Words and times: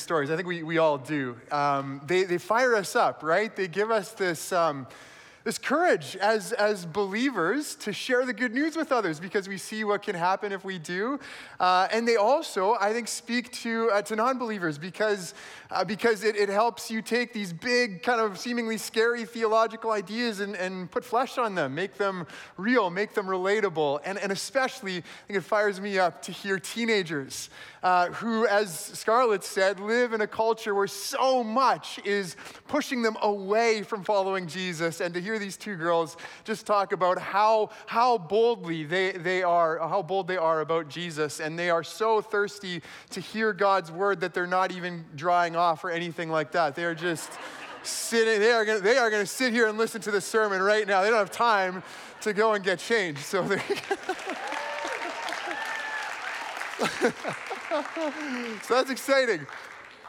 stories. 0.00 0.30
I 0.30 0.36
think 0.36 0.48
we, 0.48 0.62
we 0.62 0.78
all 0.78 0.98
do. 0.98 1.36
Um, 1.50 2.00
they, 2.06 2.24
they 2.24 2.38
fire 2.38 2.74
us 2.74 2.96
up, 2.96 3.22
right? 3.22 3.54
They 3.54 3.68
give 3.68 3.90
us 3.90 4.12
this. 4.12 4.52
Um, 4.52 4.86
this 5.42 5.56
courage 5.56 6.16
as, 6.16 6.52
as 6.52 6.84
believers 6.84 7.74
to 7.76 7.94
share 7.94 8.26
the 8.26 8.32
good 8.32 8.52
news 8.52 8.76
with 8.76 8.92
others 8.92 9.18
because 9.18 9.48
we 9.48 9.56
see 9.56 9.84
what 9.84 10.02
can 10.02 10.14
happen 10.14 10.52
if 10.52 10.64
we 10.64 10.78
do. 10.78 11.18
Uh, 11.58 11.88
and 11.90 12.06
they 12.06 12.16
also, 12.16 12.76
I 12.78 12.92
think, 12.92 13.08
speak 13.08 13.50
to, 13.52 13.90
uh, 13.90 14.02
to 14.02 14.16
non 14.16 14.38
believers 14.38 14.76
because, 14.76 15.32
uh, 15.70 15.84
because 15.84 16.24
it, 16.24 16.36
it 16.36 16.48
helps 16.48 16.90
you 16.90 17.02
take 17.02 17.32
these 17.32 17.52
big, 17.52 18.02
kind 18.02 18.20
of 18.20 18.38
seemingly 18.38 18.76
scary 18.76 19.24
theological 19.24 19.90
ideas 19.92 20.40
and, 20.40 20.56
and 20.56 20.90
put 20.90 21.04
flesh 21.04 21.38
on 21.38 21.54
them, 21.54 21.74
make 21.74 21.96
them 21.96 22.26
real, 22.56 22.90
make 22.90 23.14
them 23.14 23.26
relatable. 23.26 24.00
And, 24.04 24.18
and 24.18 24.32
especially, 24.32 24.98
I 24.98 25.02
think 25.26 25.38
it 25.38 25.42
fires 25.42 25.80
me 25.80 25.98
up 25.98 26.22
to 26.22 26.32
hear 26.32 26.58
teenagers 26.58 27.50
uh, 27.82 28.08
who, 28.08 28.46
as 28.46 28.74
Scarlett 28.74 29.42
said, 29.42 29.80
live 29.80 30.12
in 30.12 30.20
a 30.20 30.26
culture 30.26 30.74
where 30.74 30.86
so 30.86 31.42
much 31.42 31.98
is 32.04 32.36
pushing 32.68 33.02
them 33.02 33.16
away 33.22 33.82
from 33.82 34.04
following 34.04 34.46
Jesus. 34.46 35.00
And 35.00 35.14
to 35.14 35.20
hear 35.20 35.38
these 35.38 35.56
two 35.56 35.76
girls 35.76 36.16
just 36.44 36.66
talk 36.66 36.92
about 36.92 37.18
how, 37.18 37.70
how 37.86 38.18
boldly 38.18 38.84
they, 38.84 39.12
they 39.12 39.42
are, 39.42 39.78
how 39.78 40.02
bold 40.02 40.28
they 40.28 40.36
are 40.36 40.60
about 40.60 40.88
Jesus. 40.88 41.40
And 41.40 41.58
they 41.58 41.70
are 41.70 41.82
so 41.82 42.20
thirsty 42.20 42.82
to 43.10 43.20
hear 43.20 43.52
God's 43.52 43.90
word 43.90 44.20
that 44.20 44.34
they're 44.34 44.46
not 44.46 44.72
even 44.72 45.04
drying 45.14 45.56
off 45.60 45.84
or 45.84 45.90
anything 45.90 46.30
like 46.30 46.52
that. 46.52 46.74
They 46.74 46.84
are 46.84 46.94
just 46.94 47.30
sitting, 47.82 48.40
they 48.40 48.52
are 48.52 48.64
gonna, 48.64 48.80
they 48.80 48.96
are 48.96 49.10
gonna 49.10 49.26
sit 49.26 49.52
here 49.52 49.68
and 49.68 49.78
listen 49.78 50.00
to 50.02 50.10
the 50.10 50.20
sermon 50.20 50.62
right 50.62 50.86
now. 50.86 51.02
They 51.02 51.10
don't 51.10 51.18
have 51.18 51.30
time 51.30 51.82
to 52.22 52.32
go 52.32 52.54
and 52.54 52.64
get 52.64 52.78
changed. 52.78 53.20
So 53.20 53.42
they 53.42 53.58
so 58.62 58.74
that's 58.74 58.90
exciting. 58.90 59.46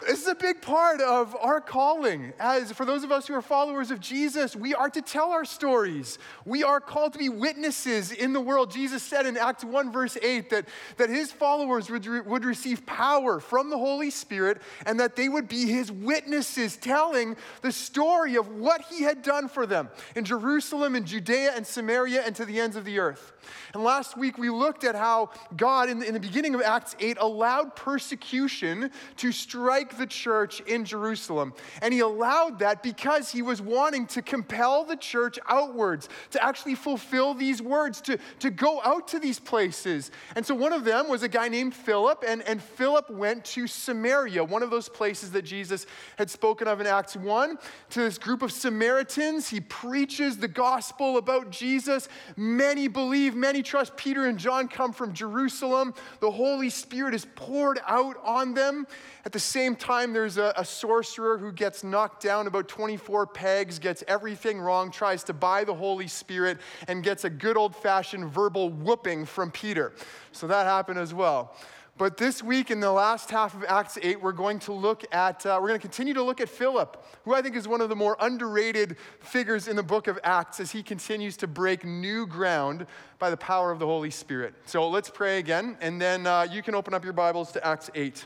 This 0.08 0.24
is 0.24 0.28
a 0.28 0.36
big 0.36 0.64
part 0.64 1.00
of 1.00 1.36
our 1.40 1.62
calling. 1.62 2.34
As 2.40 2.72
for 2.72 2.86
those 2.86 3.04
of 3.04 3.12
us 3.12 3.28
who 3.28 3.36
are 3.36 3.42
followers 3.42 3.92
of 3.92 4.00
Jesus, 4.00 4.56
we 4.56 4.74
are 4.74 4.90
to 4.90 5.02
tell 5.02 5.30
our 5.30 5.46
stories. 5.46 6.18
We 6.44 6.64
are 6.64 6.80
called 6.80 7.14
to 7.14 7.20
be 7.20 7.30
witnesses 7.30 8.12
in 8.12 8.34
the 8.34 8.42
world. 8.42 8.72
Jesus 8.72 9.04
said 9.04 9.28
in 9.28 9.38
Acts 9.38 9.64
1, 9.64 9.92
verse 9.92 10.18
8, 10.20 10.50
that, 10.50 10.66
that 10.98 11.10
his 11.10 11.32
followers 11.32 11.92
would, 11.92 12.08
re- 12.08 12.22
would 12.22 12.46
receive 12.46 12.84
power 12.88 13.40
from 13.40 13.70
the 13.70 13.78
Holy 13.78 14.10
Spirit 14.10 14.62
and 14.88 15.00
that 15.00 15.16
they 15.16 15.30
would 15.30 15.48
be 15.48 15.68
his 15.68 15.92
witnesses, 15.92 16.78
telling 16.78 17.38
the 17.62 17.72
story 17.72 18.38
of 18.38 18.48
what 18.48 18.82
he 18.90 19.04
had 19.04 19.22
done 19.22 19.48
for 19.48 19.68
them 19.68 19.88
in 20.16 20.26
Jerusalem, 20.26 20.96
in 20.96 21.06
Judea, 21.06 21.54
and 21.56 21.66
Samaria, 21.66 22.24
and 22.26 22.36
to 22.38 22.46
the 22.46 22.60
ends 22.60 22.76
of 22.76 22.86
the 22.86 22.98
earth. 22.98 23.34
And 23.74 23.84
last 23.84 24.18
week 24.18 24.38
we 24.38 24.50
looked 24.50 24.84
at 24.84 24.96
how 24.96 25.30
God, 25.56 25.90
in 25.90 26.00
the, 26.00 26.08
in 26.08 26.14
the 26.14 26.20
beginning 26.20 26.56
of 26.56 26.62
Acts 26.62 26.96
8, 27.00 27.18
allowed 27.20 27.76
persecution 27.76 28.92
to 29.18 29.32
strike 29.32 29.91
the 29.98 30.06
church 30.06 30.60
in 30.62 30.86
Jerusalem. 30.86 31.54
And 31.82 31.94
he 31.94 32.00
allowed 32.00 32.60
that 32.60 32.84
because 32.84 33.32
he 33.32 33.42
was 33.42 33.62
wanting 33.62 34.08
to 34.08 34.22
compel 34.22 34.84
the 34.84 34.96
church 34.96 35.40
outwards, 35.48 36.10
to 36.32 36.44
actually 36.44 36.76
fulfill 36.76 37.34
these 37.34 37.62
words, 37.62 38.02
to, 38.02 38.18
to 38.40 38.50
go 38.50 38.82
out 38.84 39.08
to 39.10 39.20
these 39.20 39.40
places. 39.40 40.12
And 40.36 40.46
so 40.46 40.56
one 40.56 40.74
of 40.74 40.84
them 40.84 41.10
was 41.10 41.24
a 41.24 41.28
guy 41.28 41.48
named 41.48 41.74
Philip, 41.74 42.24
and, 42.28 42.42
and 42.44 42.62
Philip 42.62 43.10
went 43.10 43.46
to 43.46 43.68
Samaria, 43.68 44.44
one 44.44 44.64
of 44.64 44.70
those 44.70 44.90
places 44.90 45.32
that 45.32 45.44
Jesus 45.44 45.86
had 46.18 46.30
spoken 46.30 46.68
of 46.68 46.82
in 46.82 46.88
Acts 46.88 47.16
1, 47.16 47.58
to 47.92 48.00
this 48.00 48.18
group 48.18 48.42
of 48.42 48.52
Samaritans. 48.52 49.50
He 49.50 49.60
preaches 49.60 50.38
the 50.38 50.48
gospel 50.48 51.18
about 51.18 51.52
Jesus. 51.52 52.10
Many 52.36 52.88
believe, 52.88 53.36
many 53.36 53.62
trust. 53.62 53.96
Peter 53.98 54.26
and 54.26 54.38
John 54.38 54.68
come 54.68 54.94
from 54.94 55.14
Jerusalem. 55.14 55.94
The 56.20 56.32
Holy 56.32 56.70
Spirit 56.70 57.14
is 57.14 57.26
poured 57.36 57.80
out 57.88 58.18
on 58.24 58.54
them. 58.54 58.88
At 59.26 59.32
the 59.32 59.40
same 59.40 59.76
time, 59.82 60.14
there's 60.14 60.38
a, 60.38 60.54
a, 60.56 60.64
sorcerer 60.64 61.38
who 61.38 61.52
gets 61.52 61.84
knocked 61.84 62.24
down 62.24 62.48
about 62.48 62.68
24 62.68 63.26
pegs, 63.28 63.80
gets 63.80 64.04
everything 64.08 64.60
wrong, 64.60 64.92
tries 64.92 65.24
to 65.26 65.34
buy 65.34 65.64
the 65.64 65.74
Holy 65.74 66.08
Spirit, 66.08 66.60
and 66.88 67.04
gets 67.04 67.26
a 67.26 67.30
good 67.30 67.58
old 67.58 67.76
fashioned 67.76 68.30
verbal 68.30 68.70
whooping 68.70 69.26
from 69.26 69.52
Peter. 69.52 69.92
So 70.32 70.48
that 70.48 70.66
happened 70.66 71.00
as 71.00 71.14
well. 71.14 71.56
But 71.98 72.18
this 72.18 72.42
week, 72.42 72.72
in 72.72 72.80
the 72.80 72.92
last 72.92 73.30
half 73.30 73.54
of 73.54 73.64
Acts 73.66 73.98
8, 74.02 74.22
we're 74.22 74.32
going 74.32 74.60
to 74.60 74.72
look 74.72 75.04
at, 75.14 75.46
uh, 75.46 75.60
we're 75.62 75.68
going 75.68 75.80
to 75.80 75.88
continue 75.88 76.14
to 76.14 76.24
look 76.24 76.40
at 76.40 76.50
Philip, 76.50 77.04
who 77.26 77.34
I 77.34 77.42
think 77.42 77.56
is 77.56 77.68
one 77.68 77.82
of 77.82 77.90
the 77.90 77.96
more 77.96 78.16
underrated 78.20 78.98
figures 79.20 79.68
in 79.68 79.76
the 79.76 79.84
book 79.84 80.08
of 80.08 80.18
Acts 80.24 80.60
as 80.60 80.72
he 80.72 80.82
continues 80.84 81.38
to 81.38 81.48
break 81.48 81.84
new 81.84 82.26
ground 82.26 82.86
by 83.20 83.30
the 83.30 83.38
power 83.38 83.72
of 83.72 83.80
the 83.80 83.86
Holy 83.86 84.10
Spirit. 84.10 84.54
So 84.66 84.88
let's 84.88 85.10
pray 85.10 85.40
again, 85.40 85.78
and 85.82 86.02
then 86.02 86.26
uh, 86.26 86.48
you 86.50 86.64
can 86.64 86.76
open 86.76 86.94
up 86.94 87.04
your 87.04 87.14
Bibles 87.14 87.52
to 87.52 87.68
Acts 87.68 87.90
8. 87.94 88.26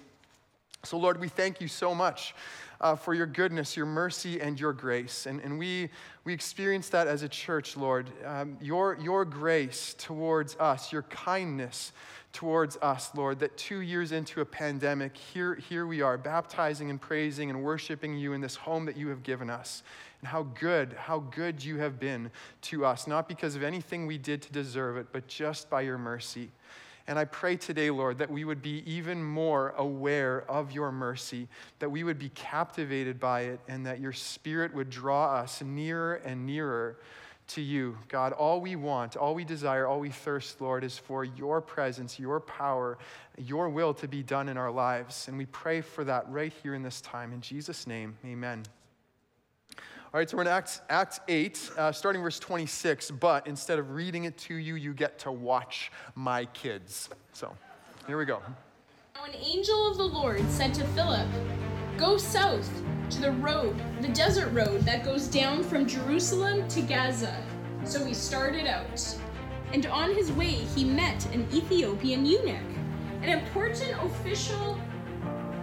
So, 0.86 0.98
Lord, 0.98 1.20
we 1.20 1.28
thank 1.28 1.60
you 1.60 1.68
so 1.68 1.94
much. 1.94 2.34
Uh, 2.82 2.94
for 2.94 3.14
your 3.14 3.26
goodness, 3.26 3.78
your 3.78 3.86
mercy, 3.86 4.42
and 4.42 4.60
your 4.60 4.74
grace. 4.74 5.28
And, 5.28 5.40
and 5.40 5.58
we, 5.58 5.90
we 6.26 6.34
experience 6.34 6.90
that 6.90 7.08
as 7.08 7.24
a 7.24 7.30
church, 7.30 7.78
Lord. 7.78 8.10
Um, 8.26 8.58
your, 8.60 8.98
your 9.02 9.24
grace 9.24 9.96
towards 9.98 10.58
us, 10.58 10.92
your 10.92 11.04
kindness 11.04 11.94
towards 12.36 12.76
us, 12.82 13.12
Lord, 13.16 13.40
that 13.40 13.56
two 13.56 13.80
years 13.80 14.12
into 14.12 14.42
a 14.42 14.46
pandemic, 14.46 15.16
here, 15.16 15.56
here 15.56 15.88
we 15.88 16.02
are, 16.02 16.18
baptizing 16.18 16.90
and 16.90 17.00
praising 17.00 17.50
and 17.50 17.64
worshiping 17.64 18.18
you 18.18 18.34
in 18.34 18.42
this 18.42 18.58
home 18.58 18.86
that 18.86 18.98
you 18.98 19.08
have 19.08 19.24
given 19.24 19.50
us. 19.50 19.82
And 20.20 20.28
how 20.28 20.44
good, 20.44 20.94
how 20.94 21.20
good 21.20 21.64
you 21.64 21.78
have 21.78 21.98
been 21.98 22.30
to 22.64 22.86
us, 22.86 23.08
not 23.08 23.30
because 23.30 23.56
of 23.56 23.64
anything 23.64 24.06
we 24.06 24.18
did 24.18 24.42
to 24.42 24.52
deserve 24.52 24.98
it, 24.98 25.08
but 25.14 25.28
just 25.28 25.70
by 25.70 25.82
your 25.82 25.98
mercy. 25.98 26.52
And 27.08 27.20
I 27.20 27.26
pray 27.26 27.56
today, 27.56 27.92
Lord, 27.92 28.18
that 28.18 28.32
we 28.32 28.46
would 28.46 28.62
be 28.62 28.84
even 28.86 29.24
more 29.24 29.76
aware 29.78 30.44
of 30.50 30.72
your 30.72 30.92
mercy, 30.92 31.48
that 31.80 31.90
we 31.90 32.04
would 32.04 32.18
be 32.18 32.30
captivated 32.30 33.20
by 33.20 33.42
it, 33.42 33.60
and 33.68 33.86
that 33.86 34.00
your 34.00 34.14
spirit 34.14 34.74
would 34.74 34.90
draw 34.90 35.36
us 35.36 35.62
nearer 35.62 36.16
and 36.16 36.46
nearer 36.48 36.98
to 37.48 37.62
you. 37.62 37.96
God, 38.08 38.34
all 38.34 38.60
we 38.60 38.76
want, 38.76 39.16
all 39.16 39.36
we 39.36 39.46
desire, 39.46 39.86
all 39.86 40.00
we 40.00 40.10
thirst, 40.10 40.60
Lord, 40.62 40.84
is 40.84 40.98
for 40.98 41.24
your 41.24 41.62
presence, 41.62 42.20
your 42.20 42.40
power, 42.40 42.98
your 43.38 43.70
will 43.70 43.94
to 43.96 44.08
be 44.08 44.24
done 44.24 44.50
in 44.50 44.58
our 44.58 44.72
lives. 44.72 45.28
And 45.28 45.38
we 45.38 45.46
pray 45.46 45.82
for 45.82 46.04
that 46.06 46.28
right 46.30 46.54
here 46.64 46.74
in 46.74 46.82
this 46.82 47.02
time. 47.02 47.34
In 47.34 47.42
Jesus' 47.42 47.86
name, 47.86 48.18
amen. 48.26 48.64
All 50.16 50.20
right, 50.20 50.30
so 50.30 50.38
we're 50.38 50.44
in 50.44 50.48
Acts, 50.48 50.80
Acts 50.90 51.20
8, 51.28 51.72
uh, 51.78 51.92
starting 51.92 52.22
verse 52.22 52.40
26. 52.40 53.12
But 53.12 53.48
instead 53.48 53.80
of 53.80 53.92
reading 53.92 54.24
it 54.24 54.38
to 54.38 54.56
you, 54.56 54.76
you 54.76 54.94
get 54.94 55.20
to 55.20 55.32
watch 55.34 55.92
my 56.16 56.46
kids. 56.46 57.10
So 57.34 57.54
here 58.08 58.18
we 58.18 58.24
go. 58.24 58.42
Now, 59.14 59.26
an 59.26 59.36
angel 59.36 59.92
of 59.92 59.98
the 59.98 60.06
Lord 60.06 60.50
said 60.50 60.74
to 60.76 60.86
Philip, 60.86 61.28
Go 61.98 62.16
south 62.16 62.72
to 63.10 63.20
the 63.20 63.34
road, 63.34 63.76
the 64.00 64.08
desert 64.08 64.48
road 64.54 64.84
that 64.84 65.04
goes 65.04 65.28
down 65.28 65.66
from 65.66 65.86
Jerusalem 65.86 66.66
to 66.70 66.82
Gaza. 66.82 67.36
So 67.84 68.06
he 68.06 68.14
started 68.14 68.68
out. 68.68 69.18
And 69.74 69.86
on 69.88 70.16
his 70.16 70.32
way, 70.32 70.54
he 70.76 70.86
met 70.86 71.26
an 71.34 71.46
Ethiopian 71.54 72.26
eunuch, 72.26 72.78
an 73.22 73.38
important 73.38 73.92
official 74.02 74.80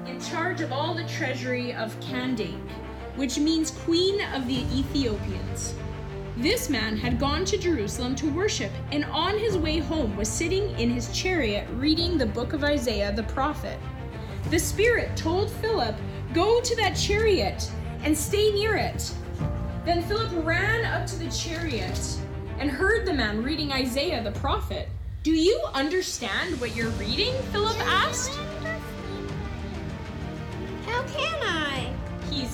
in 0.07 0.21
charge 0.21 0.61
of 0.61 0.73
all 0.73 0.93
the 0.93 1.05
treasury 1.05 1.73
of 1.73 1.99
Kandake, 2.01 2.61
which 3.17 3.39
means 3.39 3.71
Queen 3.71 4.21
of 4.35 4.47
the 4.47 4.61
Ethiopians. 4.77 5.75
This 6.37 6.71
man 6.71 6.97
had 6.97 7.21
gone 7.21 7.45
to 7.45 7.59
Jerusalem 7.59 8.15
to 8.17 8.31
worship, 8.31 8.73
and 8.91 9.05
on 9.07 9.39
his 9.39 9.57
way 9.57 9.79
home 9.79 10.17
was 10.17 10.29
sitting 10.29 10.71
in 10.79 10.91
his 10.91 11.13
chariot 11.13 11.69
reading 11.75 12.17
the 12.17 12.27
book 12.27 12.53
of 12.53 12.65
Isaiah 12.65 13.13
the 13.13 13.23
prophet. 13.25 13.79
The 14.51 14.59
Spirit 14.59 15.17
told 15.17 15.51
Philip 15.51 15.95
Go 16.33 16.63
to 16.63 16.77
that 16.77 16.95
chariot 16.95 17.71
and 18.05 18.17
stay 18.17 18.51
near 18.53 18.77
it. 18.77 19.13
Then 19.85 20.03
Philip 20.03 20.33
ran 20.45 20.85
up 20.87 21.07
to 21.09 21.19
the 21.19 21.31
chariot 21.31 22.01
and 22.59 22.71
heard 22.71 23.07
the 23.07 23.13
man 23.13 23.43
reading 23.43 23.73
Isaiah 23.73 24.23
the 24.23 24.33
prophet. 24.33 24.89
Do 25.23 25.33
you 25.33 25.61
understand 25.75 26.61
what 26.61 26.75
you're 26.75 26.91
reading? 26.91 27.35
Philip 27.53 27.79
asked. 27.81 28.39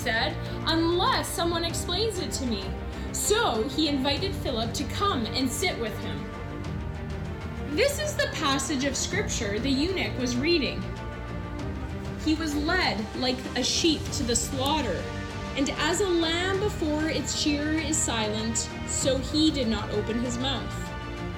Said, 0.08 0.34
unless 0.68 1.28
someone 1.28 1.64
explains 1.64 2.18
it 2.18 2.32
to 2.32 2.46
me. 2.46 2.64
So 3.12 3.64
he 3.64 3.88
invited 3.88 4.34
Philip 4.36 4.72
to 4.72 4.84
come 4.84 5.26
and 5.26 5.50
sit 5.50 5.78
with 5.78 5.96
him. 5.98 6.24
This 7.72 8.00
is 8.00 8.14
the 8.14 8.28
passage 8.32 8.84
of 8.84 8.96
scripture 8.96 9.58
the 9.58 9.68
eunuch 9.68 10.18
was 10.18 10.34
reading. 10.34 10.82
He 12.24 12.36
was 12.36 12.56
led 12.56 13.04
like 13.16 13.36
a 13.54 13.62
sheep 13.62 14.02
to 14.12 14.22
the 14.22 14.34
slaughter, 14.34 15.02
and 15.58 15.68
as 15.78 16.00
a 16.00 16.08
lamb 16.08 16.58
before 16.60 17.10
its 17.10 17.38
shearer 17.38 17.72
is 17.74 17.98
silent, 17.98 18.66
so 18.86 19.18
he 19.18 19.50
did 19.50 19.68
not 19.68 19.90
open 19.90 20.22
his 20.22 20.38
mouth. 20.38 20.74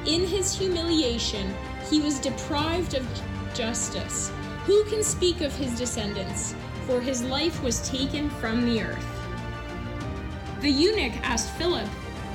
In 0.07 0.25
his 0.25 0.57
humiliation, 0.57 1.53
he 1.91 2.01
was 2.01 2.21
deprived 2.21 2.95
of 2.95 3.05
justice. 3.53 4.31
Who 4.65 4.85
can 4.85 5.03
speak 5.03 5.41
of 5.41 5.53
his 5.57 5.77
descendants? 5.77 6.55
For 6.91 7.01
his 7.01 7.23
life 7.23 7.63
was 7.63 7.89
taken 7.89 8.29
from 8.29 8.67
the 8.67 8.83
earth. 8.83 9.07
The 10.61 10.69
eunuch 10.69 11.13
asked 11.23 11.53
Philip, 11.53 11.89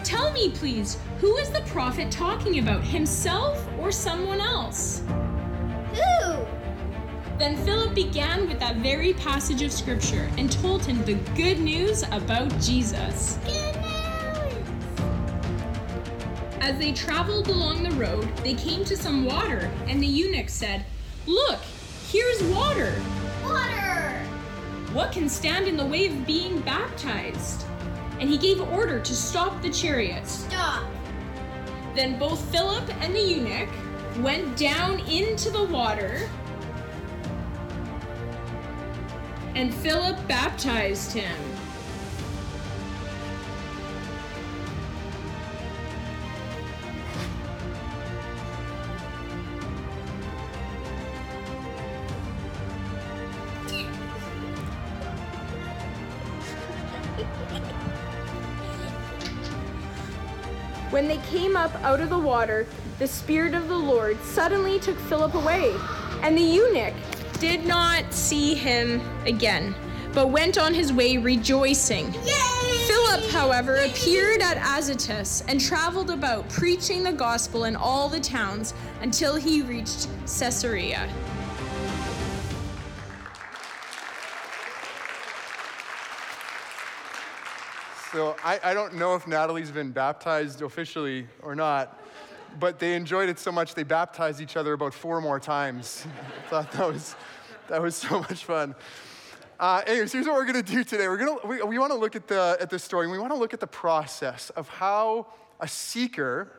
Tell 0.06 0.32
me, 0.32 0.50
please, 0.50 0.98
who 1.20 1.36
is 1.36 1.50
the 1.50 1.60
prophet 1.64 2.10
talking 2.10 2.60
about, 2.60 2.82
himself 2.82 3.68
or 3.78 3.92
someone 3.92 4.40
else? 4.40 5.04
Who? 5.92 6.46
Then 7.38 7.58
Philip 7.66 7.94
began 7.94 8.48
with 8.48 8.58
that 8.62 8.78
very 8.78 9.14
passage 9.16 9.62
of 9.62 9.74
scripture 9.74 10.32
and 10.38 10.50
told 10.50 10.86
him 10.86 11.04
the 11.04 11.16
good 11.36 11.60
news 11.60 12.04
about 12.04 12.48
Jesus. 12.62 13.38
Good 13.44 13.76
news! 13.82 14.54
As 16.62 16.80
they 16.80 16.94
traveled 16.94 17.50
along 17.50 17.84
the 17.84 17.92
road, 17.98 18.34
they 18.38 18.54
came 18.54 18.86
to 18.86 18.96
some 18.96 19.26
water, 19.26 19.70
and 19.90 20.02
the 20.02 20.08
eunuch 20.08 20.48
said, 20.48 20.86
Look, 21.28 21.60
here's 22.10 22.42
water. 22.44 22.96
Water! 23.44 23.85
What 24.96 25.12
can 25.12 25.28
stand 25.28 25.68
in 25.68 25.76
the 25.76 25.86
way 25.86 26.06
of 26.06 26.26
being 26.26 26.62
baptized? 26.62 27.66
And 28.22 28.30
he 28.30 28.38
gave 28.38 28.62
order 28.62 29.02
to 29.02 29.14
stop 29.14 29.62
the 29.62 29.70
chariot. 29.70 30.26
Stop! 30.26 30.86
Then 31.94 32.18
both 32.18 32.40
Philip 32.50 32.90
and 33.04 33.14
the 33.14 33.20
eunuch 33.20 33.68
went 34.20 34.56
down 34.56 35.02
into 35.02 35.50
the 35.50 35.66
water, 35.66 36.30
and 39.54 39.74
Philip 39.74 40.16
baptized 40.30 41.12
him. 41.12 41.55
When 60.96 61.10
they 61.10 61.18
came 61.30 61.58
up 61.58 61.76
out 61.84 62.00
of 62.00 62.10
the 62.10 62.18
water, 62.18 62.66
the 63.00 63.08
Spirit 63.08 63.54
of 63.54 63.68
the 63.68 63.78
Lord 63.78 64.18
suddenly 64.24 64.80
took 64.80 64.98
Philip 64.98 65.34
away, 65.34 65.76
and 66.22 66.38
the 66.38 66.42
eunuch 66.42 66.94
did 67.38 67.66
not 67.66 68.14
see 68.14 68.56
him 68.56 69.02
again, 69.26 69.76
but 70.14 70.30
went 70.30 70.58
on 70.58 70.74
his 70.74 70.94
way 70.94 71.18
rejoicing. 71.18 72.14
Yay! 72.24 72.88
Philip, 72.88 73.30
however, 73.32 73.76
appeared 73.76 74.42
at 74.42 74.56
Azotus 74.56 75.44
and 75.50 75.60
traveled 75.60 76.12
about 76.12 76.48
preaching 76.48 77.04
the 77.04 77.12
gospel 77.12 77.66
in 77.66 77.76
all 77.76 78.08
the 78.08 78.22
towns 78.22 78.74
until 79.02 79.36
he 79.36 79.64
reached 79.64 80.08
Caesarea. 80.22 81.10
So 88.16 88.34
I, 88.46 88.62
I 88.64 88.74
don't 88.74 88.94
know 88.94 89.16
if 89.16 89.28
Natalie's 89.28 89.72
been 89.72 89.92
baptized 89.92 90.62
officially 90.62 91.28
or 91.42 91.54
not, 91.54 92.02
but 92.62 92.80
they 92.80 92.96
enjoyed 92.96 93.28
it 93.28 93.38
so 93.38 93.52
much 93.52 93.76
they 93.76 93.84
baptized 93.84 94.40
each 94.40 94.56
other 94.56 94.72
about 94.72 94.94
four 94.94 95.20
more 95.20 95.38
times. 95.38 96.08
I 96.08 96.42
thought 96.50 96.72
that 96.72 96.88
was, 96.88 97.16
that 97.68 97.82
was 97.82 97.94
so 97.94 98.22
much 98.22 98.46
fun. 98.46 98.74
Uh, 99.60 99.82
anyways, 99.86 100.14
here's 100.14 100.28
what 100.28 100.36
we're 100.36 100.46
going 100.46 100.64
to 100.64 100.72
do 100.72 100.86
today. 100.86 101.10
We're 101.10 101.18
gonna, 101.18 101.46
we, 101.46 101.62
we 101.64 101.78
want 101.78 101.92
to 101.92 101.98
look 101.98 102.16
at 102.16 102.26
the, 102.26 102.56
at 102.62 102.70
the 102.70 102.80
story, 102.80 103.04
and 103.04 103.12
we 103.12 103.20
want 103.20 103.34
to 103.34 103.38
look 103.38 103.54
at 103.54 103.60
the 103.60 103.68
process 103.68 104.50
of 104.52 104.70
how 104.70 105.28
a 105.60 105.68
seeker 105.68 106.58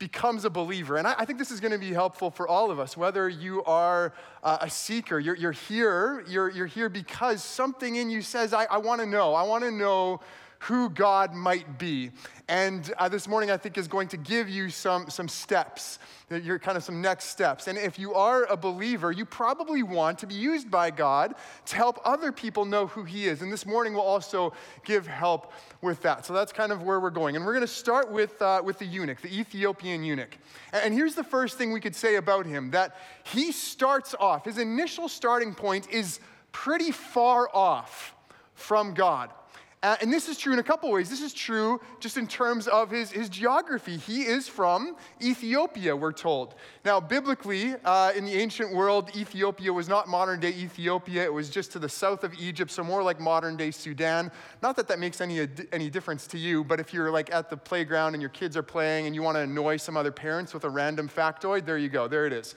becomes 0.00 0.44
a 0.44 0.50
believer. 0.50 0.96
And 0.96 1.06
I, 1.06 1.14
I 1.18 1.24
think 1.26 1.38
this 1.38 1.52
is 1.52 1.60
going 1.60 1.70
to 1.70 1.78
be 1.78 1.92
helpful 1.92 2.32
for 2.32 2.48
all 2.48 2.72
of 2.72 2.80
us, 2.80 2.96
whether 2.96 3.28
you 3.28 3.62
are 3.66 4.12
uh, 4.42 4.58
a 4.62 4.68
seeker, 4.68 5.20
you're, 5.20 5.36
you're 5.36 5.52
here, 5.52 6.24
you're, 6.26 6.50
you're 6.50 6.66
here 6.66 6.88
because 6.88 7.44
something 7.44 7.94
in 7.94 8.10
you 8.10 8.20
says, 8.20 8.52
I, 8.52 8.64
I 8.64 8.78
want 8.78 9.00
to 9.00 9.06
know. 9.06 9.34
I 9.34 9.44
want 9.44 9.62
to 9.62 9.70
know 9.70 10.18
who 10.60 10.90
God 10.90 11.34
might 11.34 11.78
be. 11.78 12.10
And 12.48 12.92
uh, 12.98 13.08
this 13.08 13.28
morning, 13.28 13.50
I 13.50 13.56
think, 13.56 13.78
is 13.78 13.86
going 13.86 14.08
to 14.08 14.16
give 14.16 14.48
you 14.48 14.70
some, 14.70 15.08
some 15.10 15.28
steps, 15.28 15.98
your 16.30 16.58
kind 16.58 16.76
of 16.76 16.82
some 16.82 17.00
next 17.00 17.26
steps. 17.26 17.68
And 17.68 17.78
if 17.78 17.98
you 17.98 18.14
are 18.14 18.44
a 18.44 18.56
believer, 18.56 19.12
you 19.12 19.24
probably 19.24 19.82
want 19.82 20.18
to 20.20 20.26
be 20.26 20.34
used 20.34 20.70
by 20.70 20.90
God 20.90 21.34
to 21.66 21.76
help 21.76 22.00
other 22.04 22.32
people 22.32 22.64
know 22.64 22.86
who 22.86 23.04
He 23.04 23.26
is. 23.26 23.42
And 23.42 23.52
this 23.52 23.66
morning 23.66 23.94
we'll 23.94 24.02
also 24.02 24.52
give 24.84 25.06
help 25.06 25.52
with 25.80 26.02
that. 26.02 26.26
So 26.26 26.32
that's 26.32 26.52
kind 26.52 26.72
of 26.72 26.82
where 26.82 26.98
we're 27.00 27.10
going. 27.10 27.36
And 27.36 27.44
we're 27.44 27.54
going 27.54 27.66
to 27.66 27.72
start 27.72 28.10
with, 28.10 28.40
uh, 28.42 28.62
with 28.64 28.78
the 28.78 28.86
eunuch, 28.86 29.20
the 29.20 29.38
Ethiopian 29.38 30.02
eunuch. 30.02 30.36
And 30.72 30.92
here's 30.92 31.14
the 31.14 31.24
first 31.24 31.56
thing 31.56 31.72
we 31.72 31.80
could 31.80 31.96
say 31.96 32.16
about 32.16 32.46
him 32.46 32.70
that 32.72 32.96
he 33.24 33.52
starts 33.52 34.14
off, 34.18 34.46
his 34.46 34.58
initial 34.58 35.08
starting 35.08 35.54
point 35.54 35.88
is 35.90 36.18
pretty 36.50 36.90
far 36.90 37.48
off 37.54 38.14
from 38.54 38.94
God. 38.94 39.30
Uh, 39.80 39.96
and 40.00 40.12
this 40.12 40.28
is 40.28 40.36
true 40.36 40.52
in 40.52 40.58
a 40.58 40.62
couple 40.62 40.90
ways. 40.90 41.08
This 41.08 41.22
is 41.22 41.32
true 41.32 41.80
just 42.00 42.16
in 42.16 42.26
terms 42.26 42.66
of 42.66 42.90
his, 42.90 43.12
his 43.12 43.28
geography. 43.28 43.96
He 43.96 44.22
is 44.22 44.48
from 44.48 44.96
Ethiopia, 45.22 45.94
we're 45.94 46.12
told. 46.12 46.56
Now, 46.84 46.98
biblically, 46.98 47.76
uh, 47.84 48.12
in 48.16 48.24
the 48.24 48.34
ancient 48.34 48.74
world, 48.74 49.14
Ethiopia 49.14 49.72
was 49.72 49.88
not 49.88 50.08
modern 50.08 50.40
day 50.40 50.48
Ethiopia. 50.48 51.22
It 51.22 51.32
was 51.32 51.48
just 51.48 51.70
to 51.72 51.78
the 51.78 51.88
south 51.88 52.24
of 52.24 52.34
Egypt, 52.34 52.72
so 52.72 52.82
more 52.82 53.04
like 53.04 53.20
modern 53.20 53.56
day 53.56 53.70
Sudan. 53.70 54.32
Not 54.62 54.74
that 54.76 54.88
that 54.88 54.98
makes 54.98 55.20
any, 55.20 55.46
any 55.72 55.90
difference 55.90 56.26
to 56.28 56.38
you, 56.38 56.64
but 56.64 56.80
if 56.80 56.92
you're 56.92 57.12
like 57.12 57.32
at 57.32 57.48
the 57.48 57.56
playground 57.56 58.14
and 58.14 58.22
your 58.22 58.30
kids 58.30 58.56
are 58.56 58.64
playing 58.64 59.06
and 59.06 59.14
you 59.14 59.22
want 59.22 59.36
to 59.36 59.42
annoy 59.42 59.76
some 59.76 59.96
other 59.96 60.12
parents 60.12 60.52
with 60.52 60.64
a 60.64 60.70
random 60.70 61.08
factoid, 61.08 61.64
there 61.64 61.78
you 61.78 61.88
go, 61.88 62.08
there 62.08 62.26
it 62.26 62.32
is. 62.32 62.56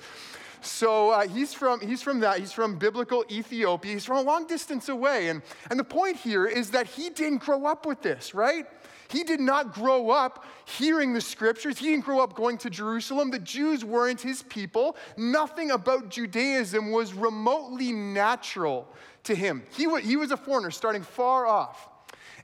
So 0.62 1.10
uh, 1.10 1.28
he's, 1.28 1.54
from, 1.54 1.82
he's 1.82 2.02
from 2.02 2.20
that. 2.20 2.40
He's 2.40 2.54
from 2.54 2.78
biblical 2.78 3.26
Ethiopia. 3.30 3.94
He's 3.94 4.06
from 4.06 4.18
a 4.18 4.22
long 4.22 4.46
distance 4.46 4.90
away. 4.90 5.30
And, 5.30 5.42
and 5.70 5.80
the 5.80 5.84
point 5.84 6.18
here 6.18 6.46
is 6.46 6.72
that 6.72 6.88
he 6.88 7.10
didn't 7.10 7.40
grow 7.40 7.66
up 7.66 7.86
with 7.86 8.02
this, 8.02 8.34
right? 8.34 8.68
He 9.10 9.24
did 9.24 9.42
not 9.42 9.74
grow 9.74 10.10
up 10.12 10.46
hearing 10.66 11.14
the 11.14 11.20
scriptures. 11.20 11.78
He 11.78 11.88
didn't 11.88 12.06
grow 12.06 12.22
up 12.22 12.34
going 12.34 12.58
to 12.60 12.70
Jerusalem. 12.70 13.30
The 13.30 13.40
Jews 13.40 13.84
weren't 13.84 14.22
his 14.22 14.44
people. 14.44 14.96
Nothing 15.18 15.72
about 15.72 16.10
Judaism 16.10 16.92
was 16.92 17.14
remotely 17.14 17.92
natural 17.92 18.88
to 19.24 19.36
him. 19.36 19.64
He, 19.76 19.86
was, 19.88 20.04
he 20.04 20.16
was 20.16 20.32
a 20.32 20.38
foreigner 20.38 20.72
starting 20.72 21.04
far 21.04 21.46
off. 21.46 21.90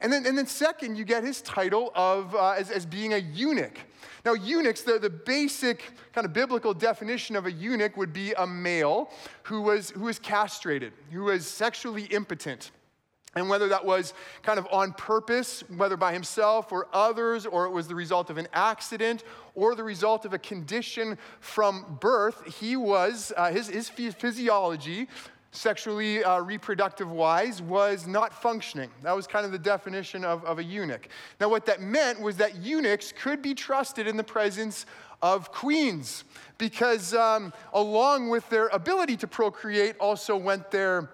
And 0.01 0.11
then, 0.11 0.25
and 0.25 0.37
then 0.37 0.45
second, 0.45 0.97
you 0.97 1.05
get 1.05 1.23
his 1.23 1.41
title 1.41 1.91
of, 1.95 2.35
uh, 2.35 2.51
as, 2.51 2.69
as 2.69 2.85
being 2.85 3.13
a 3.13 3.17
eunuch. 3.17 3.79
Now, 4.25 4.33
eunuchs, 4.33 4.81
the, 4.81 4.99
the 4.99 5.09
basic 5.09 5.83
kind 6.13 6.25
of 6.25 6.33
biblical 6.33 6.73
definition 6.73 7.35
of 7.35 7.45
a 7.45 7.51
eunuch 7.51 7.97
would 7.97 8.13
be 8.13 8.33
a 8.33 8.47
male 8.47 9.09
who 9.43 9.61
was, 9.61 9.91
who 9.91 10.05
was 10.05 10.19
castrated, 10.19 10.93
who 11.11 11.23
was 11.23 11.45
sexually 11.47 12.03
impotent. 12.05 12.71
And 13.35 13.49
whether 13.49 13.67
that 13.67 13.85
was 13.85 14.13
kind 14.41 14.57
of 14.57 14.67
on 14.71 14.93
purpose, 14.93 15.63
whether 15.69 15.95
by 15.95 16.11
himself 16.11 16.71
or 16.71 16.87
others, 16.91 17.45
or 17.45 17.65
it 17.65 17.69
was 17.69 17.87
the 17.87 17.93
result 17.93 18.31
of 18.31 18.37
an 18.37 18.47
accident 18.51 19.23
or 19.53 19.75
the 19.75 19.83
result 19.83 20.25
of 20.25 20.33
a 20.33 20.39
condition 20.39 21.19
from 21.39 21.97
birth, 21.99 22.59
he 22.59 22.75
was, 22.75 23.31
uh, 23.37 23.51
his, 23.51 23.67
his 23.67 23.89
physiology 23.89 25.07
sexually 25.57 26.23
uh, 26.23 26.39
reproductive 26.39 27.11
wise 27.11 27.61
was 27.61 28.07
not 28.07 28.33
functioning. 28.33 28.89
That 29.01 29.15
was 29.15 29.27
kind 29.27 29.45
of 29.45 29.51
the 29.51 29.59
definition 29.59 30.23
of, 30.23 30.45
of 30.45 30.59
a 30.59 30.63
eunuch. 30.63 31.09
Now, 31.41 31.49
what 31.49 31.65
that 31.65 31.81
meant 31.81 32.21
was 32.21 32.37
that 32.37 32.57
eunuchs 32.57 33.11
could 33.11 33.41
be 33.41 33.53
trusted 33.53 34.07
in 34.07 34.17
the 34.17 34.23
presence 34.23 34.85
of 35.21 35.51
queens 35.51 36.23
because, 36.57 37.13
um, 37.13 37.51
along 37.73 38.29
with 38.29 38.47
their 38.49 38.67
ability 38.67 39.17
to 39.17 39.27
procreate, 39.27 39.95
also 39.99 40.37
went 40.37 40.69
their 40.69 41.09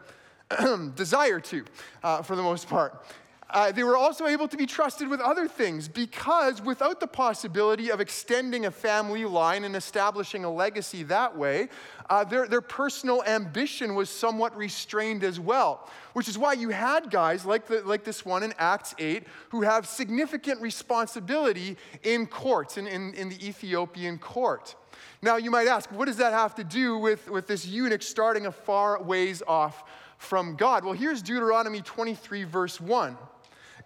desire 0.95 1.39
to, 1.39 1.63
uh, 2.03 2.21
for 2.21 2.35
the 2.35 2.43
most 2.43 2.67
part. 2.67 3.05
Uh, 3.53 3.71
they 3.71 3.83
were 3.83 3.95
also 3.95 4.25
able 4.25 4.47
to 4.47 4.57
be 4.57 4.65
trusted 4.65 5.07
with 5.07 5.21
other 5.21 5.47
things 5.47 5.87
because 5.87 6.59
without 6.59 6.99
the 6.99 7.05
possibility 7.05 7.91
of 7.91 8.01
extending 8.01 8.65
a 8.65 8.71
family 8.71 9.25
line 9.25 9.63
and 9.63 9.75
establishing 9.75 10.43
a 10.43 10.51
legacy 10.51 11.03
that 11.03 11.37
way, 11.37 11.69
uh, 12.09 12.23
their, 12.23 12.47
their 12.47 12.61
personal 12.61 13.23
ambition 13.25 13.93
was 13.93 14.09
somewhat 14.09 14.57
restrained 14.57 15.23
as 15.23 15.39
well. 15.39 15.87
Which 16.13 16.27
is 16.27 16.35
why 16.35 16.53
you 16.53 16.69
had 16.69 17.11
guys 17.11 17.45
like, 17.45 17.67
the, 17.67 17.81
like 17.81 18.03
this 18.03 18.25
one 18.25 18.41
in 18.41 18.55
Acts 18.57 18.95
8 18.97 19.27
who 19.49 19.61
have 19.61 19.87
significant 19.87 20.59
responsibility 20.59 21.77
in 22.01 22.25
courts, 22.25 22.77
in, 22.77 22.87
in, 22.87 23.13
in 23.13 23.29
the 23.29 23.47
Ethiopian 23.47 24.17
court. 24.17 24.75
Now, 25.21 25.37
you 25.37 25.51
might 25.51 25.67
ask, 25.67 25.91
what 25.91 26.05
does 26.05 26.17
that 26.17 26.33
have 26.33 26.55
to 26.55 26.63
do 26.63 26.97
with, 26.97 27.29
with 27.29 27.45
this 27.45 27.67
eunuch 27.67 28.01
starting 28.01 28.47
a 28.47 28.51
far 28.51 29.01
ways 29.01 29.43
off 29.47 29.83
from 30.17 30.55
God? 30.55 30.83
Well, 30.83 30.93
here's 30.93 31.21
Deuteronomy 31.21 31.81
23, 31.81 32.45
verse 32.45 32.81
1. 32.81 33.15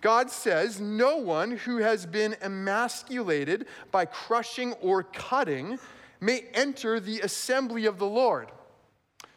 God 0.02 0.30
says, 0.30 0.80
No 0.80 1.18
one 1.18 1.52
who 1.52 1.78
has 1.78 2.06
been 2.06 2.36
emasculated 2.42 3.68
by 3.92 4.06
crushing 4.06 4.74
or 4.74 5.04
cutting 5.04 5.80
may 6.20 6.46
enter 6.54 7.00
the 7.00 7.22
assembly 7.22 7.86
of 7.86 8.00
the 8.00 8.08
Lord. 8.08 8.52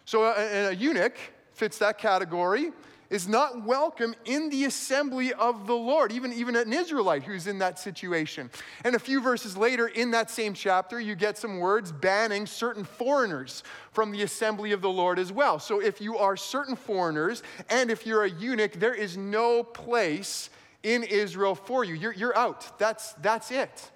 So 0.05 0.25
a, 0.25 0.69
a 0.69 0.73
eunuch 0.73 1.17
fits 1.52 1.79
that 1.79 1.99
category 1.99 2.73
is 3.11 3.26
not 3.26 3.64
welcome 3.64 4.14
in 4.25 4.49
the 4.50 4.64
assembly 4.64 5.33
of 5.33 5.67
the 5.67 5.75
Lord, 5.75 6.12
even, 6.12 6.33
even 6.33 6.55
an 6.55 6.73
Israelite 6.73 7.25
who's 7.25 7.49
in 7.49 7.59
that 7.59 7.79
situation. 7.79 8.49
And 8.85 8.95
a 8.95 9.00
few 9.00 9.21
verses 9.21 9.57
later 9.57 9.88
in 9.88 10.12
that 10.12 10.31
same 10.31 10.55
chapter, 10.55 11.00
you 11.00 11.17
get 11.17 11.37
some 11.37 11.59
words 11.59 11.90
banning 11.90 12.47
certain 12.47 12.85
foreigners 12.85 13.64
from 13.93 14.12
the 14.12 14.23
assembly 14.23 14.71
of 14.71 14.81
the 14.81 14.88
Lord 14.88 15.19
as 15.19 15.33
well. 15.33 15.59
So 15.59 15.81
if 15.81 16.00
you 16.00 16.19
are 16.19 16.37
certain 16.37 16.76
foreigners 16.76 17.43
and 17.69 17.90
if 17.90 18.07
you're 18.07 18.25
a 18.25 18.31
eunuch, 18.31 18.75
there 18.75 18.95
is 18.95 19.17
no 19.17 19.64
place 19.64 20.49
in 20.85 21.02
Israel 21.02 21.57
for 21.57 21.85
you. 21.85 21.95
You're, 21.95 22.14
you're 22.14 22.38
out. 22.38 22.79
That's, 22.79 23.12
that's 23.14 23.50
it. 23.50 23.90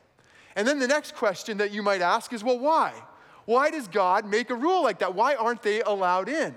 And 0.56 0.66
then 0.66 0.80
the 0.80 0.88
next 0.88 1.14
question 1.14 1.58
that 1.58 1.70
you 1.72 1.82
might 1.82 2.00
ask 2.00 2.32
is 2.32 2.42
well, 2.42 2.58
why? 2.58 2.92
Why 3.44 3.70
does 3.70 3.88
God 3.88 4.26
make 4.26 4.50
a 4.50 4.54
rule 4.54 4.82
like 4.82 4.98
that? 5.00 5.14
Why 5.14 5.34
aren't 5.34 5.62
they 5.62 5.82
allowed 5.82 6.28
in? 6.28 6.54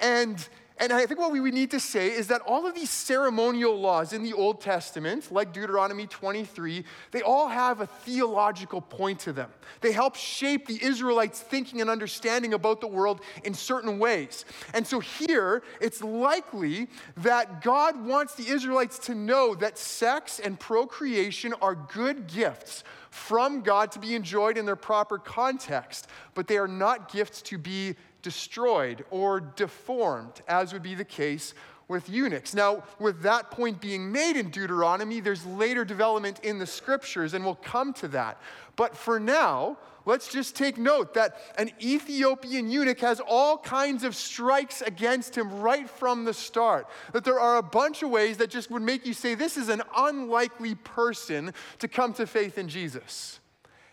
And 0.00 0.46
and 0.78 0.92
I 0.92 1.06
think 1.06 1.20
what 1.20 1.30
we 1.30 1.50
need 1.52 1.70
to 1.70 1.78
say 1.78 2.08
is 2.08 2.26
that 2.28 2.40
all 2.40 2.66
of 2.66 2.74
these 2.74 2.90
ceremonial 2.90 3.78
laws 3.78 4.12
in 4.12 4.24
the 4.24 4.32
Old 4.32 4.60
Testament, 4.60 5.30
like 5.30 5.52
Deuteronomy 5.52 6.08
23, 6.08 6.84
they 7.12 7.22
all 7.22 7.46
have 7.46 7.80
a 7.80 7.86
theological 7.86 8.80
point 8.80 9.20
to 9.20 9.32
them. 9.32 9.50
They 9.82 9.92
help 9.92 10.16
shape 10.16 10.66
the 10.66 10.82
Israelites' 10.82 11.38
thinking 11.38 11.80
and 11.80 11.88
understanding 11.88 12.54
about 12.54 12.80
the 12.80 12.88
world 12.88 13.20
in 13.44 13.54
certain 13.54 14.00
ways. 14.00 14.44
And 14.74 14.84
so 14.84 14.98
here, 14.98 15.62
it's 15.80 16.02
likely 16.02 16.88
that 17.18 17.62
God 17.62 18.04
wants 18.04 18.34
the 18.34 18.48
Israelites 18.48 18.98
to 19.00 19.14
know 19.14 19.54
that 19.54 19.78
sex 19.78 20.40
and 20.40 20.58
procreation 20.58 21.54
are 21.62 21.76
good 21.76 22.26
gifts 22.26 22.82
from 23.10 23.60
God 23.60 23.92
to 23.92 24.00
be 24.00 24.16
enjoyed 24.16 24.58
in 24.58 24.66
their 24.66 24.74
proper 24.74 25.18
context, 25.18 26.08
but 26.34 26.48
they 26.48 26.58
are 26.58 26.66
not 26.66 27.12
gifts 27.12 27.42
to 27.42 27.58
be 27.58 27.94
destroyed 28.24 29.04
or 29.10 29.38
deformed, 29.38 30.42
as 30.48 30.72
would 30.72 30.82
be 30.82 30.96
the 30.96 31.04
case 31.04 31.54
with 31.86 32.08
eunuchs. 32.08 32.54
Now, 32.54 32.82
with 32.98 33.22
that 33.22 33.50
point 33.50 33.80
being 33.80 34.10
made 34.10 34.36
in 34.36 34.50
Deuteronomy, 34.50 35.20
there's 35.20 35.44
later 35.46 35.84
development 35.84 36.40
in 36.42 36.58
the 36.58 36.66
scriptures, 36.66 37.34
and 37.34 37.44
we'll 37.44 37.54
come 37.56 37.92
to 37.94 38.08
that. 38.08 38.40
But 38.74 38.96
for 38.96 39.20
now, 39.20 39.76
let's 40.06 40.32
just 40.32 40.56
take 40.56 40.78
note 40.78 41.12
that 41.14 41.36
an 41.58 41.70
Ethiopian 41.82 42.70
eunuch 42.70 43.00
has 43.00 43.20
all 43.20 43.58
kinds 43.58 44.02
of 44.02 44.16
strikes 44.16 44.80
against 44.80 45.36
him 45.36 45.60
right 45.60 45.88
from 45.88 46.24
the 46.24 46.34
start. 46.34 46.88
That 47.12 47.22
there 47.22 47.38
are 47.38 47.58
a 47.58 47.62
bunch 47.62 48.02
of 48.02 48.08
ways 48.08 48.38
that 48.38 48.48
just 48.48 48.70
would 48.70 48.82
make 48.82 49.04
you 49.06 49.12
say, 49.12 49.34
this 49.34 49.56
is 49.58 49.68
an 49.68 49.82
unlikely 49.94 50.76
person 50.76 51.52
to 51.80 51.86
come 51.86 52.14
to 52.14 52.26
faith 52.26 52.56
in 52.56 52.68
Jesus. 52.68 53.40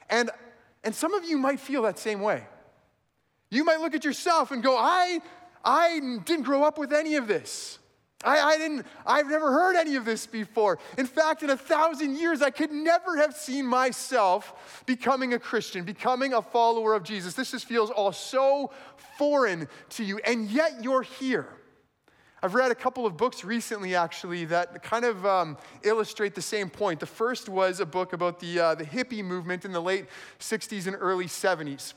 And, 0.09 0.29
and 0.83 0.95
some 0.95 1.13
of 1.13 1.25
you 1.25 1.37
might 1.37 1.59
feel 1.59 1.81
that 1.83 1.99
same 1.99 2.21
way. 2.21 2.45
You 3.51 3.63
might 3.65 3.81
look 3.81 3.93
at 3.93 4.03
yourself 4.03 4.49
and 4.51 4.63
go, 4.63 4.75
I, 4.77 5.19
I 5.63 5.99
didn't 6.25 6.43
grow 6.43 6.63
up 6.63 6.79
with 6.79 6.91
any 6.91 7.15
of 7.15 7.27
this. 7.27 7.77
I, 8.23 8.39
I, 8.39 8.57
didn't, 8.57 8.85
I've 9.05 9.27
never 9.27 9.51
heard 9.51 9.75
any 9.75 9.95
of 9.95 10.05
this 10.05 10.25
before. 10.25 10.79
In 10.97 11.05
fact, 11.05 11.43
in 11.43 11.49
a 11.49 11.57
thousand 11.57 12.17
years, 12.17 12.41
I 12.41 12.49
could 12.49 12.71
never 12.71 13.17
have 13.17 13.35
seen 13.35 13.65
myself 13.65 14.83
becoming 14.85 15.33
a 15.33 15.39
Christian, 15.39 15.83
becoming 15.83 16.33
a 16.33 16.41
follower 16.41 16.93
of 16.93 17.03
Jesus. 17.03 17.33
This 17.33 17.51
just 17.51 17.65
feels 17.65 17.89
all 17.89 18.11
so 18.11 18.71
foreign 19.17 19.67
to 19.89 20.03
you, 20.03 20.19
and 20.25 20.49
yet 20.49 20.83
you're 20.83 21.01
here. 21.01 21.47
I've 22.43 22.55
read 22.55 22.71
a 22.71 22.75
couple 22.75 23.05
of 23.05 23.17
books 23.17 23.43
recently, 23.43 23.95
actually, 23.95 24.45
that 24.45 24.81
kind 24.81 25.05
of 25.05 25.25
um, 25.25 25.57
illustrate 25.83 26.33
the 26.33 26.41
same 26.41 26.69
point. 26.69 26.99
The 26.99 27.05
first 27.05 27.49
was 27.49 27.79
a 27.79 27.85
book 27.85 28.13
about 28.13 28.39
the, 28.39 28.59
uh, 28.59 28.75
the 28.75 28.83
hippie 28.83 29.23
movement 29.23 29.63
in 29.63 29.71
the 29.71 29.81
late 29.81 30.07
60s 30.39 30.87
and 30.87 30.95
early 30.99 31.27
70s. 31.27 31.93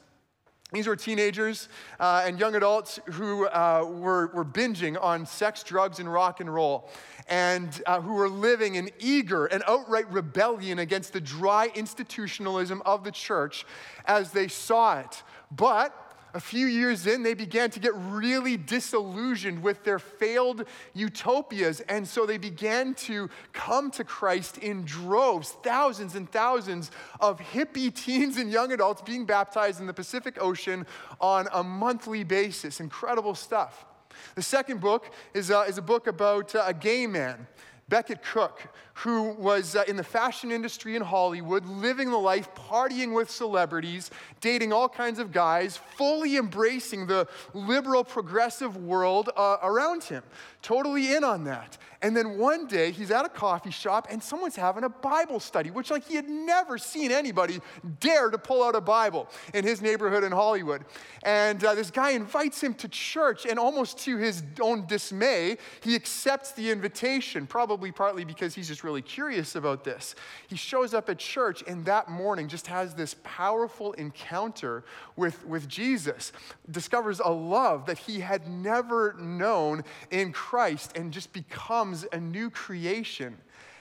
These 0.74 0.88
were 0.88 0.96
teenagers 0.96 1.68
uh, 2.00 2.24
and 2.26 2.36
young 2.38 2.56
adults 2.56 2.98
who 3.12 3.46
uh, 3.46 3.86
were, 3.88 4.26
were 4.34 4.44
binging 4.44 5.00
on 5.00 5.24
sex, 5.24 5.62
drugs, 5.62 6.00
and 6.00 6.12
rock 6.12 6.40
and 6.40 6.52
roll, 6.52 6.90
and 7.28 7.80
uh, 7.86 8.00
who 8.00 8.14
were 8.14 8.28
living 8.28 8.74
in 8.74 8.90
eager 8.98 9.46
and 9.46 9.62
outright 9.68 10.10
rebellion 10.10 10.80
against 10.80 11.12
the 11.12 11.20
dry 11.20 11.70
institutionalism 11.76 12.82
of 12.84 13.04
the 13.04 13.12
church 13.12 13.64
as 14.06 14.32
they 14.32 14.48
saw 14.48 14.98
it. 14.98 15.22
But 15.52 15.94
a 16.34 16.40
few 16.40 16.66
years 16.66 17.06
in, 17.06 17.22
they 17.22 17.34
began 17.34 17.70
to 17.70 17.80
get 17.80 17.92
really 17.94 18.56
disillusioned 18.56 19.62
with 19.62 19.84
their 19.84 20.00
failed 20.00 20.64
utopias. 20.92 21.80
And 21.82 22.06
so 22.06 22.26
they 22.26 22.38
began 22.38 22.94
to 22.94 23.30
come 23.52 23.90
to 23.92 24.02
Christ 24.02 24.58
in 24.58 24.84
droves, 24.84 25.50
thousands 25.62 26.16
and 26.16 26.30
thousands 26.30 26.90
of 27.20 27.38
hippie 27.38 27.94
teens 28.04 28.36
and 28.36 28.50
young 28.50 28.72
adults 28.72 29.00
being 29.00 29.24
baptized 29.24 29.80
in 29.80 29.86
the 29.86 29.94
Pacific 29.94 30.36
Ocean 30.40 30.86
on 31.20 31.46
a 31.52 31.62
monthly 31.62 32.24
basis. 32.24 32.80
Incredible 32.80 33.36
stuff. 33.36 33.86
The 34.34 34.42
second 34.42 34.80
book 34.80 35.12
is, 35.34 35.52
uh, 35.52 35.64
is 35.68 35.78
a 35.78 35.82
book 35.82 36.08
about 36.08 36.54
uh, 36.54 36.64
a 36.66 36.74
gay 36.74 37.06
man 37.06 37.46
Becket 37.88 38.22
Cook, 38.22 38.62
who 38.94 39.32
was 39.32 39.74
uh, 39.74 39.84
in 39.88 39.96
the 39.96 40.04
fashion 40.04 40.52
industry 40.52 40.94
in 40.94 41.02
Hollywood, 41.02 41.66
living 41.66 42.10
the 42.10 42.16
life, 42.16 42.48
partying 42.54 43.12
with 43.12 43.28
celebrities, 43.30 44.10
dating 44.40 44.72
all 44.72 44.88
kinds 44.88 45.18
of 45.18 45.32
guys, 45.32 45.76
fully 45.76 46.36
embracing 46.36 47.06
the 47.06 47.26
liberal, 47.52 48.04
progressive 48.04 48.76
world 48.76 49.30
uh, 49.36 49.56
around 49.62 50.04
him. 50.04 50.22
Totally 50.62 51.14
in 51.14 51.24
on 51.24 51.44
that. 51.44 51.76
And 52.00 52.14
then 52.16 52.38
one 52.38 52.66
day 52.66 52.90
he's 52.90 53.10
at 53.10 53.24
a 53.24 53.30
coffee 53.30 53.70
shop 53.70 54.08
and 54.10 54.22
someone's 54.22 54.56
having 54.56 54.84
a 54.84 54.88
Bible 54.90 55.40
study, 55.40 55.70
which, 55.70 55.90
like, 55.90 56.06
he 56.06 56.14
had 56.14 56.28
never 56.28 56.76
seen 56.76 57.10
anybody 57.10 57.60
dare 57.98 58.30
to 58.30 58.38
pull 58.38 58.62
out 58.62 58.74
a 58.74 58.80
Bible 58.80 59.28
in 59.54 59.64
his 59.64 59.80
neighborhood 59.80 60.22
in 60.22 60.30
Hollywood. 60.30 60.84
And 61.22 61.64
uh, 61.64 61.74
this 61.74 61.90
guy 61.90 62.10
invites 62.10 62.62
him 62.62 62.74
to 62.74 62.88
church, 62.88 63.46
and 63.46 63.58
almost 63.58 63.98
to 64.00 64.18
his 64.18 64.42
own 64.60 64.86
dismay, 64.86 65.56
he 65.82 65.94
accepts 65.94 66.52
the 66.52 66.70
invitation, 66.70 67.46
probably 67.46 67.90
partly 67.90 68.24
because 68.24 68.54
he's 68.54 68.68
just 68.68 68.83
really 68.84 69.02
curious 69.02 69.56
about 69.56 69.84
this. 69.84 70.14
He 70.46 70.56
shows 70.56 70.94
up 70.94 71.08
at 71.08 71.18
church 71.18 71.64
and 71.66 71.84
that 71.86 72.08
morning 72.08 72.48
just 72.48 72.66
has 72.68 72.94
this 72.94 73.16
powerful 73.24 73.92
encounter 73.94 74.84
with, 75.16 75.44
with 75.46 75.68
Jesus, 75.68 76.32
discovers 76.70 77.20
a 77.20 77.30
love 77.30 77.86
that 77.86 77.98
he 77.98 78.20
had 78.20 78.48
never 78.48 79.14
known 79.18 79.82
in 80.10 80.32
Christ, 80.32 80.96
and 80.96 81.12
just 81.12 81.32
becomes 81.32 82.06
a 82.12 82.20
new 82.20 82.50
creation. 82.50 83.36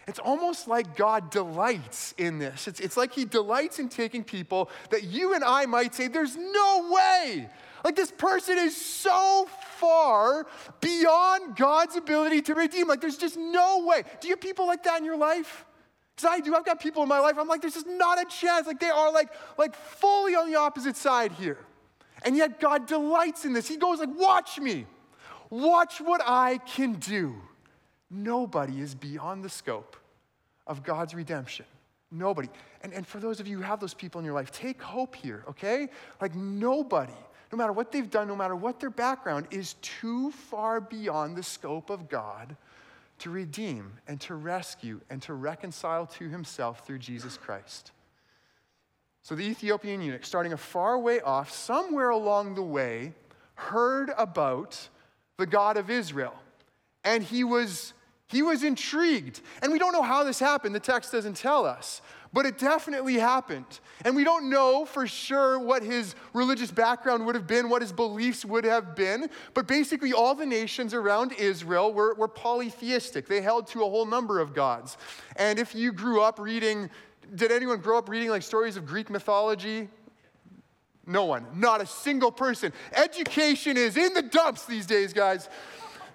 It's 0.08 0.20
almost 0.20 0.68
like 0.68 0.98
God 0.98 1.30
delights 1.30 2.14
in 2.18 2.38
this. 2.40 2.68
It's, 2.68 2.80
it's 2.80 2.98
like 2.98 3.14
He 3.14 3.26
delights 3.26 3.80
in 3.80 3.88
taking 3.88 4.24
people 4.24 4.70
that 4.90 5.04
you 5.04 5.34
and 5.34 5.44
I 5.44 5.66
might 5.66 5.96
say, 5.96 6.08
there's 6.08 6.36
no 6.36 6.90
way. 6.92 7.50
Like 7.84 7.96
this 7.96 8.12
person 8.12 8.58
is 8.58 8.76
so 8.76 9.48
far 9.78 10.46
beyond 10.80 11.56
God's 11.56 11.96
ability 11.96 12.42
to 12.44 12.56
redeem. 12.56 12.88
Like 12.88 13.02
there's 13.02 13.18
just 13.18 13.38
no 13.38 13.86
way. 13.86 14.04
Do 14.22 14.28
you 14.28 14.34
have 14.34 14.42
people 14.42 14.66
like 14.66 14.84
that 14.84 15.00
in 15.00 15.06
your 15.06 15.18
life? 15.18 15.66
Because 16.16 16.30
I 16.32 16.40
do. 16.40 16.56
I've 16.56 16.66
got 16.66 16.80
people 16.80 17.04
in 17.04 17.10
my 17.10 17.20
life. 17.20 17.36
I'm 17.38 17.48
like, 17.48 17.62
there's 17.62 17.74
just 17.74 17.88
not 17.88 18.22
a 18.22 18.26
chance. 18.26 18.68
Like 18.68 18.80
they 18.80 18.90
are 18.90 19.12
like, 19.12 19.30
like 19.58 19.76
fully 19.76 20.36
on 20.36 20.50
the 20.50 20.58
opposite 20.58 20.96
side 20.96 21.32
here. 21.34 21.58
And 22.24 22.38
yet 22.38 22.60
God 22.60 22.88
delights 22.88 23.46
in 23.46 23.54
this. 23.54 23.68
He 23.68 23.78
goes 23.78 24.00
like, 24.00 24.16
watch 24.16 24.60
me. 24.60 24.86
Watch 25.50 26.00
what 26.00 26.22
I 26.26 26.60
can 26.60 26.94
do. 26.94 27.36
Nobody 28.10 28.80
is 28.80 28.96
beyond 28.96 29.44
the 29.44 29.50
scope 29.50 29.98
of 30.68 30.84
God's 30.84 31.14
redemption. 31.14 31.66
Nobody. 32.12 32.50
And, 32.82 32.94
and 32.94 33.06
for 33.06 33.20
those 33.20 33.40
of 33.40 33.48
you 33.48 33.58
who 33.58 33.64
have 33.64 33.80
those 33.80 33.94
people 33.94 34.20
in 34.20 34.26
your 34.26 34.36
life, 34.36 34.52
take 34.52 34.82
hope 34.82 35.16
here, 35.16 35.44
okay? 35.50 35.90
Like 36.22 36.36
nobody, 36.36 37.14
no 37.54 37.58
matter 37.58 37.72
what 37.72 37.92
they've 37.92 38.10
done, 38.10 38.28
no 38.28 38.36
matter 38.36 38.56
what 38.56 38.80
their 38.80 38.90
background, 38.90 39.46
is 39.52 39.76
too 39.76 40.32
far 40.32 40.82
beyond 40.82 41.36
the 41.36 41.44
scope 41.44 41.92
of 41.92 42.10
God 42.10 42.56
to 43.20 43.30
redeem 43.30 43.94
and 44.08 44.20
to 44.22 44.34
rescue 44.34 45.00
and 45.12 45.22
to 45.22 45.36
reconcile 45.36 46.08
to 46.08 46.28
himself 46.28 46.84
through 46.84 46.98
Jesus 46.98 47.38
Christ. 47.38 47.92
So 49.22 49.36
the 49.36 49.44
Ethiopian 49.44 50.02
eunuch, 50.02 50.26
starting 50.26 50.54
a 50.54 50.58
far 50.58 50.98
way 50.98 51.22
off, 51.22 51.52
somewhere 51.52 52.10
along 52.10 52.56
the 52.56 52.64
way, 52.64 53.14
heard 53.54 54.12
about 54.18 54.90
the 55.38 55.46
God 55.46 55.78
of 55.78 55.92
Israel. 55.92 56.34
And 57.04 57.22
he 57.22 57.44
was 57.44 57.94
he 58.34 58.42
was 58.42 58.64
intrigued. 58.64 59.42
And 59.62 59.72
we 59.72 59.80
don't 59.80 59.94
know 59.94 60.02
how 60.02 60.24
this 60.24 60.40
happened. 60.40 60.74
The 60.76 60.80
text 60.80 61.12
doesn't 61.12 61.38
tell 61.38 61.66
us. 61.66 62.02
But 62.34 62.48
it 62.48 62.58
definitely 62.58 63.14
happened. 63.14 63.80
And 64.04 64.16
we 64.16 64.24
don't 64.24 64.50
know 64.50 64.86
for 64.86 65.06
sure 65.06 65.60
what 65.60 65.84
his 65.84 66.16
religious 66.34 66.72
background 66.72 67.28
would 67.28 67.36
have 67.36 67.46
been, 67.46 67.70
what 67.70 67.84
his 67.84 67.92
beliefs 67.92 68.44
would 68.44 68.66
have 68.66 68.96
been. 68.96 69.30
But 69.54 69.68
basically, 69.68 70.14
all 70.14 70.34
the 70.34 70.46
nations 70.46 70.96
around 70.96 71.34
Israel 71.34 71.94
were, 71.94 72.16
were 72.16 72.28
polytheistic. 72.28 73.28
They 73.28 73.42
held 73.42 73.68
to 73.68 73.84
a 73.84 73.90
whole 73.90 74.08
number 74.08 74.40
of 74.40 74.56
gods. 74.56 74.98
And 75.36 75.60
if 75.60 75.76
you 75.76 75.92
grew 75.92 76.24
up 76.24 76.40
reading, 76.40 76.90
did 77.36 77.52
anyone 77.52 77.80
grow 77.80 78.00
up 78.00 78.10
reading 78.10 78.30
like 78.30 78.42
stories 78.42 78.78
of 78.78 78.88
Greek 78.88 79.12
mythology? 79.12 79.90
No 81.06 81.26
one, 81.26 81.46
not 81.54 81.82
a 81.82 81.86
single 81.86 82.32
person. 82.32 82.74
Education 82.94 83.78
is 83.78 83.98
in 83.98 84.14
the 84.14 84.22
dumps 84.22 84.66
these 84.66 84.86
days, 84.86 85.14
guys. 85.14 85.50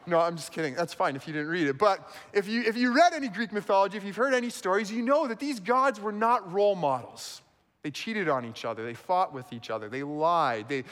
No, 0.09 0.19
I'm 0.19 0.37
just 0.37 0.53
kidding. 0.53 0.75
That's 0.75 0.95
fine 0.95 1.17
if 1.17 1.27
you 1.27 1.35
didn't 1.35 1.49
read 1.49 1.69
it. 1.69 1.77
But 1.77 2.11
if 2.33 2.49
you, 2.49 2.63
if 2.63 2.77
you 2.77 2.95
read 2.95 3.13
any 3.13 3.29
Greek 3.29 3.53
mythology, 3.53 3.99
if 3.99 4.05
you've 4.05 4.17
heard 4.17 4.33
any 4.33 4.49
stories, 4.49 4.91
you 4.91 5.03
know 5.03 5.29
that 5.29 5.39
these 5.39 5.61
gods 5.61 6.01
were 6.01 6.13
not 6.13 6.51
role 6.53 6.75
models. 6.75 7.43
They 7.83 7.91
cheated 7.91 8.29
on 8.29 8.45
each 8.45 8.65
other, 8.65 8.85
they 8.85 8.95
fought 8.95 9.33
with 9.33 9.53
each 9.53 9.71
other, 9.71 9.89
they 9.89 10.03
lied, 10.03 10.69
they, 10.69 10.83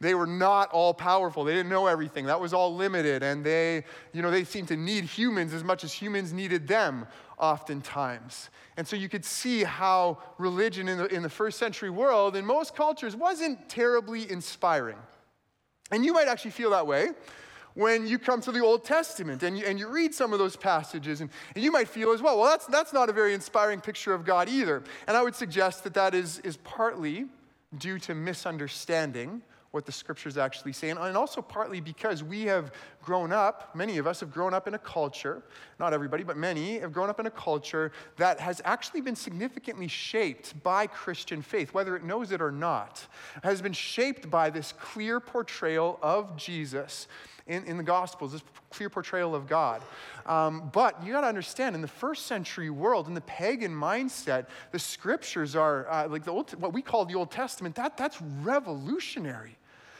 they 0.00 0.14
were 0.14 0.26
not 0.26 0.70
all 0.72 0.92
powerful. 0.92 1.42
They 1.42 1.54
didn't 1.54 1.70
know 1.70 1.86
everything. 1.86 2.26
That 2.26 2.40
was 2.40 2.52
all 2.52 2.74
limited. 2.74 3.22
And 3.22 3.42
they, 3.42 3.84
you 4.12 4.20
know, 4.20 4.30
they 4.30 4.44
seemed 4.44 4.68
to 4.68 4.76
need 4.76 5.04
humans 5.04 5.54
as 5.54 5.64
much 5.64 5.84
as 5.84 5.92
humans 5.92 6.32
needed 6.32 6.68
them 6.68 7.06
oftentimes. 7.38 8.50
And 8.76 8.86
so 8.86 8.96
you 8.96 9.08
could 9.08 9.24
see 9.24 9.64
how 9.64 10.18
religion 10.38 10.88
in 10.88 10.98
the, 10.98 11.06
in 11.06 11.22
the 11.22 11.30
first 11.30 11.58
century 11.58 11.90
world, 11.90 12.36
in 12.36 12.44
most 12.44 12.76
cultures, 12.76 13.16
wasn't 13.16 13.68
terribly 13.68 14.30
inspiring. 14.30 14.98
And 15.90 16.04
you 16.04 16.12
might 16.12 16.28
actually 16.28 16.50
feel 16.50 16.70
that 16.70 16.86
way 16.86 17.10
when 17.74 18.06
you 18.06 18.18
come 18.18 18.40
to 18.40 18.52
the 18.52 18.60
Old 18.60 18.84
Testament 18.84 19.42
and 19.42 19.58
you, 19.58 19.66
and 19.66 19.78
you 19.78 19.88
read 19.88 20.14
some 20.14 20.32
of 20.32 20.38
those 20.38 20.56
passages, 20.56 21.20
and, 21.20 21.30
and 21.54 21.62
you 21.62 21.72
might 21.72 21.88
feel 21.88 22.12
as 22.12 22.22
well, 22.22 22.38
well, 22.38 22.48
that's, 22.48 22.66
that's 22.66 22.92
not 22.92 23.08
a 23.08 23.12
very 23.12 23.34
inspiring 23.34 23.80
picture 23.80 24.14
of 24.14 24.24
God 24.24 24.48
either. 24.48 24.82
And 25.06 25.16
I 25.16 25.22
would 25.22 25.34
suggest 25.34 25.84
that 25.84 25.94
that 25.94 26.14
is, 26.14 26.38
is 26.40 26.56
partly 26.58 27.26
due 27.76 27.98
to 28.00 28.14
misunderstanding 28.14 29.42
what 29.72 29.86
the 29.86 29.92
scriptures 29.92 30.38
actually 30.38 30.72
say. 30.72 30.90
And 30.90 31.16
also 31.16 31.42
partly 31.42 31.80
because 31.80 32.22
we 32.22 32.42
have 32.42 32.70
grown 33.02 33.32
up, 33.32 33.74
many 33.74 33.98
of 33.98 34.06
us 34.06 34.20
have 34.20 34.30
grown 34.30 34.54
up 34.54 34.68
in 34.68 34.74
a 34.74 34.78
culture, 34.78 35.42
not 35.80 35.92
everybody, 35.92 36.22
but 36.22 36.36
many 36.36 36.78
have 36.78 36.92
grown 36.92 37.10
up 37.10 37.18
in 37.18 37.26
a 37.26 37.30
culture 37.30 37.90
that 38.16 38.38
has 38.38 38.62
actually 38.64 39.00
been 39.00 39.16
significantly 39.16 39.88
shaped 39.88 40.62
by 40.62 40.86
Christian 40.86 41.42
faith, 41.42 41.74
whether 41.74 41.96
it 41.96 42.04
knows 42.04 42.30
it 42.30 42.40
or 42.40 42.52
not, 42.52 43.04
has 43.42 43.60
been 43.60 43.72
shaped 43.72 44.30
by 44.30 44.48
this 44.48 44.72
clear 44.78 45.18
portrayal 45.18 45.98
of 46.02 46.36
Jesus 46.36 47.08
in, 47.46 47.64
in 47.64 47.76
the 47.76 47.82
Gospels, 47.82 48.32
this 48.32 48.42
clear 48.70 48.88
portrayal 48.88 49.34
of 49.34 49.46
God. 49.46 49.82
Um, 50.26 50.70
but 50.72 51.04
you 51.04 51.12
got 51.12 51.22
to 51.22 51.26
understand, 51.26 51.74
in 51.74 51.82
the 51.82 51.88
first 51.88 52.26
century 52.26 52.70
world, 52.70 53.06
in 53.06 53.14
the 53.14 53.20
pagan 53.22 53.72
mindset, 53.72 54.46
the 54.72 54.78
scriptures 54.78 55.54
are 55.54 55.88
uh, 55.90 56.08
like 56.08 56.24
the 56.24 56.30
old, 56.30 56.50
what 56.60 56.72
we 56.72 56.82
call 56.82 57.04
the 57.04 57.14
Old 57.14 57.30
Testament. 57.30 57.74
That, 57.74 57.96
that's 57.96 58.20
revolutionary. 58.42 59.56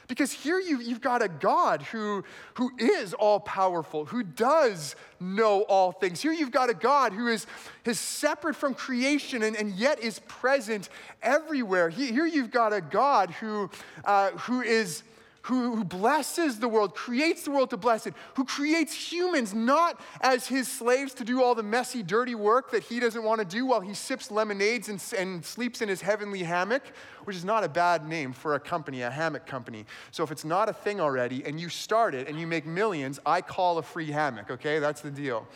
Because 0.06 0.32
here 0.32 0.58
you, 0.58 0.80
you've 0.80 1.00
got 1.00 1.22
a 1.22 1.28
God 1.28 1.80
who, 1.82 2.24
who 2.54 2.72
is 2.78 3.14
all 3.14 3.40
powerful, 3.40 4.04
who 4.04 4.22
does 4.22 4.96
know 5.18 5.62
all 5.62 5.92
things. 5.92 6.20
Here 6.20 6.32
you've 6.32 6.50
got 6.50 6.68
a 6.68 6.74
God 6.74 7.14
who 7.14 7.28
is, 7.28 7.46
is 7.86 7.98
separate 7.98 8.54
from 8.54 8.74
creation 8.74 9.42
and, 9.42 9.56
and 9.56 9.72
yet 9.72 10.00
is 10.00 10.18
present 10.28 10.90
everywhere. 11.22 11.88
Here 11.88 12.26
you've 12.26 12.50
got 12.50 12.74
a 12.74 12.82
God 12.82 13.30
who, 13.30 13.70
uh, 14.04 14.32
who 14.32 14.60
is 14.60 15.02
who, 15.44 15.76
who 15.76 15.84
blesses 15.84 16.58
the 16.58 16.68
world, 16.68 16.94
creates 16.94 17.42
the 17.42 17.50
world 17.50 17.68
to 17.68 17.76
bless 17.76 18.06
it, 18.06 18.14
who 18.34 18.46
creates 18.46 18.94
humans 18.94 19.52
not 19.52 20.00
as 20.22 20.46
his 20.46 20.66
slaves 20.66 21.12
to 21.12 21.22
do 21.22 21.42
all 21.42 21.54
the 21.54 21.62
messy, 21.62 22.02
dirty 22.02 22.34
work 22.34 22.70
that 22.70 22.82
he 22.82 22.98
doesn't 22.98 23.22
want 23.22 23.40
to 23.40 23.44
do 23.44 23.66
while 23.66 23.80
he 23.80 23.92
sips 23.92 24.30
lemonades 24.30 24.88
and, 24.88 25.04
and 25.18 25.44
sleeps 25.44 25.82
in 25.82 25.88
his 25.88 26.00
heavenly 26.00 26.42
hammock, 26.42 26.82
which 27.24 27.36
is 27.36 27.44
not 27.44 27.62
a 27.62 27.68
bad 27.68 28.08
name 28.08 28.32
for 28.32 28.54
a 28.54 28.60
company, 28.60 29.02
a 29.02 29.10
hammock 29.10 29.46
company. 29.46 29.84
So 30.12 30.24
if 30.24 30.30
it's 30.30 30.46
not 30.46 30.70
a 30.70 30.72
thing 30.72 30.98
already 30.98 31.44
and 31.44 31.60
you 31.60 31.68
start 31.68 32.14
it 32.14 32.26
and 32.26 32.40
you 32.40 32.46
make 32.46 32.64
millions, 32.64 33.20
I 33.26 33.42
call 33.42 33.76
a 33.76 33.82
free 33.82 34.10
hammock, 34.10 34.50
okay? 34.50 34.78
That's 34.78 35.02
the 35.02 35.10
deal. 35.10 35.46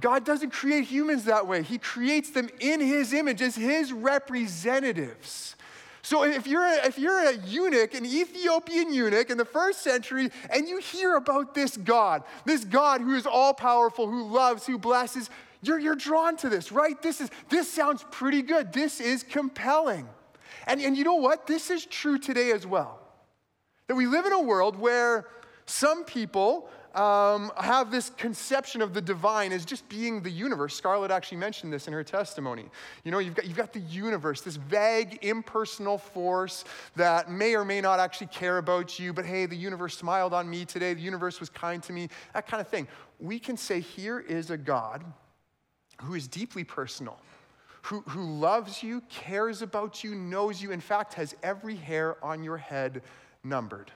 God 0.00 0.24
doesn't 0.24 0.50
create 0.50 0.84
humans 0.84 1.24
that 1.24 1.48
way. 1.48 1.64
He 1.64 1.76
creates 1.76 2.30
them 2.30 2.48
in 2.60 2.78
His 2.80 3.12
image 3.12 3.42
as 3.42 3.56
His 3.56 3.92
representatives. 3.92 5.56
So 6.02 6.24
if 6.24 6.48
you're, 6.48 6.66
a, 6.66 6.86
if 6.86 6.98
you're 6.98 7.28
a 7.28 7.36
eunuch, 7.36 7.94
an 7.94 8.04
Ethiopian 8.04 8.92
eunuch 8.92 9.30
in 9.30 9.38
the 9.38 9.44
first 9.44 9.82
century, 9.82 10.30
and 10.50 10.68
you 10.68 10.78
hear 10.78 11.14
about 11.14 11.54
this 11.54 11.76
God, 11.76 12.24
this 12.44 12.64
God 12.64 13.00
who 13.00 13.14
is 13.14 13.24
all 13.24 13.54
powerful, 13.54 14.08
who 14.08 14.26
loves, 14.26 14.66
who 14.66 14.78
blesses, 14.78 15.30
you're, 15.62 15.78
you're 15.78 15.94
drawn 15.94 16.36
to 16.38 16.48
this, 16.48 16.72
right? 16.72 17.00
This, 17.00 17.20
is, 17.20 17.30
this 17.48 17.72
sounds 17.72 18.04
pretty 18.10 18.42
good. 18.42 18.72
This 18.72 19.00
is 19.00 19.22
compelling. 19.22 20.08
And, 20.66 20.80
and 20.80 20.96
you 20.96 21.04
know 21.04 21.14
what? 21.14 21.46
This 21.46 21.70
is 21.70 21.86
true 21.86 22.18
today 22.18 22.50
as 22.50 22.66
well. 22.66 22.98
That 23.86 23.94
we 23.94 24.06
live 24.06 24.26
in 24.26 24.32
a 24.32 24.42
world 24.42 24.76
where 24.76 25.28
some 25.66 26.04
people 26.04 26.68
um, 26.94 27.50
have 27.56 27.90
this 27.90 28.10
conception 28.10 28.82
of 28.82 28.94
the 28.94 29.00
divine 29.00 29.52
as 29.52 29.64
just 29.64 29.88
being 29.88 30.22
the 30.22 30.30
universe. 30.30 30.74
Scarlett 30.74 31.10
actually 31.10 31.38
mentioned 31.38 31.72
this 31.72 31.86
in 31.86 31.92
her 31.92 32.04
testimony. 32.04 32.66
You 33.04 33.10
know, 33.10 33.18
you've 33.18 33.34
got, 33.34 33.46
you've 33.46 33.56
got 33.56 33.72
the 33.72 33.80
universe, 33.80 34.40
this 34.42 34.56
vague, 34.56 35.18
impersonal 35.22 35.98
force 35.98 36.64
that 36.96 37.30
may 37.30 37.54
or 37.54 37.64
may 37.64 37.80
not 37.80 38.00
actually 38.00 38.28
care 38.28 38.58
about 38.58 38.98
you, 38.98 39.12
but 39.12 39.24
hey, 39.24 39.46
the 39.46 39.56
universe 39.56 39.96
smiled 39.96 40.32
on 40.32 40.48
me 40.48 40.64
today, 40.64 40.94
the 40.94 41.00
universe 41.00 41.40
was 41.40 41.48
kind 41.48 41.82
to 41.82 41.92
me, 41.92 42.08
that 42.34 42.46
kind 42.46 42.60
of 42.60 42.68
thing. 42.68 42.86
We 43.20 43.38
can 43.38 43.56
say, 43.56 43.80
here 43.80 44.20
is 44.20 44.50
a 44.50 44.56
God 44.56 45.04
who 46.02 46.14
is 46.14 46.28
deeply 46.28 46.64
personal. 46.64 47.18
Who, 47.82 48.00
who 48.02 48.22
loves 48.22 48.82
you, 48.82 49.02
cares 49.08 49.60
about 49.60 50.04
you, 50.04 50.14
knows 50.14 50.62
you, 50.62 50.70
in 50.70 50.80
fact, 50.80 51.14
has 51.14 51.34
every 51.42 51.74
hair 51.74 52.22
on 52.24 52.44
your 52.44 52.56
head 52.56 53.02
numbered. 53.42 53.90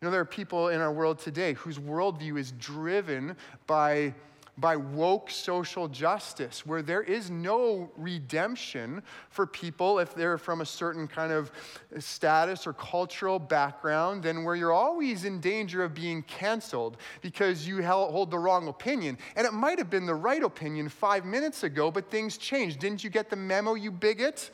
You 0.00 0.06
know, 0.06 0.12
there 0.12 0.20
are 0.20 0.26
people 0.26 0.68
in 0.68 0.82
our 0.82 0.92
world 0.92 1.18
today 1.18 1.54
whose 1.54 1.78
worldview 1.78 2.38
is 2.38 2.52
driven 2.52 3.34
by, 3.66 4.12
by 4.58 4.76
woke 4.76 5.30
social 5.30 5.88
justice, 5.88 6.66
where 6.66 6.82
there 6.82 7.02
is 7.02 7.30
no 7.30 7.90
redemption 7.96 9.02
for 9.30 9.46
people 9.46 9.98
if 9.98 10.14
they're 10.14 10.36
from 10.36 10.60
a 10.60 10.66
certain 10.66 11.08
kind 11.08 11.32
of 11.32 11.50
status 11.98 12.66
or 12.66 12.74
cultural 12.74 13.38
background, 13.38 14.26
and 14.26 14.44
where 14.44 14.54
you're 14.54 14.70
always 14.70 15.24
in 15.24 15.40
danger 15.40 15.82
of 15.82 15.94
being 15.94 16.22
canceled 16.24 16.98
because 17.22 17.66
you 17.66 17.82
hold 17.82 18.30
the 18.30 18.38
wrong 18.38 18.68
opinion. 18.68 19.16
And 19.34 19.46
it 19.46 19.54
might 19.54 19.78
have 19.78 19.88
been 19.88 20.04
the 20.04 20.14
right 20.14 20.42
opinion 20.42 20.90
five 20.90 21.24
minutes 21.24 21.62
ago, 21.62 21.90
but 21.90 22.10
things 22.10 22.36
changed. 22.36 22.80
Didn't 22.80 23.02
you 23.02 23.08
get 23.08 23.30
the 23.30 23.36
memo, 23.36 23.72
you 23.72 23.90
bigot? 23.90 24.50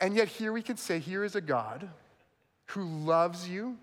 And 0.00 0.16
yet, 0.16 0.26
here 0.26 0.52
we 0.52 0.62
can 0.62 0.76
say, 0.76 0.98
here 0.98 1.22
is 1.22 1.36
a 1.36 1.40
God 1.40 1.88
who 2.66 2.84
loves 2.84 3.48
you 3.48 3.78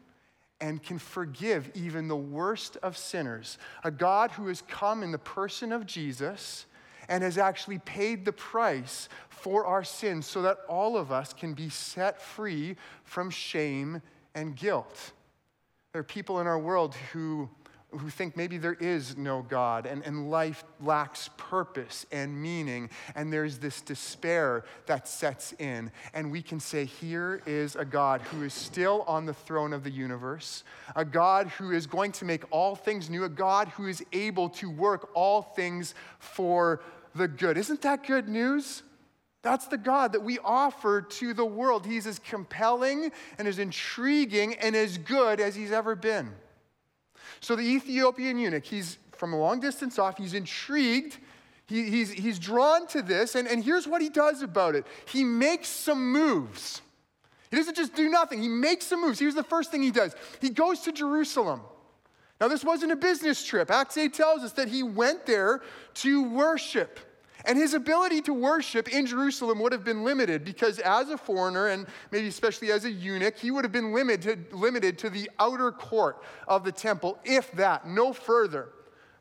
and 0.61 0.81
can 0.81 0.97
forgive 0.97 1.69
even 1.73 2.07
the 2.07 2.15
worst 2.15 2.77
of 2.77 2.97
sinners. 2.97 3.57
A 3.83 3.91
God 3.91 4.31
who 4.31 4.47
has 4.47 4.61
come 4.61 5.03
in 5.03 5.11
the 5.11 5.17
person 5.17 5.71
of 5.71 5.85
Jesus 5.85 6.65
and 7.09 7.23
has 7.23 7.37
actually 7.37 7.79
paid 7.79 8.25
the 8.25 8.31
price 8.31 9.09
for 9.29 9.65
our 9.65 9.83
sins 9.83 10.25
so 10.25 10.41
that 10.41 10.59
all 10.67 10.97
of 10.97 11.11
us 11.11 11.33
can 11.33 11.53
be 11.53 11.69
set 11.69 12.21
free 12.21 12.75
from 13.03 13.29
shame 13.29 14.01
and 14.33 14.55
guilt. 14.55 15.11
There 15.91 15.99
are 15.99 16.03
people 16.03 16.39
in 16.39 16.47
our 16.47 16.59
world 16.59 16.95
who 17.13 17.49
who 17.97 18.10
think 18.10 18.36
maybe 18.38 18.58
there 18.58 18.77
is 18.79 19.17
no 19.17 19.41
God 19.41 19.86
and, 19.86 20.03
and 20.05 20.29
life 20.29 20.63
lacks 20.81 21.29
purpose 21.38 22.05
and 22.12 22.41
meaning, 22.41 22.89
and 23.15 23.31
there's 23.31 23.58
this 23.58 23.81
despair 23.81 24.63
that 24.86 25.08
sets 25.08 25.53
in. 25.53 25.91
And 26.13 26.31
we 26.31 26.41
can 26.41 26.60
say, 26.60 26.86
Here 26.86 27.41
is 27.45 27.75
a 27.75 27.86
God 27.86 28.21
who 28.21 28.43
is 28.43 28.53
still 28.53 29.03
on 29.08 29.25
the 29.25 29.34
throne 29.34 29.73
of 29.73 29.84
the 29.84 29.91
universe, 29.91 30.63
a 30.95 31.05
God 31.05 31.47
who 31.47 31.71
is 31.71 31.88
going 31.88 32.12
to 32.13 32.25
make 32.25 32.43
all 32.51 32.75
things 32.75 33.10
new, 33.10 33.23
a 33.23 33.29
God 33.29 33.67
who 33.69 33.88
is 33.88 34.03
able 34.13 34.49
to 34.49 34.69
work 34.69 35.10
all 35.13 35.41
things 35.41 35.95
for 36.19 36.81
the 37.13 37.27
good. 37.27 37.58
Isn't 37.58 37.81
that 37.81 38.05
good 38.05 38.27
news? 38.27 38.84
That's 39.41 39.67
the 39.67 39.77
God 39.77 40.13
that 40.13 40.23
we 40.23 40.39
offer 40.39 41.03
to 41.03 41.34
the 41.36 41.45
world. 41.45 41.86
He's 41.86 42.08
as 42.08 42.17
compelling 42.17 43.12
and 43.38 43.47
as 43.47 43.60
intriguing 43.60 44.55
and 44.55 44.75
as 44.75 44.97
good 44.97 45.39
as 45.39 45.55
he's 45.55 45.71
ever 45.71 45.95
been. 45.95 46.31
So 47.39 47.55
the 47.55 47.63
Ethiopian 47.63 48.38
eunuch, 48.38 48.65
he's 48.65 48.97
from 49.13 49.33
a 49.33 49.38
long 49.38 49.59
distance 49.59 49.97
off, 49.99 50.17
he's 50.17 50.33
intrigued. 50.33 51.17
He, 51.67 51.89
he's, 51.89 52.11
he's 52.11 52.38
drawn 52.38 52.85
to 52.88 53.01
this, 53.01 53.33
and, 53.33 53.47
and 53.47 53.63
here's 53.63 53.88
what 53.88 53.99
he 53.99 54.09
does 54.09 54.43
about 54.43 54.75
it 54.75 54.85
he 55.05 55.23
makes 55.23 55.67
some 55.67 56.11
moves. 56.11 56.81
He 57.49 57.57
doesn't 57.57 57.75
just 57.75 57.95
do 57.95 58.09
nothing, 58.09 58.41
he 58.41 58.49
makes 58.49 58.85
some 58.85 59.01
moves. 59.01 59.19
Here's 59.19 59.35
the 59.35 59.43
first 59.43 59.71
thing 59.71 59.81
he 59.81 59.91
does 59.91 60.15
he 60.41 60.49
goes 60.49 60.81
to 60.81 60.91
Jerusalem. 60.91 61.61
Now, 62.39 62.49
this 62.49 62.65
wasn't 62.65 62.91
a 62.91 62.97
business 62.97 63.45
trip. 63.45 63.71
Acts 63.71 63.97
8 63.97 64.13
tells 64.13 64.43
us 64.43 64.51
that 64.53 64.67
he 64.67 64.83
went 64.83 65.25
there 65.25 65.61
to 65.95 66.23
worship. 66.29 66.99
And 67.45 67.58
his 67.58 67.73
ability 67.73 68.21
to 68.23 68.34
worship 68.34 68.91
in 68.91 69.05
Jerusalem 69.05 69.60
would 69.60 69.71
have 69.71 69.84
been 69.84 70.03
limited 70.03 70.43
because, 70.43 70.79
as 70.79 71.10
a 71.10 71.17
foreigner, 71.17 71.67
and 71.67 71.86
maybe 72.12 72.27
especially 72.27 72.71
as 72.71 72.86
a 72.86 72.91
eunuch, 72.91 73.38
he 73.38 73.51
would 73.51 73.63
have 73.63 73.71
been 73.71 73.93
limited, 73.93 74.51
limited 74.51 74.97
to 74.99 75.10
the 75.10 75.29
outer 75.39 75.71
court 75.71 76.23
of 76.47 76.63
the 76.63 76.71
temple, 76.71 77.19
if 77.23 77.51
that, 77.51 77.88
no 77.88 78.13
further. 78.13 78.69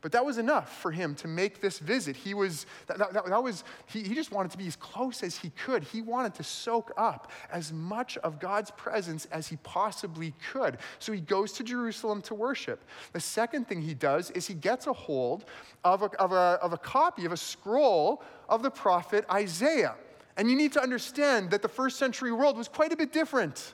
But 0.05 0.13
that 0.13 0.23
was 0.23 0.37
enough 0.37 0.83
for 0.83 0.91
him 0.91 1.15
to 1.15 1.29
make 1.29 1.63
this 1.63 1.79
visit. 1.79 2.15
He 2.15 2.35
was, 2.35 2.67
that, 2.89 2.99
that, 2.99 3.15
that, 3.15 3.43
was, 3.43 3.65
he, 3.87 4.03
he 4.03 4.15
just 4.15 4.33
wanted 4.33 4.53
to 4.53 4.59
be 4.59 4.67
as 4.67 4.77
close 4.77 5.23
as 5.23 5.39
he 5.39 5.49
could. 5.49 5.83
He 5.83 6.03
wanted 6.03 6.35
to 6.35 6.45
soak 6.45 6.93
up 6.99 7.33
as 7.51 7.73
much 7.73 8.19
of 8.19 8.39
God's 8.39 8.71
presence 8.73 9.25
as 9.33 9.49
he 9.49 9.57
possibly 9.63 10.35
could. 10.53 10.77
So 10.99 11.15
he 11.15 11.23
goes 11.23 11.53
to 11.53 11.65
Jerusalem 11.65 12.21
to 12.21 12.35
worship. 12.35 12.85
The 13.15 13.21
second 13.21 13.67
thing 13.67 13.81
he 13.81 13.95
does 13.95 14.31
is 14.33 14.47
he 14.47 14.53
gets 14.53 14.87
a 14.87 14.93
hold 14.93 15.47
of 15.85 16.03
a, 16.03 16.11
of 16.21 16.33
a, 16.33 16.59
of 16.61 16.75
a 16.75 16.79
copy, 16.79 17.25
of 17.25 17.33
a 17.33 17.39
scroll 17.39 18.23
of 18.51 18.63
the 18.63 18.71
prophet 18.71 19.25
Isaiah. 19.33 19.95
And 20.37 20.51
you 20.51 20.57
need 20.57 20.75
to 20.75 20.83
understand 20.83 21.51
that 21.53 21.63
the 21.63 21.69
first 21.69 21.99
century 21.99 22.31
world 22.31 22.59
was 22.59 22.69
quite 22.69 22.93
a 22.93 22.97
bit 22.97 23.11
different 23.11 23.73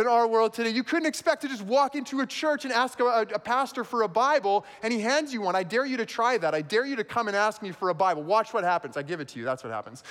than 0.00 0.10
our 0.10 0.26
world 0.26 0.54
today. 0.54 0.70
You 0.70 0.82
couldn't 0.82 1.06
expect 1.06 1.42
to 1.42 1.48
just 1.48 1.60
walk 1.60 1.94
into 1.94 2.20
a 2.20 2.26
church 2.26 2.64
and 2.64 2.72
ask 2.72 2.98
a, 3.00 3.26
a, 3.34 3.38
pastor 3.38 3.84
for 3.84 4.02
a 4.02 4.08
Bible 4.08 4.64
and 4.82 4.92
he 4.92 4.98
hands 4.98 5.30
you 5.30 5.42
one. 5.42 5.54
I 5.54 5.62
dare 5.62 5.84
you 5.84 5.98
to 5.98 6.06
try 6.06 6.38
that. 6.38 6.54
I 6.54 6.62
dare 6.62 6.86
you 6.86 6.96
to 6.96 7.04
come 7.04 7.28
and 7.28 7.36
ask 7.36 7.60
me 7.60 7.70
for 7.70 7.90
a 7.90 7.94
Bible. 7.94 8.22
Watch 8.22 8.54
what 8.54 8.64
happens. 8.64 8.96
I 8.96 9.02
give 9.02 9.20
it 9.20 9.28
to 9.28 9.38
you. 9.38 9.44
That's 9.44 9.62
what 9.62 9.72
happens. 9.74 10.02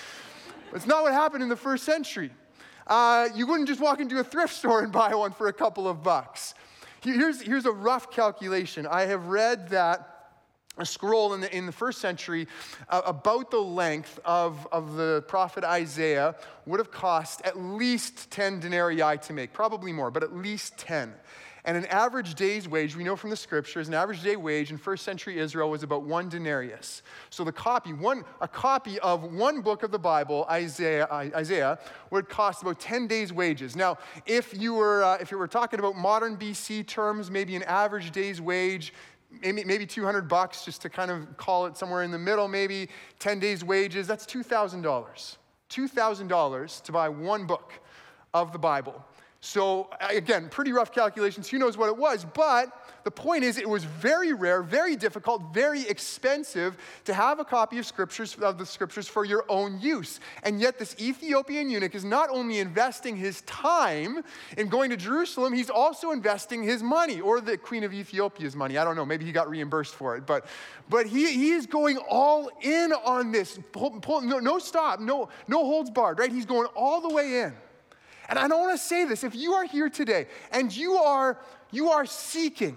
It's 0.76 0.86
not 0.86 1.02
what 1.02 1.14
happened 1.14 1.42
in 1.42 1.50
the 1.50 1.56
first 1.56 1.86
century. 1.86 2.30
Uh, 2.86 3.30
you 3.34 3.48
wouldn't 3.48 3.68
just 3.68 3.82
walk 3.82 4.00
into 4.00 4.20
a 4.20 4.24
thrift 4.24 4.54
store 4.54 4.84
and 4.84 4.92
buy 4.92 5.16
one 5.16 5.32
for 5.32 5.48
a 5.48 5.54
couple 5.54 5.88
of 5.88 6.04
bucks. 6.04 6.54
Here's, 7.02 7.42
here's 7.42 7.66
a 7.66 7.72
rough 7.72 8.12
calculation. 8.12 8.86
I 8.86 9.06
have 9.06 9.26
read 9.26 9.70
that 9.70 10.19
a 10.78 10.86
scroll 10.86 11.34
in 11.34 11.42
the, 11.42 11.56
in 11.56 11.66
the 11.66 11.72
first 11.72 12.00
century 12.00 12.48
uh, 12.90 13.02
about 13.06 13.52
the 13.52 13.60
length 13.60 14.20
of, 14.24 14.68
of 14.72 14.96
the 14.96 15.24
prophet 15.28 15.64
Isaiah 15.64 16.36
would 16.66 16.80
have 16.80 16.92
cost 16.92 17.42
at 17.44 17.60
least 17.60 18.32
10 18.32 18.60
denarii 18.60 19.18
to 19.18 19.34
make, 19.34 19.52
probably 19.52 19.92
more, 19.92 20.12
but 20.12 20.24
at 20.24 20.36
least 20.36 20.78
10. 20.78 21.14
And 21.66 21.76
an 21.76 21.86
average 21.88 22.36
day's 22.36 22.70
wage, 22.70 22.96
we 22.96 23.04
know 23.04 23.18
from 23.18 23.30
the 23.30 23.36
scriptures, 23.36 23.90
an 23.90 23.94
average 23.94 24.24
day 24.24 24.38
wage 24.38 24.72
in 24.72 24.78
first 24.78 25.04
century 25.04 25.40
Israel 25.40 25.70
was 25.70 25.84
about 25.84 26.04
one 26.04 26.30
denarius. 26.30 27.02
So 27.30 27.44
the 27.44 27.52
copy, 27.52 27.92
one, 27.92 28.24
a 28.40 28.48
copy 28.48 28.98
of 29.00 29.34
one 29.34 29.62
book 29.62 29.84
of 29.84 29.92
the 29.92 30.00
Bible, 30.00 30.46
Isaiah, 30.50 31.08
Isaiah 31.12 31.78
would 32.12 32.30
cost 32.30 32.62
about 32.62 32.80
10 32.80 33.08
days' 33.08 33.34
wages. 33.34 33.76
Now, 33.76 33.98
if 34.26 34.58
you 34.58 34.74
were, 34.74 35.04
uh, 35.04 35.18
if 35.20 35.32
you 35.32 35.38
were 35.38 35.50
talking 35.50 35.80
about 35.80 35.98
modern 35.98 36.38
BC 36.38 36.88
terms, 36.88 37.30
maybe 37.30 37.56
an 37.58 37.64
average 37.64 38.12
day's 38.12 38.40
wage 38.40 38.94
maybe, 39.42 39.64
maybe 39.64 39.86
200 39.86 40.28
bucks 40.28 40.66
just 40.66 40.82
to 40.82 40.90
kind 40.90 41.12
of 41.12 41.38
call 41.38 41.66
it 41.66 41.78
somewhere 41.78 42.04
in 42.04 42.12
the 42.12 42.20
middle, 42.20 42.48
maybe 42.48 42.90
10 43.20 43.40
days' 43.40 43.64
wages, 43.64 44.08
that's 44.08 44.26
$2,000. 44.26 45.38
$2,000 45.70 46.82
to 46.84 46.92
buy 46.92 47.10
one 47.10 47.46
book 47.46 47.74
of 48.34 48.52
the 48.52 48.60
Bible. 48.60 49.06
So, 49.42 49.90
again, 50.02 50.50
pretty 50.50 50.72
rough 50.72 50.92
calculations. 50.92 51.48
Who 51.50 51.60
knows 51.60 51.78
what 51.78 51.88
it 51.88 51.98
was? 51.98 52.26
But 52.26 52.79
the 53.10 53.22
point 53.24 53.44
is, 53.44 53.58
it 53.58 53.68
was 53.68 53.86
very 53.86 54.34
rare, 54.34 54.62
very 54.62 54.96
difficult, 54.96 55.52
very 55.52 55.82
expensive 55.90 56.78
to 57.06 57.14
have 57.16 57.40
a 57.40 57.44
copy 57.44 57.80
of 57.80 57.88
scriptures 57.88 58.36
of 58.36 58.60
the 58.60 58.68
scriptures 58.68 59.08
for 59.08 59.26
your 59.26 59.46
own 59.50 59.82
use. 59.82 60.20
And 60.44 60.62
yet, 60.62 60.78
this 60.78 60.96
Ethiopian 61.00 61.72
eunuch 61.72 61.96
is 61.96 62.06
not 62.06 62.30
only 62.30 62.60
investing 62.60 63.16
his 63.16 63.42
time 63.42 64.24
in 64.58 64.68
going 64.68 64.92
to 64.92 64.96
Jerusalem, 64.96 65.54
he's 65.54 65.72
also 65.72 66.12
investing 66.12 66.62
his 66.62 66.84
money, 66.84 67.20
or 67.20 67.42
the 67.42 67.58
Queen 67.58 67.84
of 67.84 67.96
Ethiopia's 67.96 68.56
money. 68.56 68.78
I 68.78 68.84
don't 68.84 68.96
know. 68.96 69.08
Maybe 69.08 69.26
he 69.26 69.32
got 69.32 69.50
reimbursed 69.50 69.96
for 69.96 70.16
it. 70.16 70.28
But, 70.28 70.46
but 70.88 71.08
he, 71.08 71.34
he 71.34 71.50
is 71.54 71.66
going 71.66 71.98
all 71.98 72.52
in 72.62 72.94
on 72.94 73.32
this. 73.32 73.58
Pull, 73.72 74.02
pull, 74.02 74.22
no, 74.22 74.38
no 74.38 74.60
stop, 74.60 75.00
no, 75.00 75.30
no 75.48 75.66
holds 75.66 75.90
barred, 75.90 76.20
right? 76.20 76.32
He's 76.32 76.46
going 76.46 76.68
all 76.76 77.02
the 77.02 77.10
way 77.10 77.40
in. 77.40 77.54
And 78.28 78.38
I 78.38 78.48
don't 78.48 78.60
want 78.60 78.80
to 78.80 78.86
say 78.86 79.06
this. 79.06 79.24
If 79.24 79.34
you 79.34 79.54
are 79.54 79.66
here 79.66 79.90
today 79.90 80.28
and 80.52 80.72
you 80.72 80.94
are, 80.98 81.40
you 81.72 81.90
are 81.90 82.06
seeking, 82.06 82.76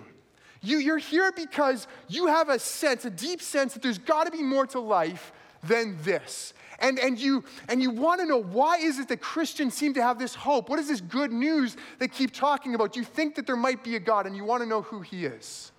you, 0.62 0.79
you're 0.79 0.98
here 0.98 1.33
because 1.33 1.87
you 2.09 2.29
have 2.29 2.48
a 2.48 2.59
sense, 2.59 3.05
a 3.05 3.11
deep 3.11 3.42
sense 3.42 3.75
that 3.75 3.83
there's 3.83 3.98
got 3.98 4.25
to 4.25 4.31
be 4.31 4.42
more 4.42 4.66
to 4.68 4.81
life 4.81 5.33
than 5.64 5.98
this. 6.03 6.55
And, 6.79 6.98
and 6.98 7.18
you, 7.18 7.44
and 7.68 7.81
you 7.81 7.90
want 7.90 8.20
to 8.20 8.27
know 8.27 8.42
why 8.42 8.79
is 8.79 8.98
it 8.98 9.09
that 9.09 9.20
Christians 9.20 9.75
seem 9.75 9.94
to 9.94 10.03
have 10.03 10.18
this 10.18 10.35
hope? 10.35 10.68
What 10.68 10.79
is 10.79 10.88
this 10.88 11.01
good 11.01 11.33
news 11.33 11.77
they 11.98 12.09
keep 12.09 12.33
talking 12.33 12.75
about? 12.75 12.96
You 12.96 13.05
think 13.05 13.37
that 13.37 13.46
there 13.46 13.57
might 13.57 13.85
be 13.85 13.96
a 13.96 14.01
God 14.01 14.27
and 14.27 14.37
you 14.37 14.44
want 14.44 14.62
to 14.62 14.68
know 14.68 14.83
who 14.83 15.01
he 15.01 15.25
is. 15.25 15.70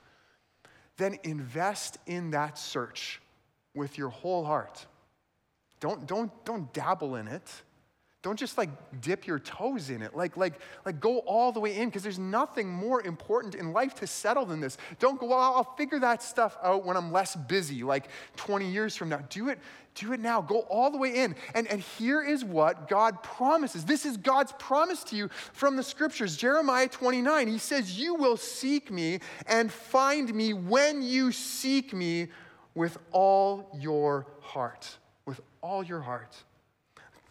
Then 0.97 1.17
invest 1.23 1.97
in 2.05 2.31
that 2.31 2.57
search 2.57 3.21
with 3.75 3.97
your 3.97 4.09
whole 4.09 4.45
heart. 4.45 4.85
Don't, 5.79 6.05
don't, 6.07 6.31
don't 6.45 6.71
dabble 6.71 7.15
in 7.15 7.27
it. 7.27 7.49
Don't 8.23 8.39
just 8.39 8.57
like 8.57 8.69
dip 9.01 9.27
your 9.27 9.37
toes 9.37 9.89
in 9.89 10.01
it. 10.01 10.15
Like, 10.15 10.37
like, 10.37 10.53
like 10.85 11.01
go 11.01 11.19
all 11.19 11.51
the 11.51 11.59
way 11.59 11.75
in 11.75 11.89
because 11.89 12.03
there's 12.03 12.17
nothing 12.17 12.69
more 12.69 13.03
important 13.03 13.53
in 13.53 13.73
life 13.73 13.95
to 13.95 14.07
settle 14.07 14.45
than 14.45 14.61
this. 14.61 14.77
Don't 14.97 15.19
go, 15.19 15.27
well, 15.27 15.39
I'll 15.39 15.75
figure 15.75 15.99
that 15.99 16.23
stuff 16.23 16.57
out 16.63 16.85
when 16.85 16.95
I'm 16.95 17.11
less 17.11 17.35
busy, 17.35 17.83
like 17.83 18.07
20 18.37 18.71
years 18.71 18.95
from 18.95 19.09
now. 19.09 19.19
Do 19.29 19.49
it, 19.49 19.59
do 19.95 20.13
it 20.13 20.21
now. 20.21 20.41
Go 20.41 20.59
all 20.61 20.89
the 20.89 20.97
way 20.97 21.17
in. 21.17 21.35
And, 21.53 21.67
and 21.67 21.81
here 21.81 22.23
is 22.23 22.45
what 22.45 22.87
God 22.87 23.21
promises. 23.23 23.83
This 23.83 24.05
is 24.05 24.15
God's 24.15 24.53
promise 24.53 25.03
to 25.05 25.17
you 25.17 25.29
from 25.51 25.75
the 25.75 25.83
scriptures. 25.83 26.37
Jeremiah 26.37 26.87
29, 26.87 27.49
he 27.49 27.57
says, 27.57 27.99
You 27.99 28.15
will 28.15 28.37
seek 28.37 28.89
me 28.89 29.19
and 29.47 29.69
find 29.69 30.33
me 30.33 30.53
when 30.53 31.01
you 31.01 31.33
seek 31.33 31.93
me 31.93 32.29
with 32.73 32.97
all 33.11 33.69
your 33.77 34.27
heart. 34.39 34.97
With 35.25 35.41
all 35.61 35.83
your 35.83 35.99
heart. 35.99 36.33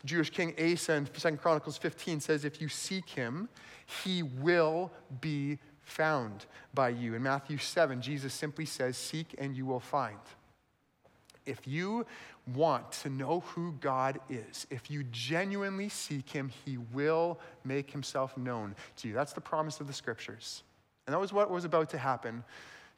Jewish 0.04 0.30
king 0.30 0.54
Asa 0.58 0.94
in 0.94 1.06
2 1.06 1.36
Chronicles 1.36 1.78
15 1.78 2.20
says, 2.20 2.44
If 2.44 2.60
you 2.60 2.68
seek 2.68 3.08
him, 3.08 3.48
he 4.04 4.22
will 4.22 4.90
be 5.20 5.58
found 5.82 6.46
by 6.74 6.90
you. 6.90 7.14
In 7.14 7.22
Matthew 7.22 7.58
7, 7.58 8.00
Jesus 8.00 8.32
simply 8.32 8.64
says, 8.64 8.96
Seek 8.96 9.34
and 9.38 9.56
you 9.56 9.66
will 9.66 9.80
find. 9.80 10.18
If 11.44 11.66
you 11.66 12.06
want 12.54 12.92
to 12.92 13.10
know 13.10 13.40
who 13.40 13.72
God 13.80 14.20
is, 14.28 14.66
if 14.70 14.90
you 14.90 15.04
genuinely 15.04 15.88
seek 15.88 16.30
him, 16.30 16.50
he 16.64 16.78
will 16.92 17.38
make 17.64 17.90
himself 17.90 18.36
known 18.36 18.74
to 18.96 19.08
you. 19.08 19.14
That's 19.14 19.32
the 19.32 19.40
promise 19.40 19.80
of 19.80 19.86
the 19.86 19.92
scriptures. 19.92 20.62
And 21.06 21.14
that 21.14 21.18
was 21.18 21.32
what 21.32 21.50
was 21.50 21.64
about 21.64 21.90
to 21.90 21.98
happen 21.98 22.44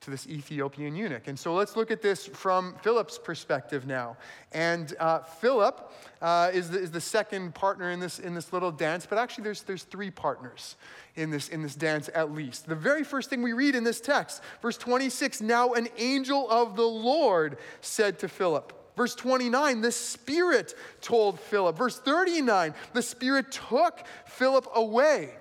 to 0.01 0.11
this 0.11 0.27
Ethiopian 0.27 0.95
eunuch. 0.95 1.29
And 1.29 1.39
so 1.39 1.55
let's 1.55 1.77
look 1.77 1.91
at 1.91 2.03
this 2.03 2.27
from 2.27 2.75
Philip's 2.83 3.19
perspective 3.19 3.87
now. 3.87 4.17
And 4.53 4.95
uh, 5.01 5.21
Philip 5.21 5.93
uh, 6.21 6.51
is, 6.53 6.71
the, 6.71 6.79
is 6.79 6.91
the 6.91 7.01
second 7.01 7.55
partner 7.55 7.91
in 7.91 8.01
this, 8.01 8.19
in 8.19 8.35
this 8.35 8.53
little 8.53 8.71
dance, 8.71 9.07
but 9.07 9.19
actually 9.19 9.45
there's, 9.45 9.63
there's 9.63 9.85
three 9.85 10.11
partners 10.11 10.77
in 11.17 11.31
this, 11.31 11.49
in 11.49 11.63
this 11.63 11.75
dance 11.75 12.11
at 12.15 12.33
least. 12.33 12.67
The 12.67 12.75
very 12.75 13.05
first 13.05 13.31
thing 13.31 13.43
we 13.43 13.53
read 13.53 13.75
in 13.75 13.85
this 13.85 14.01
text, 14.01 14.43
verse 14.61 14.77
26 14.77 15.41
Now 15.41 15.73
an 15.73 15.89
angel 15.97 16.51
of 16.51 16.77
the 16.77 16.83
Lord 16.83 17.59
said 17.81 18.19
to 18.21 18.29
Philip, 18.29 18.73
Verse 18.97 19.15
29, 19.17 19.81
the 19.81 19.91
Spirit 19.91 20.75
told 21.01 21.41
Philip. 21.41 21.77
Verse 21.77 21.99
39, 21.99 22.75
the 22.93 23.03
Spirit 23.03 23.51
took 23.51 24.05
Philip 24.27 24.69
away. 24.75 25.35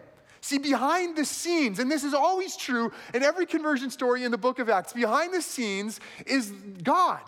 See, 0.43 0.57
behind 0.57 1.15
the 1.15 1.23
scenes, 1.23 1.79
and 1.79 1.89
this 1.89 2.03
is 2.03 2.13
always 2.13 2.57
true 2.57 2.91
in 3.13 3.23
every 3.23 3.45
conversion 3.45 3.89
story 3.89 4.25
in 4.25 4.31
the 4.31 4.37
book 4.37 4.59
of 4.59 4.69
Acts, 4.69 4.91
behind 4.91 5.33
the 5.33 5.41
scenes 5.41 6.01
is 6.25 6.51
God 6.83 7.21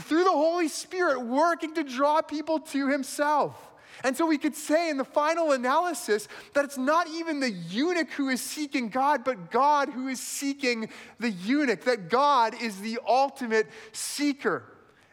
through 0.00 0.24
the 0.24 0.32
Holy 0.32 0.66
Spirit 0.66 1.20
working 1.20 1.72
to 1.74 1.84
draw 1.84 2.20
people 2.22 2.58
to 2.58 2.88
Himself. 2.88 3.70
And 4.02 4.16
so 4.16 4.26
we 4.26 4.38
could 4.38 4.56
say 4.56 4.90
in 4.90 4.96
the 4.96 5.04
final 5.04 5.52
analysis 5.52 6.26
that 6.54 6.64
it's 6.64 6.76
not 6.76 7.06
even 7.08 7.38
the 7.38 7.52
eunuch 7.52 8.10
who 8.10 8.28
is 8.28 8.40
seeking 8.40 8.88
God, 8.88 9.22
but 9.22 9.52
God 9.52 9.90
who 9.90 10.08
is 10.08 10.18
seeking 10.18 10.88
the 11.20 11.30
eunuch, 11.30 11.84
that 11.84 12.10
God 12.10 12.60
is 12.60 12.80
the 12.80 12.98
ultimate 13.06 13.68
seeker. 13.92 14.64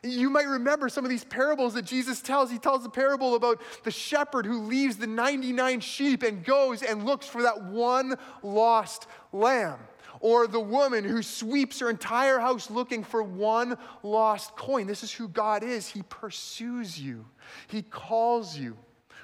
You 0.04 0.30
might 0.30 0.48
remember 0.48 0.90
some 0.90 1.06
of 1.06 1.10
these 1.10 1.24
parables 1.24 1.76
that 1.76 1.86
Jesus 1.86 2.22
tells. 2.22 2.52
He 2.52 2.60
tells 2.60 2.86
a 2.86 2.90
parable 2.90 3.36
about 3.36 3.62
the 3.84 3.92
shepherd 3.92 4.46
who 4.46 4.64
leaves 4.64 4.98
the 4.98 5.08
99 5.08 5.80
sheep 5.80 6.24
and 6.24 6.44
goes 6.44 6.84
and 6.84 7.06
looks 7.06 7.26
for 7.26 7.44
that 7.44 7.64
one 7.64 8.16
lost 8.42 9.08
lamb. 9.32 9.80
Or 10.20 10.46
the 10.48 10.60
woman 10.60 11.04
who 11.04 11.22
sweeps 11.22 11.80
her 11.80 11.90
entire 11.90 12.40
house 12.40 12.70
looking 12.70 13.04
for 13.04 13.24
one 13.24 13.78
lost 14.04 14.56
coin. 14.56 14.88
This 14.88 15.04
is 15.04 15.12
who 15.12 15.28
God 15.28 15.64
is. 15.64 15.88
He 15.88 16.02
pursues 16.04 17.00
you, 17.00 17.26
He 17.68 17.82
calls 17.82 18.58
you. 18.58 18.78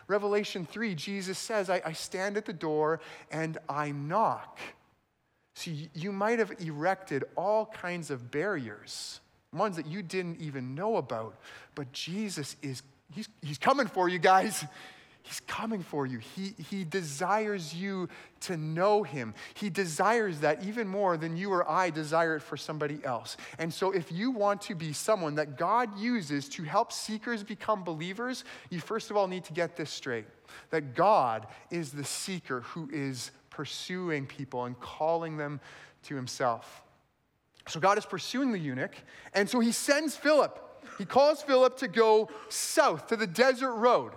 Revelation 0.08 0.66
3, 0.66 0.96
Jesus 0.96 1.38
says, 1.38 1.70
I, 1.70 1.84
I 1.86 1.94
stand 1.94 2.36
at 2.36 2.46
the 2.46 2.54
door 2.54 3.00
and 3.32 3.60
I 3.70 3.92
knock. 3.92 4.60
See, 5.54 5.90
you 5.94 6.12
might 6.12 6.40
have 6.40 6.52
erected 6.60 7.26
all 7.36 7.68
kinds 7.68 8.10
of 8.10 8.32
barriers 8.32 9.20
ones 9.54 9.76
that 9.76 9.88
you 9.88 10.02
didn't 10.02 10.40
even 10.40 10.76
know 10.76 10.98
about. 10.98 11.36
But 11.76 11.92
Jesus 11.92 12.56
is, 12.62 12.84
he's, 13.14 13.28
he's 13.42 13.58
coming 13.58 13.88
for 13.88 14.10
you 14.10 14.20
guys. 14.20 14.66
He's 15.22 15.42
coming 15.42 15.84
for 15.84 16.08
you. 16.08 16.18
He, 16.18 16.56
he 16.58 16.84
desires 16.84 17.72
you 17.74 18.10
to 18.40 18.58
know 18.58 19.04
him. 19.04 19.36
He 19.54 19.70
desires 19.70 20.40
that 20.40 20.64
even 20.64 20.88
more 20.88 21.18
than 21.18 21.38
you 21.38 21.52
or 21.52 21.70
I 21.70 21.92
desire 21.92 22.38
it 22.38 22.42
for 22.42 22.58
somebody 22.58 23.00
else. 23.04 23.38
And 23.60 23.72
so, 23.72 23.92
if 23.92 24.12
you 24.12 24.32
want 24.32 24.62
to 24.62 24.76
be 24.76 24.92
someone 24.92 25.36
that 25.36 25.56
God 25.56 25.96
uses 26.00 26.50
to 26.50 26.64
help 26.64 26.92
seekers 26.92 27.44
become 27.44 27.84
believers, 27.84 28.44
you 28.72 28.80
first 28.80 29.12
of 29.12 29.18
all 29.18 29.28
need 29.28 29.44
to 29.44 29.54
get 29.54 29.76
this 29.76 29.92
straight 29.92 30.26
that 30.72 30.96
God 30.96 31.46
is 31.70 31.92
the 31.92 32.06
seeker 32.06 32.62
who 32.62 32.90
is 32.92 33.30
pursuing 33.52 34.26
people 34.26 34.66
and 34.66 34.80
calling 34.80 35.38
them 35.38 35.60
to 36.04 36.16
himself. 36.16 36.82
So 37.68 37.80
God 37.80 37.98
is 37.98 38.06
pursuing 38.06 38.52
the 38.52 38.60
eunuch, 38.60 38.96
and 39.34 39.50
so 39.50 39.60
he 39.60 39.72
sends 39.72 40.16
Philip. 40.16 40.58
He 40.98 41.06
calls 41.06 41.42
Philip 41.42 41.78
to 41.78 41.88
go 41.88 42.30
south 42.50 43.08
to 43.08 43.16
the 43.16 43.28
desert 43.28 43.74
road. 43.74 44.14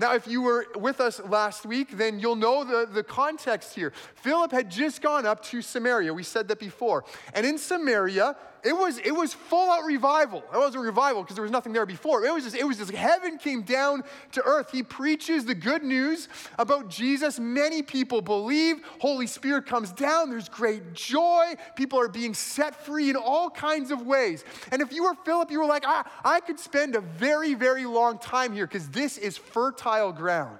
Now, 0.00 0.14
if 0.14 0.26
you 0.26 0.40
were 0.40 0.66
with 0.76 0.98
us 0.98 1.20
last 1.20 1.66
week, 1.66 1.98
then 1.98 2.20
you'll 2.20 2.34
know 2.34 2.64
the, 2.64 2.88
the 2.90 3.02
context 3.02 3.74
here. 3.74 3.92
Philip 4.14 4.50
had 4.50 4.70
just 4.70 5.02
gone 5.02 5.26
up 5.26 5.42
to 5.44 5.60
Samaria. 5.60 6.14
We 6.14 6.22
said 6.22 6.48
that 6.48 6.58
before. 6.58 7.04
And 7.34 7.44
in 7.44 7.58
Samaria, 7.58 8.34
it 8.62 8.76
was, 8.76 8.98
it 8.98 9.12
was 9.12 9.32
full 9.32 9.70
out 9.70 9.84
revival. 9.84 10.44
It 10.52 10.58
wasn't 10.58 10.84
revival 10.84 11.22
because 11.22 11.34
there 11.34 11.42
was 11.42 11.50
nothing 11.50 11.72
there 11.72 11.86
before. 11.86 12.24
It 12.24 12.32
was 12.32 12.44
just, 12.44 12.56
it 12.56 12.66
was 12.66 12.76
just 12.76 12.90
heaven 12.90 13.38
came 13.38 13.62
down 13.62 14.02
to 14.32 14.42
earth. 14.44 14.70
He 14.70 14.82
preaches 14.82 15.44
the 15.44 15.54
good 15.54 15.82
news 15.82 16.28
about 16.58 16.88
Jesus. 16.88 17.38
Many 17.38 17.82
people 17.82 18.20
believe. 18.20 18.82
Holy 18.98 19.26
Spirit 19.26 19.66
comes 19.66 19.92
down. 19.92 20.30
There's 20.30 20.48
great 20.48 20.92
joy. 20.92 21.54
People 21.74 21.98
are 22.00 22.08
being 22.08 22.34
set 22.34 22.74
free 22.84 23.08
in 23.08 23.16
all 23.16 23.48
kinds 23.48 23.90
of 23.90 24.02
ways. 24.02 24.44
And 24.70 24.82
if 24.82 24.92
you 24.92 25.04
were 25.04 25.14
Philip, 25.24 25.50
you 25.50 25.60
were 25.60 25.66
like, 25.66 25.84
I, 25.86 26.04
I 26.22 26.40
could 26.40 26.60
spend 26.60 26.96
a 26.96 27.00
very, 27.00 27.54
very 27.54 27.86
long 27.86 28.18
time 28.18 28.52
here 28.52 28.66
because 28.66 28.88
this 28.88 29.16
is 29.16 29.38
fertile 29.38 30.12
ground. 30.12 30.58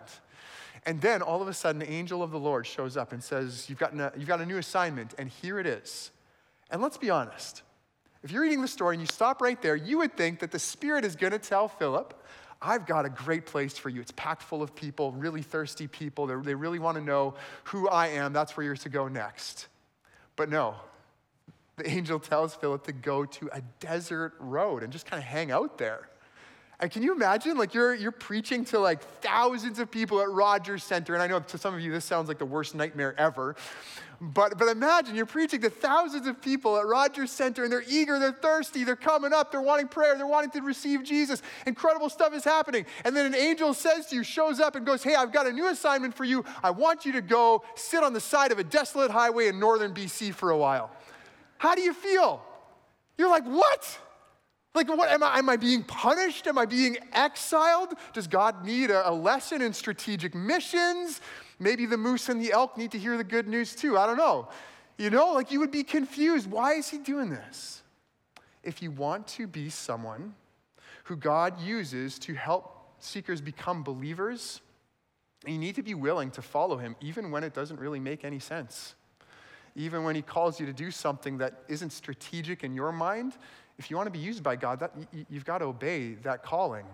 And 0.87 1.01
then 1.03 1.21
all 1.21 1.43
of 1.43 1.49
a 1.49 1.53
sudden, 1.53 1.79
the 1.79 1.91
angel 1.91 2.23
of 2.23 2.31
the 2.31 2.39
Lord 2.39 2.67
shows 2.67 2.97
up 2.97 3.13
and 3.13 3.23
says, 3.23 3.69
You've 3.69 3.79
got, 3.79 3.93
a, 3.93 4.13
you've 4.17 4.29
got 4.29 4.41
a 4.41 4.47
new 4.47 4.57
assignment, 4.57 5.15
and 5.19 5.29
here 5.29 5.59
it 5.59 5.67
is. 5.67 6.11
And 6.71 6.81
let's 6.81 6.97
be 6.97 7.11
honest 7.11 7.63
if 8.23 8.31
you're 8.31 8.43
reading 8.43 8.63
the 8.63 8.69
story 8.69 8.95
and 8.95 9.01
you 9.01 9.07
stop 9.07 9.41
right 9.41 9.61
there, 9.63 9.77
you 9.77 9.99
would 9.99 10.17
think 10.17 10.41
that 10.41 10.51
the 10.51 10.59
Spirit 10.59 11.05
is 11.05 11.17
going 11.17 11.33
to 11.33 11.39
tell 11.39 11.69
Philip, 11.69 12.15
I've 12.63 12.87
got 12.87 13.07
a 13.07 13.09
great 13.09 13.47
place 13.47 13.79
for 13.79 13.89
you. 13.89 14.01
It's 14.01 14.13
packed 14.13 14.43
full 14.43 14.63
of 14.63 14.75
people, 14.75 15.13
really 15.13 15.41
thirsty 15.43 15.87
people. 15.87 16.27
They're, 16.27 16.43
they 16.43 16.55
really 16.55 16.79
want 16.79 16.99
to 16.99 17.03
know 17.03 17.35
who 17.65 17.89
I 17.89 18.09
am. 18.09 18.33
That's 18.35 18.57
where 18.57 18.65
you're 18.65 18.77
to 18.77 18.89
go 18.91 19.09
next. 19.09 19.69
But 20.37 20.51
no, 20.51 20.75
the 21.77 21.89
angel 21.89 22.21
tells 22.21 22.55
Philip 22.55 22.85
to 22.85 22.93
go 22.93 23.25
to 23.25 23.49
a 23.53 23.63
desert 23.81 24.35
road 24.39 24.83
and 24.83 24.93
just 24.93 25.07
kind 25.07 25.23
of 25.23 25.27
hang 25.27 25.51
out 25.51 25.79
there. 25.79 26.11
And 26.79 26.91
can 26.91 27.03
you 27.03 27.13
imagine? 27.13 27.59
Like 27.59 27.75
you're 27.75 27.95
you're 27.95 28.11
preaching 28.11 28.65
to 28.67 28.79
like 28.79 29.03
thousands 29.21 29.79
of 29.79 29.91
people 29.91 30.21
at 30.23 30.31
Rogers 30.31 30.83
Center, 30.83 31.13
and 31.13 31.23
I 31.23 31.27
know 31.27 31.41
to 31.41 31.59
some 31.59 31.75
of 31.75 31.81
you 31.81 31.93
this 31.93 32.07
sounds 32.07 32.29
like 32.29 32.39
the 32.39 32.47
worst 32.47 32.75
nightmare 32.75 33.15
ever. 33.19 33.55
But 34.21 34.59
but 34.59 34.69
imagine 34.69 35.15
you're 35.15 35.25
preaching 35.25 35.63
to 35.63 35.71
thousands 35.71 36.27
of 36.27 36.43
people 36.43 36.77
at 36.77 36.87
Rogers 36.87 37.31
Center, 37.31 37.65
and 37.65 37.73
they're 37.73 37.85
eager, 37.89 38.19
they're 38.19 38.33
thirsty, 38.33 38.85
they're 38.85 38.95
coming 38.95 39.33
up, 39.33 39.51
they're 39.51 39.63
wanting 39.63 39.89
prayer, 39.89 40.15
they're 40.17 40.27
wanting 40.27 40.51
to 40.51 40.61
receive 40.61 41.03
Jesus. 41.05 41.41
Incredible 41.65 42.11
stuff 42.11 42.35
is 42.35 42.45
happening. 42.45 42.85
And 43.07 43.17
then 43.17 43.25
an 43.25 43.35
angel 43.35 43.73
says 43.73 44.07
to 44.09 44.17
you, 44.17 44.23
shows 44.23 44.61
up 44.61 44.77
and 44.77 44.85
goes, 44.85 45.03
Hey, 45.03 45.15
I've 45.15 45.33
got 45.33 45.47
a 45.47 45.53
new 45.53 45.69
assignment 45.69 46.15
for 46.15 46.25
you. 46.25 46.45
I 46.63 46.71
want 46.71 47.07
you 47.07 47.13
to 47.13 47.23
go 47.23 47.65
sit 47.77 48.05
on 48.05 48.13
the 48.13 48.21
side 48.21 48.53
of 48.53 48.59
a 48.59 48.65
desolate 48.65 49.11
highway 49.11 49.49
in 49.49 49.59
northern 49.59 49.95
BC 49.95 50.35
for 50.35 50.51
a 50.51 50.57
while. 50.57 50.91
How 51.57 51.75
do 51.75 51.81
you 51.81 51.95
feel? 51.95 52.43
You're 53.17 53.31
like, 53.31 53.45
what? 53.45 53.99
Like, 54.75 54.89
what 54.89 55.11
am 55.11 55.23
I? 55.23 55.39
Am 55.39 55.49
I 55.49 55.57
being 55.57 55.83
punished? 55.83 56.47
Am 56.47 56.57
I 56.57 56.65
being 56.65 56.97
exiled? 57.13 57.95
Does 58.13 58.27
God 58.27 58.65
need 58.65 58.91
a, 58.91 59.09
a, 59.09 59.11
lesson 59.11 59.63
in 59.63 59.73
strategic 59.73 60.35
missions? 60.35 61.21
Maybe 61.61 61.87
the 61.87 61.99
moose 61.99 62.29
and 62.31 62.41
the 62.41 62.53
elk 62.53 62.77
need 62.77 62.91
to 62.93 62.99
hear 62.99 63.17
the 63.17 63.25
good 63.25 63.47
news 63.47 63.77
too. 63.77 63.97
I 63.97 64.07
don't 64.07 64.17
know. 64.17 64.49
You 64.99 65.11
know, 65.11 65.33
like 65.35 65.53
you 65.53 65.61
would 65.61 65.71
be 65.71 65.85
confused. 65.85 66.51
Why 66.51 66.73
is 66.73 66.89
he 66.89 66.99
doing 66.99 67.31
this? 67.31 67.83
If 68.65 68.83
you 68.83 68.91
want 68.91 69.27
to 69.29 69.47
be 69.47 69.71
someone 69.71 70.35
who 71.05 71.17
God 71.17 71.61
uses 71.61 72.19
to 72.21 72.35
help 72.35 72.95
seekers 72.99 73.41
become 73.41 73.83
believers, 73.83 74.61
you 75.47 75.59
need 75.59 75.75
to 75.77 75.83
be 75.83 75.95
willing 75.95 76.31
to 76.33 76.43
follow 76.43 76.77
him, 76.77 76.97
even 77.01 77.31
when 77.31 77.45
it 77.45 77.55
doesn't 77.55 77.79
really 77.79 78.01
make 78.01 78.25
any 78.25 78.39
sense. 78.39 78.95
Even 79.77 80.05
when 80.05 80.15
he 80.15 80.23
calls 80.23 80.61
you 80.61 80.67
to 80.67 80.73
do 80.73 80.91
something 80.91 81.39
that 81.39 81.63
isn't 81.69 81.91
strategic 81.91 82.65
in 82.65 82.75
your 82.75 82.93
mind, 82.93 83.35
if 83.79 83.91
you 83.91 83.97
want 83.97 84.07
to 84.07 84.11
be 84.11 84.19
used 84.19 84.43
by 84.43 84.57
God, 84.57 84.81
that, 84.81 84.93
you've 85.31 85.45
got 85.45 85.59
to 85.59 85.67
obey 85.67 86.15
that 86.23 86.43
calling. 86.43 86.85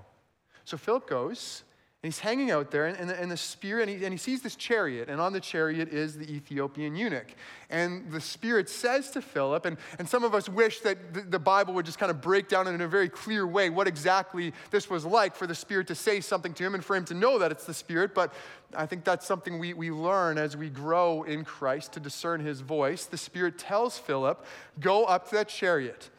So 0.64 0.76
Philip 0.76 1.09
goes, 1.09 1.64
he's 2.07 2.19
hanging 2.19 2.51
out 2.51 2.71
there 2.71 2.87
in, 2.87 3.09
the, 3.09 3.27
the 3.27 3.37
spirit, 3.37 3.88
and 3.88 3.99
he, 3.99 4.05
and 4.05 4.12
he 4.12 4.19
sees 4.19 4.42
this 4.42 4.57
chariot, 4.57 5.09
and 5.09 5.21
on 5.21 5.33
the 5.33 5.40
chariot 5.40 5.88
is 5.88 6.16
the 6.16 6.31
Ethiopian 6.31 6.95
eunuch. 6.97 7.35
And 7.69 8.11
the 8.11 8.21
spirit 8.21 8.69
says 8.69 9.11
to 9.12 9.23
Philip, 9.23 9.66
and, 9.66 9.77
and 9.99 10.09
some 10.09 10.25
of 10.25 10.35
us 10.35 10.49
wish 10.49 10.81
that 10.81 11.14
the, 11.14 11.23
the 11.23 11.38
Bible 11.38 11.75
would 11.75 11.87
just 11.87 11.99
kind 11.99 12.11
of 12.11 12.21
break 12.21 12.49
down 12.49 12.66
in 12.69 12.81
a 12.81 12.88
very 12.88 13.09
clear 13.09 13.47
way 13.47 13.71
what 13.71 13.88
exactly 13.88 14.53
this 14.71 14.88
was 14.88 15.05
like 15.05 15.35
for 15.35 15.47
the 15.47 15.55
spirit 15.55 15.87
to 15.88 15.95
say 15.95 16.21
something 16.21 16.53
to 16.55 16.64
him 16.64 16.75
and 16.75 16.85
for 16.85 16.97
him 16.97 17.05
to 17.07 17.14
know 17.14 17.38
that 17.38 17.51
it's 17.51 17.64
the 17.64 17.75
spirit. 17.75 18.14
But 18.14 18.33
I 18.75 18.87
think 18.87 19.05
that's 19.05 19.27
something 19.27 19.59
we, 19.59 19.75
we 19.75 19.90
learn 19.90 20.38
as 20.38 20.57
we 20.57 20.71
grow 20.71 21.25
in 21.25 21.45
Christ 21.45 21.92
to 21.92 22.01
discern 22.01 22.40
his 22.40 22.61
voice. 22.61 23.05
The 23.07 23.19
spirit 23.19 23.59
tells 23.59 23.99
Philip, 23.99 24.45
Go 24.81 25.05
up 25.05 25.29
to 25.31 25.37
that 25.37 25.49
chariot. 25.49 26.11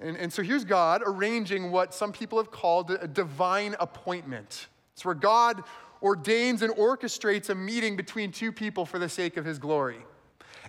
And, 0.00 0.16
and 0.16 0.32
so 0.32 0.42
here's 0.42 0.64
God 0.64 1.02
arranging 1.04 1.70
what 1.70 1.92
some 1.92 2.12
people 2.12 2.38
have 2.38 2.50
called 2.50 2.90
a 2.90 3.06
divine 3.06 3.76
appointment. 3.78 4.66
It's 5.00 5.04
where 5.06 5.14
God 5.14 5.64
ordains 6.02 6.60
and 6.60 6.74
orchestrates 6.74 7.48
a 7.48 7.54
meeting 7.54 7.96
between 7.96 8.32
two 8.32 8.52
people 8.52 8.84
for 8.84 8.98
the 8.98 9.08
sake 9.08 9.38
of 9.38 9.46
his 9.46 9.58
glory. 9.58 9.96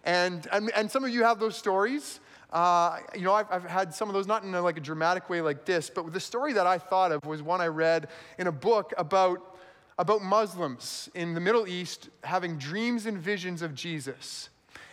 And, 0.06 0.48
and, 0.54 0.72
and 0.74 0.90
some 0.90 1.04
of 1.04 1.10
you 1.10 1.26
have 1.26 1.38
those 1.38 1.58
stories. 1.58 2.22
Uh, 2.50 3.00
you 3.14 3.24
know, 3.24 3.34
I've, 3.34 3.48
I've, 3.52 3.66
had 3.66 3.94
some 3.94 4.08
of 4.08 4.14
those, 4.14 4.28
not 4.28 4.44
in 4.44 4.56
a, 4.56 4.62
like 4.62 4.78
a 4.78 4.80
dramatic 4.82 5.30
way 5.30 5.42
like 5.42 5.66
this, 5.66 5.90
but 5.90 6.14
the 6.14 6.20
story 6.22 6.54
that 6.54 6.66
I 6.66 6.78
thought 6.78 7.12
of 7.12 7.26
was 7.26 7.42
one 7.44 7.60
I 7.60 7.68
read 7.68 8.08
in 8.40 8.48
a 8.48 8.54
book 8.54 8.94
about, 8.98 9.58
about 10.00 10.22
Muslims 10.22 11.10
in 11.14 11.34
the 11.34 11.42
Middle 11.42 11.68
East 11.68 12.08
having 12.24 12.58
dreams 12.58 13.06
and 13.06 13.18
visions 13.18 13.62
of 13.62 13.76
Jesus. 13.76 14.48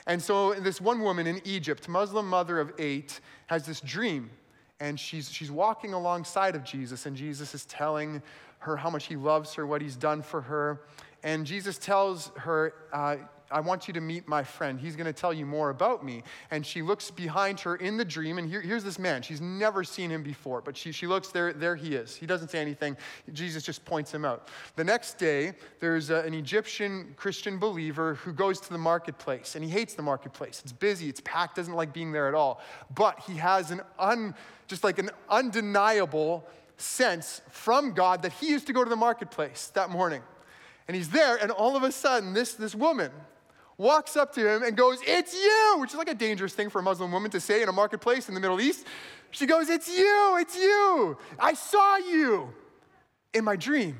And 0.08 0.20
so 0.20 0.52
this 0.54 0.80
one 0.80 1.00
woman 1.00 1.28
in 1.28 1.40
Egypt, 1.44 1.88
Muslim 1.88 2.28
mother 2.28 2.58
of 2.58 2.72
eight, 2.80 3.20
has 3.46 3.64
this 3.66 3.80
dream. 3.80 4.30
And 4.80 4.98
she's, 4.98 5.30
she's 5.30 5.50
walking 5.50 5.92
alongside 5.92 6.54
of 6.54 6.62
Jesus, 6.64 7.06
and 7.06 7.16
Jesus 7.16 7.54
is 7.54 7.64
telling 7.66 8.22
her 8.58 8.76
how 8.76 8.90
much 8.90 9.06
he 9.06 9.16
loves 9.16 9.54
her, 9.54 9.66
what 9.66 9.82
he's 9.82 9.96
done 9.96 10.22
for 10.22 10.42
her. 10.42 10.82
And 11.22 11.46
Jesus 11.46 11.78
tells 11.78 12.30
her, 12.36 12.74
uh, 12.92 13.16
I 13.50 13.60
want 13.60 13.88
you 13.88 13.94
to 13.94 14.00
meet 14.00 14.28
my 14.28 14.44
friend. 14.44 14.78
He's 14.78 14.94
going 14.94 15.06
to 15.06 15.12
tell 15.12 15.32
you 15.32 15.46
more 15.46 15.70
about 15.70 16.04
me. 16.04 16.22
And 16.50 16.66
she 16.66 16.82
looks 16.82 17.10
behind 17.10 17.60
her 17.60 17.76
in 17.76 17.96
the 17.96 18.04
dream, 18.04 18.38
and 18.38 18.48
here, 18.48 18.60
here's 18.60 18.84
this 18.84 18.98
man. 18.98 19.22
She's 19.22 19.40
never 19.40 19.84
seen 19.84 20.10
him 20.10 20.22
before, 20.22 20.60
but 20.60 20.76
she, 20.76 20.92
she 20.92 21.06
looks 21.06 21.28
there, 21.28 21.52
there 21.52 21.74
he 21.74 21.94
is. 21.94 22.14
He 22.14 22.26
doesn't 22.26 22.48
say 22.48 22.58
anything. 22.58 22.96
Jesus 23.32 23.62
just 23.62 23.84
points 23.84 24.12
him 24.12 24.24
out. 24.24 24.48
The 24.76 24.84
next 24.84 25.18
day, 25.18 25.54
there's 25.80 26.10
a, 26.10 26.16
an 26.16 26.34
Egyptian 26.34 27.14
Christian 27.16 27.58
believer 27.58 28.14
who 28.16 28.32
goes 28.32 28.60
to 28.60 28.70
the 28.70 28.78
marketplace, 28.78 29.54
and 29.54 29.64
he 29.64 29.70
hates 29.70 29.94
the 29.94 30.02
marketplace. 30.02 30.60
It's 30.62 30.72
busy, 30.72 31.08
it's 31.08 31.22
packed, 31.24 31.56
doesn't 31.56 31.74
like 31.74 31.92
being 31.92 32.12
there 32.12 32.28
at 32.28 32.34
all. 32.34 32.60
But 32.94 33.18
he 33.20 33.36
has 33.36 33.70
an 33.70 33.80
un, 33.98 34.34
just 34.66 34.84
like 34.84 34.98
an 34.98 35.10
undeniable 35.30 36.46
sense 36.78 37.42
from 37.50 37.92
God 37.92 38.22
that 38.22 38.32
he 38.32 38.48
used 38.48 38.66
to 38.68 38.72
go 38.72 38.82
to 38.82 38.90
the 38.90 38.96
marketplace 38.96 39.70
that 39.74 39.90
morning. 39.90 40.22
And 40.86 40.96
he's 40.96 41.10
there, 41.10 41.36
and 41.36 41.50
all 41.50 41.76
of 41.76 41.82
a 41.82 41.92
sudden, 41.92 42.32
this, 42.32 42.54
this 42.54 42.74
woman, 42.74 43.10
walks 43.76 44.16
up 44.16 44.32
to 44.34 44.46
him 44.46 44.62
and 44.62 44.76
goes, 44.76 44.98
It's 45.06 45.34
you, 45.34 45.76
which 45.78 45.90
is 45.90 45.96
like 45.96 46.08
a 46.08 46.14
dangerous 46.14 46.54
thing 46.54 46.70
for 46.70 46.80
a 46.80 46.82
Muslim 46.82 47.12
woman 47.12 47.30
to 47.30 47.40
say 47.40 47.62
in 47.62 47.68
a 47.68 47.72
marketplace 47.72 48.28
in 48.28 48.34
the 48.34 48.40
Middle 48.40 48.60
East. 48.60 48.86
She 49.30 49.46
goes, 49.46 49.68
It's 49.68 49.88
you, 49.88 50.36
it's 50.40 50.56
you. 50.56 51.18
I 51.38 51.54
saw 51.54 51.96
you 51.96 52.52
in 53.34 53.44
my 53.44 53.56
dream. 53.56 53.98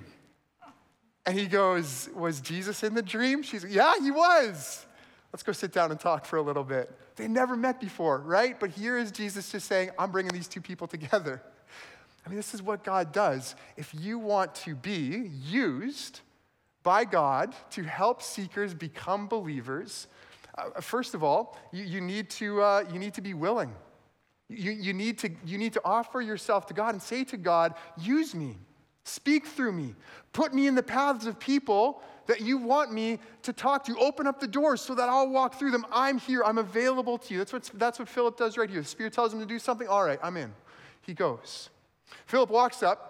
And 1.26 1.38
he 1.38 1.46
goes, 1.46 2.08
Was 2.14 2.40
Jesus 2.40 2.82
in 2.82 2.94
the 2.94 3.02
dream? 3.02 3.42
She's 3.42 3.64
Yeah, 3.64 3.94
he 4.00 4.10
was. 4.10 4.86
Let's 5.32 5.42
go 5.42 5.52
sit 5.52 5.72
down 5.72 5.90
and 5.90 6.00
talk 6.00 6.24
for 6.24 6.36
a 6.36 6.42
little 6.42 6.64
bit. 6.64 6.90
They 7.16 7.28
never 7.28 7.54
met 7.54 7.80
before, 7.80 8.18
right? 8.18 8.58
But 8.58 8.70
here 8.70 8.96
is 8.96 9.12
Jesus 9.12 9.52
just 9.52 9.66
saying, 9.66 9.90
I'm 9.98 10.10
bringing 10.10 10.32
these 10.32 10.48
two 10.48 10.62
people 10.62 10.86
together. 10.86 11.42
I 12.28 12.30
mean, 12.30 12.36
this 12.36 12.52
is 12.52 12.60
what 12.60 12.84
God 12.84 13.10
does. 13.10 13.54
If 13.78 13.94
you 13.98 14.18
want 14.18 14.54
to 14.56 14.74
be 14.74 15.30
used, 15.46 16.20
by 16.82 17.06
God 17.06 17.54
to 17.70 17.82
help 17.82 18.20
seekers 18.20 18.74
become 18.74 19.28
believers, 19.28 20.08
uh, 20.58 20.78
first 20.82 21.14
of 21.14 21.24
all, 21.24 21.56
you, 21.72 21.84
you 21.84 22.02
need 22.02 22.28
to, 22.28 22.60
uh, 22.60 22.84
you 22.92 22.98
need 22.98 23.14
to 23.14 23.22
be 23.22 23.32
willing. 23.32 23.72
You, 24.50 24.72
you, 24.72 24.92
need 24.92 25.18
to, 25.20 25.30
you 25.46 25.56
need 25.56 25.72
to 25.72 25.80
offer 25.86 26.20
yourself 26.20 26.66
to 26.66 26.74
God 26.74 26.90
and 26.90 27.00
say 27.02 27.24
to 27.24 27.38
God, 27.38 27.74
use 27.98 28.34
me, 28.34 28.58
speak 29.04 29.46
through 29.46 29.72
me, 29.72 29.94
put 30.34 30.52
me 30.52 30.66
in 30.66 30.74
the 30.74 30.82
paths 30.82 31.24
of 31.24 31.38
people 31.38 32.02
that 32.26 32.42
you 32.42 32.58
want 32.58 32.92
me 32.92 33.20
to 33.42 33.54
talk 33.54 33.84
to. 33.86 33.96
Open 33.98 34.26
up 34.26 34.38
the 34.38 34.46
doors 34.46 34.82
so 34.82 34.94
that 34.94 35.08
I'll 35.08 35.30
walk 35.30 35.58
through 35.58 35.70
them. 35.70 35.86
I'm 35.90 36.18
here, 36.18 36.44
I'm 36.44 36.58
available 36.58 37.16
to 37.16 37.32
you. 37.32 37.38
That's 37.38 37.54
what, 37.54 37.70
that's 37.74 37.98
what 37.98 38.06
Philip 38.06 38.36
does 38.36 38.58
right 38.58 38.68
here. 38.68 38.82
The 38.82 38.86
Spirit 38.86 39.14
tells 39.14 39.32
him 39.32 39.40
to 39.40 39.46
do 39.46 39.58
something. 39.58 39.88
All 39.88 40.04
right, 40.04 40.18
I'm 40.22 40.36
in. 40.36 40.52
He 41.00 41.14
goes. 41.14 41.70
Philip 42.26 42.50
walks 42.50 42.82
up 42.82 43.08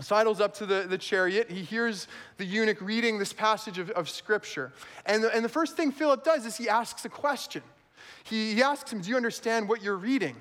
sidles 0.00 0.40
up 0.40 0.54
to 0.54 0.66
the, 0.66 0.86
the 0.88 0.98
chariot. 0.98 1.50
He 1.50 1.62
hears 1.62 2.08
the 2.38 2.44
eunuch 2.44 2.80
reading 2.80 3.18
this 3.18 3.32
passage 3.32 3.78
of, 3.78 3.90
of 3.90 4.08
Scripture. 4.08 4.72
And 5.06 5.22
the, 5.22 5.34
and 5.34 5.44
the 5.44 5.48
first 5.48 5.76
thing 5.76 5.92
Philip 5.92 6.24
does 6.24 6.46
is 6.46 6.56
he 6.56 6.68
asks 6.68 7.04
a 7.04 7.08
question. 7.08 7.62
He, 8.24 8.54
he 8.54 8.62
asks 8.62 8.92
him, 8.92 9.00
Do 9.00 9.10
you 9.10 9.16
understand 9.16 9.68
what 9.68 9.82
you're 9.82 9.96
reading? 9.96 10.36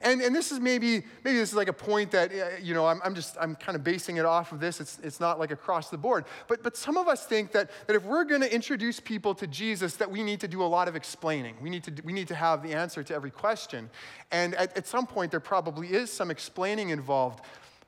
And, 0.00 0.20
and 0.20 0.34
this 0.34 0.52
is 0.52 0.60
maybe, 0.60 1.02
maybe 1.24 1.38
this 1.38 1.50
is 1.50 1.54
like 1.54 1.68
a 1.68 1.72
point 1.72 2.10
that, 2.10 2.30
uh, 2.30 2.44
you 2.62 2.74
know, 2.74 2.86
I'm, 2.86 3.00
I'm 3.02 3.14
just, 3.14 3.36
I'm 3.40 3.54
kind 3.54 3.76
of 3.76 3.82
basing 3.82 4.18
it 4.18 4.24
off 4.24 4.52
of 4.52 4.60
this. 4.60 4.80
It's, 4.80 4.98
it's 5.02 5.20
not 5.20 5.38
like 5.38 5.50
across 5.50 5.88
the 5.88 5.96
board. 5.96 6.26
But, 6.48 6.62
but 6.62 6.76
some 6.76 6.96
of 6.96 7.08
us 7.08 7.24
think 7.24 7.52
that, 7.52 7.70
that 7.86 7.96
if 7.96 8.04
we're 8.04 8.24
going 8.24 8.42
to 8.42 8.54
introduce 8.54 9.00
people 9.00 9.34
to 9.36 9.46
Jesus, 9.46 9.94
that 9.96 10.10
we 10.10 10.22
need 10.22 10.40
to 10.40 10.48
do 10.48 10.62
a 10.62 10.66
lot 10.66 10.88
of 10.88 10.96
explaining. 10.96 11.56
We 11.62 11.70
need 11.70 11.84
to, 11.84 11.92
we 12.04 12.12
need 12.12 12.28
to 12.28 12.34
have 12.34 12.62
the 12.62 12.74
answer 12.74 13.02
to 13.02 13.14
every 13.14 13.30
question. 13.30 13.88
And 14.30 14.54
at, 14.54 14.76
at 14.76 14.86
some 14.86 15.06
point, 15.06 15.30
there 15.30 15.40
probably 15.40 15.88
is 15.88 16.12
some 16.12 16.30
explaining 16.30 16.90
involved. 16.90 17.40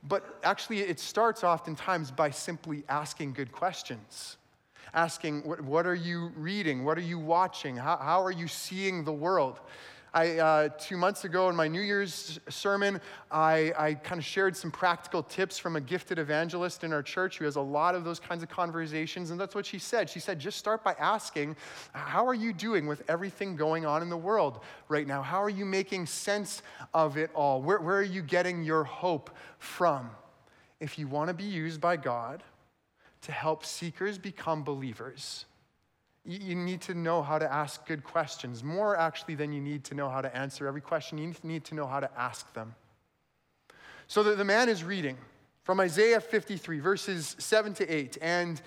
But 0.07 0.39
actually, 0.43 0.79
it 0.79 0.99
starts 0.99 1.43
oftentimes 1.43 2.09
by 2.09 2.31
simply 2.31 2.83
asking 2.89 3.33
good 3.33 3.51
questions. 3.51 4.37
Asking, 4.93 5.41
what, 5.43 5.61
what 5.61 5.85
are 5.85 5.95
you 5.95 6.31
reading? 6.35 6.83
What 6.83 6.97
are 6.97 7.01
you 7.01 7.19
watching? 7.19 7.75
How, 7.75 7.97
how 7.97 8.23
are 8.23 8.31
you 8.31 8.47
seeing 8.47 9.03
the 9.03 9.13
world? 9.13 9.59
I, 10.13 10.39
uh, 10.39 10.69
two 10.69 10.97
months 10.97 11.23
ago 11.23 11.49
in 11.49 11.55
my 11.55 11.67
New 11.67 11.81
Year's 11.81 12.39
sermon, 12.49 12.99
I, 13.29 13.73
I 13.77 13.93
kind 13.93 14.19
of 14.19 14.25
shared 14.25 14.57
some 14.57 14.71
practical 14.71 15.21
tips 15.21 15.57
from 15.57 15.75
a 15.75 15.81
gifted 15.81 16.17
evangelist 16.17 16.83
in 16.83 16.93
our 16.93 17.03
church 17.03 17.37
who 17.37 17.45
has 17.45 17.57
a 17.57 17.61
lot 17.61 17.93
of 17.93 18.03
those 18.03 18.19
kinds 18.19 18.41
of 18.41 18.49
conversations. 18.49 19.29
And 19.29 19.39
that's 19.39 19.53
what 19.53 19.65
she 19.65 19.77
said. 19.77 20.09
She 20.09 20.19
said, 20.19 20.39
just 20.39 20.57
start 20.57 20.83
by 20.83 20.93
asking, 20.93 21.55
How 21.93 22.25
are 22.25 22.33
you 22.33 22.53
doing 22.53 22.87
with 22.87 23.03
everything 23.07 23.55
going 23.55 23.85
on 23.85 24.01
in 24.01 24.09
the 24.09 24.17
world 24.17 24.59
right 24.87 25.05
now? 25.05 25.21
How 25.21 25.43
are 25.43 25.49
you 25.49 25.65
making 25.65 26.07
sense 26.07 26.63
of 26.93 27.17
it 27.17 27.29
all? 27.35 27.61
Where, 27.61 27.79
where 27.79 27.97
are 27.97 28.01
you 28.01 28.21
getting 28.21 28.63
your 28.63 28.83
hope 28.83 29.29
from? 29.59 30.09
If 30.79 30.97
you 30.97 31.07
want 31.07 31.27
to 31.27 31.33
be 31.33 31.43
used 31.43 31.81
by 31.81 31.97
God 31.97 32.41
to 33.21 33.31
help 33.31 33.65
seekers 33.65 34.17
become 34.17 34.63
believers, 34.63 35.45
you 36.25 36.55
need 36.55 36.81
to 36.81 36.93
know 36.93 37.21
how 37.21 37.39
to 37.39 37.51
ask 37.51 37.85
good 37.87 38.03
questions, 38.03 38.63
more 38.63 38.97
actually 38.97 39.35
than 39.35 39.53
you 39.53 39.61
need 39.61 39.83
to 39.85 39.95
know 39.95 40.09
how 40.09 40.21
to 40.21 40.35
answer 40.35 40.67
every 40.67 40.81
question. 40.81 41.17
You 41.17 41.33
need 41.43 41.63
to 41.65 41.75
know 41.75 41.87
how 41.87 41.99
to 41.99 42.09
ask 42.17 42.51
them. 42.53 42.75
So 44.07 44.23
the, 44.23 44.35
the 44.35 44.45
man 44.45 44.69
is 44.69 44.83
reading 44.83 45.17
from 45.63 45.79
Isaiah 45.79 46.19
53, 46.19 46.79
verses 46.79 47.35
7 47.39 47.73
to 47.75 47.87
8. 47.87 48.17
And, 48.21 48.61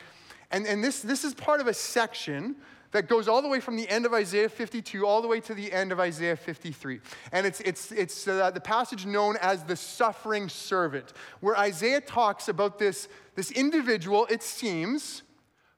and, 0.51 0.67
and 0.67 0.83
this, 0.83 1.03
this 1.03 1.25
is 1.25 1.35
part 1.35 1.61
of 1.61 1.67
a 1.67 1.75
section 1.75 2.57
that 2.93 3.09
goes 3.09 3.27
all 3.27 3.43
the 3.43 3.49
way 3.49 3.59
from 3.59 3.77
the 3.77 3.89
end 3.89 4.07
of 4.07 4.13
Isaiah 4.13 4.49
52 4.49 5.07
all 5.07 5.23
the 5.23 5.29
way 5.29 5.41
to 5.41 5.55
the 5.55 5.73
end 5.73 5.93
of 5.93 6.01
Isaiah 6.01 6.37
53. 6.37 7.01
And 7.33 7.47
it's, 7.47 7.61
it's, 7.61 7.91
it's 7.91 8.29
uh, 8.29 8.51
the 8.51 8.61
passage 8.61 9.07
known 9.07 9.37
as 9.41 9.65
the 9.65 9.77
suffering 9.77 10.49
servant, 10.49 11.13
where 11.41 11.57
Isaiah 11.57 12.01
talks 12.01 12.49
about 12.49 12.79
this, 12.79 13.09
this 13.35 13.51
individual, 13.51 14.27
it 14.31 14.43
seems, 14.43 15.23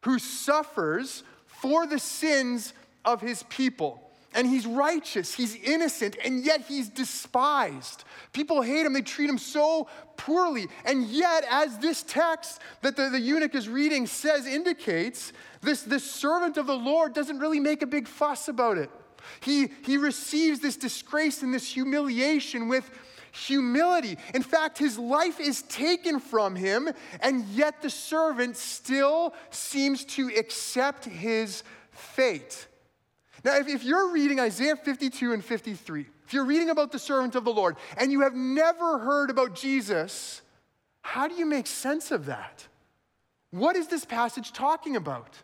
who 0.02 0.18
suffers 0.18 1.22
for 1.64 1.86
the 1.86 1.98
sins 1.98 2.74
of 3.06 3.22
his 3.22 3.42
people. 3.44 3.98
And 4.34 4.46
he's 4.46 4.66
righteous, 4.66 5.32
he's 5.32 5.54
innocent, 5.54 6.14
and 6.22 6.44
yet 6.44 6.66
he's 6.68 6.90
despised. 6.90 8.04
People 8.34 8.60
hate 8.60 8.84
him, 8.84 8.92
they 8.92 9.00
treat 9.00 9.30
him 9.30 9.38
so 9.38 9.88
poorly. 10.18 10.66
And 10.84 11.06
yet, 11.06 11.46
as 11.50 11.78
this 11.78 12.02
text 12.02 12.60
that 12.82 12.96
the, 12.96 13.08
the 13.08 13.18
eunuch 13.18 13.54
is 13.54 13.66
reading 13.66 14.06
says, 14.06 14.44
indicates, 14.46 15.32
this, 15.62 15.80
this 15.80 16.04
servant 16.04 16.58
of 16.58 16.66
the 16.66 16.76
Lord 16.76 17.14
doesn't 17.14 17.38
really 17.38 17.60
make 17.60 17.80
a 17.80 17.86
big 17.86 18.08
fuss 18.08 18.48
about 18.48 18.76
it. 18.76 18.90
He, 19.40 19.68
he 19.86 19.96
receives 19.96 20.60
this 20.60 20.76
disgrace 20.76 21.42
and 21.42 21.54
this 21.54 21.72
humiliation 21.72 22.68
with 22.68 22.90
humility. 23.34 24.16
In 24.32 24.42
fact, 24.42 24.78
his 24.78 24.98
life 24.98 25.40
is 25.40 25.62
taken 25.62 26.20
from 26.20 26.54
him, 26.54 26.88
and 27.20 27.44
yet 27.48 27.82
the 27.82 27.90
servant 27.90 28.56
still 28.56 29.34
seems 29.50 30.04
to 30.04 30.28
accept 30.28 31.04
his 31.04 31.62
fate. 31.90 32.66
Now, 33.44 33.56
if, 33.56 33.68
if 33.68 33.84
you're 33.84 34.12
reading 34.12 34.40
Isaiah 34.40 34.76
52 34.76 35.32
and 35.32 35.44
53, 35.44 36.06
if 36.26 36.32
you're 36.32 36.44
reading 36.44 36.70
about 36.70 36.92
the 36.92 36.98
servant 36.98 37.34
of 37.34 37.44
the 37.44 37.52
Lord 37.52 37.76
and 37.98 38.10
you 38.10 38.22
have 38.22 38.34
never 38.34 38.98
heard 38.98 39.30
about 39.30 39.54
Jesus, 39.54 40.40
how 41.02 41.28
do 41.28 41.34
you 41.34 41.44
make 41.44 41.66
sense 41.66 42.10
of 42.10 42.26
that? 42.26 42.66
What 43.50 43.76
is 43.76 43.88
this 43.88 44.04
passage 44.04 44.52
talking 44.52 44.96
about? 44.96 45.36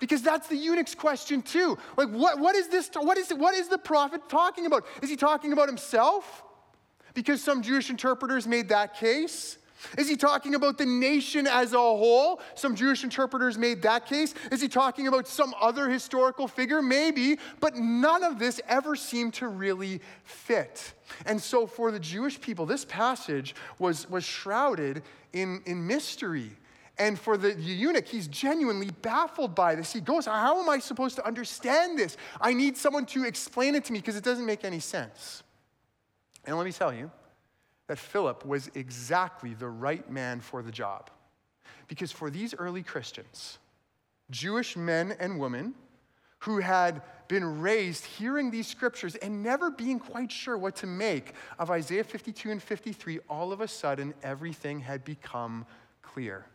Because 0.00 0.22
that's 0.22 0.48
the 0.48 0.56
eunuch's 0.56 0.94
question 0.94 1.42
too. 1.42 1.78
Like, 1.96 2.08
what, 2.08 2.38
what 2.40 2.56
is 2.56 2.68
this? 2.68 2.90
What 2.94 3.18
is, 3.18 3.30
what 3.30 3.54
is 3.54 3.68
the 3.68 3.78
prophet 3.78 4.22
talking 4.28 4.66
about? 4.66 4.84
Is 5.02 5.10
he 5.10 5.16
talking 5.16 5.52
about 5.52 5.68
himself? 5.68 6.42
Because 7.14 7.42
some 7.42 7.62
Jewish 7.62 7.90
interpreters 7.90 8.46
made 8.46 8.68
that 8.68 8.94
case. 8.94 9.58
Is 9.96 10.08
he 10.08 10.16
talking 10.16 10.54
about 10.54 10.78
the 10.78 10.86
nation 10.86 11.46
as 11.46 11.72
a 11.72 11.78
whole? 11.78 12.40
Some 12.54 12.74
Jewish 12.74 13.02
interpreters 13.02 13.56
made 13.56 13.82
that 13.82 14.06
case. 14.06 14.34
Is 14.52 14.60
he 14.60 14.68
talking 14.68 15.08
about 15.08 15.26
some 15.26 15.54
other 15.60 15.88
historical 15.88 16.48
figure? 16.48 16.82
Maybe, 16.82 17.38
but 17.60 17.76
none 17.76 18.22
of 18.22 18.38
this 18.38 18.60
ever 18.68 18.94
seemed 18.94 19.34
to 19.34 19.48
really 19.48 20.00
fit. 20.24 20.92
And 21.26 21.40
so 21.40 21.66
for 21.66 21.90
the 21.90 22.00
Jewish 22.00 22.40
people, 22.40 22.66
this 22.66 22.84
passage 22.84 23.54
was, 23.78 24.08
was 24.10 24.24
shrouded 24.24 25.02
in, 25.32 25.62
in 25.66 25.86
mystery. 25.86 26.50
And 26.98 27.18
for 27.18 27.38
the 27.38 27.54
eunuch, 27.54 28.06
he's 28.06 28.28
genuinely 28.28 28.90
baffled 28.90 29.54
by 29.54 29.74
this. 29.74 29.90
He 29.90 30.00
goes, 30.00 30.26
How 30.26 30.60
am 30.60 30.68
I 30.68 30.78
supposed 30.78 31.16
to 31.16 31.26
understand 31.26 31.98
this? 31.98 32.18
I 32.38 32.52
need 32.52 32.76
someone 32.76 33.06
to 33.06 33.24
explain 33.24 33.74
it 33.74 33.86
to 33.86 33.92
me 33.94 34.00
because 34.00 34.16
it 34.16 34.24
doesn't 34.24 34.44
make 34.44 34.64
any 34.64 34.80
sense. 34.80 35.42
And 36.44 36.56
let 36.56 36.64
me 36.64 36.72
tell 36.72 36.92
you, 36.92 37.10
that 37.90 37.98
Philip 37.98 38.46
was 38.46 38.70
exactly 38.76 39.52
the 39.52 39.68
right 39.68 40.08
man 40.08 40.38
for 40.38 40.62
the 40.62 40.70
job. 40.70 41.10
Because 41.88 42.12
for 42.12 42.30
these 42.30 42.54
early 42.54 42.84
Christians, 42.84 43.58
Jewish 44.30 44.76
men 44.76 45.16
and 45.18 45.40
women 45.40 45.74
who 46.38 46.60
had 46.60 47.02
been 47.26 47.60
raised 47.60 48.04
hearing 48.04 48.52
these 48.52 48.68
scriptures 48.68 49.16
and 49.16 49.42
never 49.42 49.72
being 49.72 49.98
quite 49.98 50.30
sure 50.30 50.56
what 50.56 50.76
to 50.76 50.86
make 50.86 51.34
of 51.58 51.68
Isaiah 51.68 52.04
52 52.04 52.52
and 52.52 52.62
53, 52.62 53.18
all 53.28 53.52
of 53.52 53.60
a 53.60 53.66
sudden 53.66 54.14
everything 54.22 54.78
had 54.78 55.04
become 55.04 55.66
clear. 56.00 56.46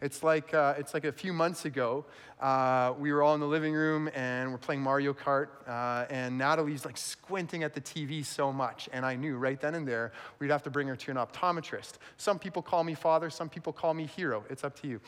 It's 0.00 0.22
like, 0.22 0.54
uh, 0.54 0.74
it's 0.78 0.94
like 0.94 1.04
a 1.04 1.12
few 1.12 1.34
months 1.34 1.66
ago, 1.66 2.06
uh, 2.40 2.94
we 2.98 3.12
were 3.12 3.22
all 3.22 3.34
in 3.34 3.40
the 3.40 3.46
living 3.46 3.74
room 3.74 4.08
and 4.14 4.50
we're 4.50 4.56
playing 4.56 4.80
Mario 4.80 5.12
Kart, 5.12 5.48
uh, 5.68 6.06
and 6.08 6.38
Natalie's 6.38 6.86
like 6.86 6.96
squinting 6.96 7.62
at 7.64 7.74
the 7.74 7.82
TV 7.82 8.24
so 8.24 8.50
much. 8.50 8.88
And 8.94 9.04
I 9.04 9.14
knew 9.14 9.36
right 9.36 9.60
then 9.60 9.74
and 9.74 9.86
there 9.86 10.12
we'd 10.38 10.50
have 10.50 10.62
to 10.62 10.70
bring 10.70 10.88
her 10.88 10.96
to 10.96 11.10
an 11.10 11.18
optometrist. 11.18 11.94
Some 12.16 12.38
people 12.38 12.62
call 12.62 12.82
me 12.82 12.94
father, 12.94 13.28
some 13.28 13.50
people 13.50 13.74
call 13.74 13.92
me 13.92 14.06
hero. 14.06 14.42
It's 14.48 14.64
up 14.64 14.74
to 14.80 14.88
you. 14.88 15.00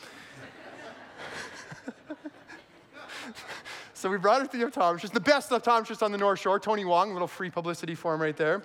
so 3.94 4.10
we 4.10 4.18
brought 4.18 4.42
her 4.42 4.46
to 4.46 4.58
the 4.58 4.64
optometrist, 4.66 5.12
the 5.12 5.20
best 5.20 5.50
optometrist 5.50 6.02
on 6.02 6.12
the 6.12 6.18
North 6.18 6.40
Shore, 6.40 6.60
Tony 6.60 6.84
Wong, 6.84 7.10
a 7.10 7.12
little 7.14 7.26
free 7.28 7.48
publicity 7.48 7.94
for 7.94 8.12
him 8.12 8.20
right 8.20 8.36
there, 8.36 8.62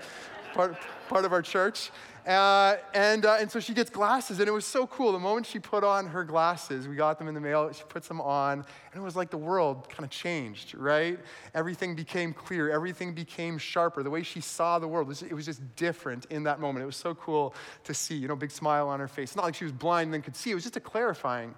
part, 0.54 0.76
part 1.08 1.24
of 1.24 1.32
our 1.32 1.42
church. 1.42 1.90
Uh, 2.28 2.76
and, 2.94 3.26
uh, 3.26 3.38
and 3.40 3.50
so 3.50 3.58
she 3.58 3.74
gets 3.74 3.90
glasses, 3.90 4.40
and 4.40 4.50
it 4.50 4.52
was 4.52 4.66
so 4.66 4.86
cool. 4.86 5.14
The 5.14 5.20
moment 5.20 5.46
she 5.46 5.60
put 5.60 5.86
on 5.86 6.08
her 6.08 6.26
glasses, 6.26 6.86
we 6.86 6.96
got 6.98 7.18
them 7.20 7.30
in 7.30 7.34
the 7.34 7.40
mail, 7.40 7.72
she 7.72 7.86
puts 7.88 8.10
them 8.10 8.20
on, 8.20 8.60
and 8.60 9.02
it 9.02 9.02
was 9.02 9.16
like 9.16 9.30
the 9.30 9.38
world 9.38 9.88
kind 9.88 10.04
of 10.04 10.10
changed, 10.10 10.76
right? 10.76 11.18
Everything 11.54 11.96
became 11.96 12.34
clear, 12.34 12.70
everything 12.70 13.14
became 13.14 13.58
sharper. 13.58 14.04
The 14.04 14.10
way 14.10 14.24
she 14.24 14.42
saw 14.42 14.78
the 14.78 14.88
world, 14.90 15.10
it 15.24 15.34
was 15.34 15.46
just 15.46 15.62
different 15.78 16.26
in 16.26 16.44
that 16.44 16.60
moment. 16.60 16.84
It 16.84 16.88
was 16.88 16.98
so 16.98 17.16
cool 17.16 17.56
to 17.86 17.94
see, 17.94 18.16
you 18.16 18.28
know, 18.28 18.36
big 18.36 18.52
smile 18.52 18.90
on 18.90 19.00
her 19.00 19.08
face. 19.08 19.34
Not 19.34 19.46
like 19.46 19.56
she 19.56 19.64
was 19.64 19.72
blind 19.72 20.08
and 20.08 20.16
then 20.16 20.22
could 20.22 20.36
see, 20.36 20.52
it 20.52 20.56
was 20.56 20.64
just 20.64 20.76
a 20.76 20.82
clarifying. 20.82 21.56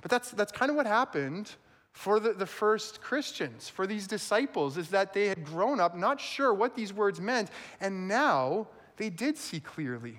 But 0.00 0.10
that's, 0.10 0.30
that's 0.30 0.52
kind 0.52 0.70
of 0.70 0.76
what 0.76 0.86
happened 0.86 1.54
for 1.92 2.20
the, 2.20 2.32
the 2.32 2.46
first 2.46 3.02
Christians, 3.02 3.68
for 3.68 3.86
these 3.86 4.06
disciples, 4.06 4.78
is 4.78 4.88
that 4.90 5.12
they 5.12 5.28
had 5.28 5.44
grown 5.44 5.78
up 5.78 5.94
not 5.94 6.20
sure 6.20 6.54
what 6.54 6.74
these 6.74 6.92
words 6.92 7.20
meant, 7.20 7.50
and 7.80 8.06
now 8.06 8.68
they 8.96 9.10
did 9.10 9.36
see 9.36 9.60
clearly. 9.60 10.18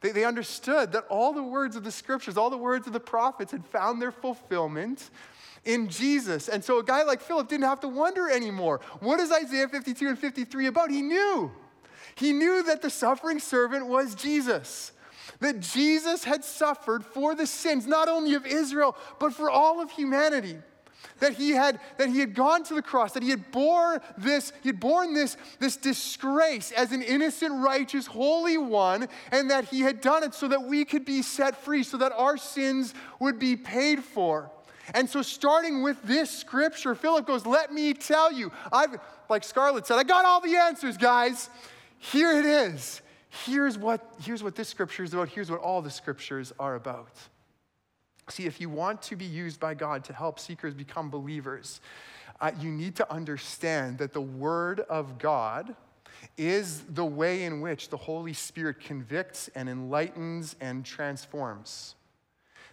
They, 0.00 0.12
they 0.12 0.24
understood 0.24 0.92
that 0.92 1.06
all 1.08 1.32
the 1.32 1.42
words 1.42 1.76
of 1.76 1.84
the 1.84 1.90
scriptures, 1.90 2.36
all 2.36 2.50
the 2.50 2.56
words 2.56 2.86
of 2.86 2.92
the 2.92 3.00
prophets 3.00 3.52
had 3.52 3.64
found 3.64 4.00
their 4.00 4.12
fulfillment 4.12 5.10
in 5.64 5.88
Jesus. 5.88 6.48
And 6.48 6.62
so 6.62 6.78
a 6.78 6.84
guy 6.84 7.02
like 7.02 7.20
Philip 7.20 7.48
didn't 7.48 7.64
have 7.64 7.80
to 7.80 7.88
wonder 7.88 8.30
anymore. 8.30 8.80
What 9.00 9.20
is 9.20 9.32
Isaiah 9.32 9.68
52 9.68 10.08
and 10.08 10.18
53 10.18 10.66
about? 10.66 10.90
He 10.90 11.02
knew. 11.02 11.50
He 12.14 12.32
knew 12.32 12.62
that 12.64 12.82
the 12.82 12.90
suffering 12.90 13.40
servant 13.40 13.86
was 13.86 14.14
Jesus. 14.14 14.92
That 15.40 15.60
Jesus 15.60 16.24
had 16.24 16.44
suffered 16.44 17.04
for 17.04 17.34
the 17.34 17.46
sins, 17.46 17.86
not 17.86 18.08
only 18.08 18.34
of 18.34 18.46
Israel, 18.46 18.96
but 19.18 19.32
for 19.32 19.50
all 19.50 19.80
of 19.80 19.90
humanity 19.90 20.58
that 21.20 21.34
he 21.34 21.50
had 21.50 21.80
that 21.96 22.08
he 22.08 22.20
had 22.20 22.34
gone 22.34 22.62
to 22.64 22.74
the 22.74 22.82
cross 22.82 23.12
that 23.12 23.22
he 23.22 23.30
had 23.30 23.50
bore 23.50 24.00
this 24.16 24.52
he 24.62 24.68
had 24.68 24.80
borne 24.80 25.14
this 25.14 25.36
this 25.58 25.76
disgrace 25.76 26.72
as 26.72 26.92
an 26.92 27.02
innocent 27.02 27.62
righteous 27.62 28.06
holy 28.06 28.58
one 28.58 29.08
and 29.32 29.50
that 29.50 29.64
he 29.64 29.80
had 29.80 30.00
done 30.00 30.22
it 30.22 30.34
so 30.34 30.48
that 30.48 30.62
we 30.62 30.84
could 30.84 31.04
be 31.04 31.22
set 31.22 31.56
free 31.56 31.82
so 31.82 31.96
that 31.96 32.12
our 32.12 32.36
sins 32.36 32.94
would 33.20 33.38
be 33.38 33.56
paid 33.56 34.02
for. 34.02 34.50
And 34.94 35.08
so 35.08 35.20
starting 35.20 35.82
with 35.82 36.02
this 36.02 36.30
scripture 36.30 36.94
philip 36.94 37.26
goes 37.26 37.46
let 37.46 37.72
me 37.72 37.94
tell 37.94 38.32
you. 38.32 38.52
I've 38.72 38.98
like 39.28 39.44
scarlett 39.44 39.86
said 39.86 39.98
i 39.98 40.04
got 40.04 40.24
all 40.24 40.40
the 40.40 40.56
answers 40.56 40.96
guys. 40.96 41.50
Here 41.98 42.38
it 42.38 42.46
is. 42.46 43.02
Here's 43.44 43.76
what 43.76 44.14
here's 44.22 44.42
what 44.42 44.54
this 44.54 44.68
scripture 44.68 45.04
is 45.04 45.12
about. 45.12 45.28
Here's 45.28 45.50
what 45.50 45.60
all 45.60 45.82
the 45.82 45.90
scriptures 45.90 46.52
are 46.58 46.76
about 46.76 47.10
See, 48.30 48.46
if 48.46 48.60
you 48.60 48.68
want 48.68 49.02
to 49.02 49.16
be 49.16 49.24
used 49.24 49.58
by 49.58 49.74
God 49.74 50.04
to 50.04 50.12
help 50.12 50.38
seekers 50.38 50.74
become 50.74 51.10
believers, 51.10 51.80
uh, 52.40 52.52
you 52.60 52.70
need 52.70 52.94
to 52.96 53.12
understand 53.12 53.98
that 53.98 54.12
the 54.12 54.20
Word 54.20 54.80
of 54.80 55.18
God 55.18 55.74
is 56.36 56.82
the 56.82 57.04
way 57.04 57.44
in 57.44 57.60
which 57.60 57.88
the 57.88 57.96
Holy 57.96 58.32
Spirit 58.32 58.80
convicts 58.80 59.48
and 59.54 59.68
enlightens 59.68 60.56
and 60.60 60.84
transforms. 60.84 61.94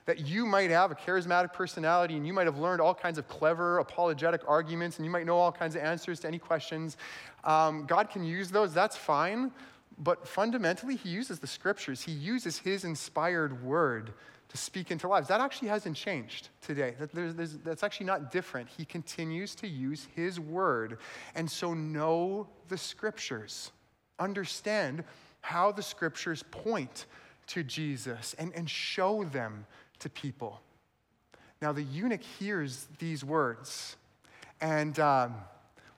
That 0.05 0.19
you 0.19 0.45
might 0.45 0.69
have 0.69 0.91
a 0.91 0.95
charismatic 0.95 1.53
personality 1.53 2.15
and 2.15 2.27
you 2.27 2.33
might 2.33 2.45
have 2.45 2.59
learned 2.59 2.79
all 2.79 2.93
kinds 2.93 3.17
of 3.17 3.27
clever 3.27 3.79
apologetic 3.79 4.41
arguments 4.47 4.97
and 4.97 5.05
you 5.05 5.11
might 5.11 5.25
know 5.25 5.37
all 5.37 5.51
kinds 5.51 5.75
of 5.75 5.81
answers 5.81 6.19
to 6.19 6.27
any 6.27 6.37
questions. 6.37 6.97
Um, 7.43 7.85
God 7.85 8.11
can 8.11 8.23
use 8.23 8.49
those, 8.49 8.73
that's 8.73 8.95
fine. 8.95 9.51
But 9.97 10.27
fundamentally, 10.27 10.95
He 10.95 11.09
uses 11.09 11.39
the 11.39 11.47
scriptures, 11.47 12.01
He 12.01 12.11
uses 12.11 12.59
His 12.59 12.83
inspired 12.83 13.63
word 13.63 14.13
to 14.55 14.61
speak 14.61 14.89
into 14.89 15.07
lives. 15.07 15.27
That 15.27 15.41
actually 15.41 15.67
hasn't 15.67 15.97
changed 15.97 16.49
today. 16.61 16.95
That 16.97 17.11
there's, 17.11 17.35
there's, 17.35 17.57
that's 17.57 17.83
actually 17.83 18.05
not 18.05 18.31
different. 18.31 18.69
He 18.69 18.85
continues 18.85 19.53
to 19.55 19.67
use 19.67 20.07
his 20.15 20.39
word. 20.39 20.97
And 21.35 21.49
so 21.49 21.73
know 21.73 22.47
the 22.69 22.77
scriptures. 22.77 23.71
Understand 24.17 25.03
how 25.41 25.71
the 25.71 25.83
scriptures 25.83 26.43
point 26.51 27.05
to 27.47 27.63
Jesus 27.63 28.33
and, 28.39 28.53
and 28.55 28.69
show 28.69 29.25
them 29.25 29.65
to 29.99 30.09
people. 30.09 30.61
Now, 31.61 31.71
the 31.71 31.83
eunuch 31.83 32.23
hears 32.23 32.87
these 32.99 33.23
words, 33.23 33.95
and 34.61 34.97
um, 34.99 35.35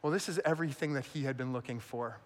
well, 0.01 0.11
this 0.11 0.29
is 0.29 0.39
everything 0.45 0.93
that 0.93 1.05
he 1.05 1.23
had 1.23 1.37
been 1.37 1.53
looking 1.53 1.79
for 1.79 2.17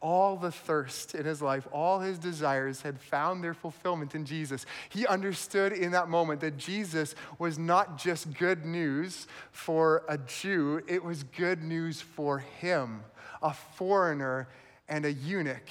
all 0.00 0.36
the 0.36 0.50
thirst 0.50 1.14
in 1.14 1.24
his 1.24 1.40
life, 1.40 1.66
all 1.72 2.00
his 2.00 2.18
desires 2.18 2.82
had 2.82 3.00
found 3.00 3.42
their 3.42 3.54
fulfillment 3.54 4.14
in 4.14 4.24
Jesus. 4.24 4.66
He 4.88 5.06
understood 5.06 5.72
in 5.72 5.92
that 5.92 6.08
moment 6.08 6.40
that 6.40 6.56
Jesus 6.56 7.14
was 7.38 7.58
not 7.58 7.98
just 7.98 8.32
good 8.34 8.64
news 8.64 9.26
for 9.52 10.04
a 10.08 10.18
Jew, 10.18 10.82
it 10.86 11.02
was 11.02 11.22
good 11.22 11.62
news 11.62 12.00
for 12.00 12.38
him, 12.38 13.00
a 13.42 13.52
foreigner 13.52 14.48
and 14.88 15.04
a 15.04 15.12
eunuch. 15.12 15.68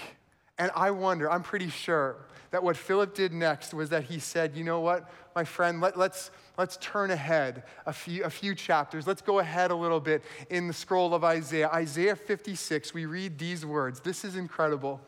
And 0.57 0.71
I 0.75 0.91
wonder, 0.91 1.29
I'm 1.29 1.43
pretty 1.43 1.69
sure 1.69 2.15
that 2.51 2.63
what 2.63 2.77
Philip 2.77 3.13
did 3.13 3.33
next 3.33 3.73
was 3.73 3.89
that 3.89 4.05
he 4.05 4.19
said, 4.19 4.55
you 4.55 4.63
know 4.63 4.79
what, 4.79 5.09
my 5.35 5.43
friend, 5.43 5.81
let, 5.81 5.93
us 5.93 5.99
let's, 5.99 6.31
let's 6.57 6.77
turn 6.77 7.11
ahead 7.11 7.63
a 7.85 7.93
few, 7.93 8.23
a 8.23 8.29
few 8.29 8.55
chapters. 8.55 9.05
Let's 9.05 9.21
go 9.21 9.39
ahead 9.39 9.71
a 9.71 9.75
little 9.75 9.99
bit 9.99 10.23
in 10.49 10.67
the 10.67 10.73
scroll 10.73 11.13
of 11.13 11.23
Isaiah. 11.23 11.69
Isaiah 11.69 12.15
56, 12.15 12.93
we 12.93 13.05
read 13.05 13.37
these 13.37 13.65
words. 13.65 13.99
This 13.99 14.23
is 14.23 14.35
incredible. 14.35 15.01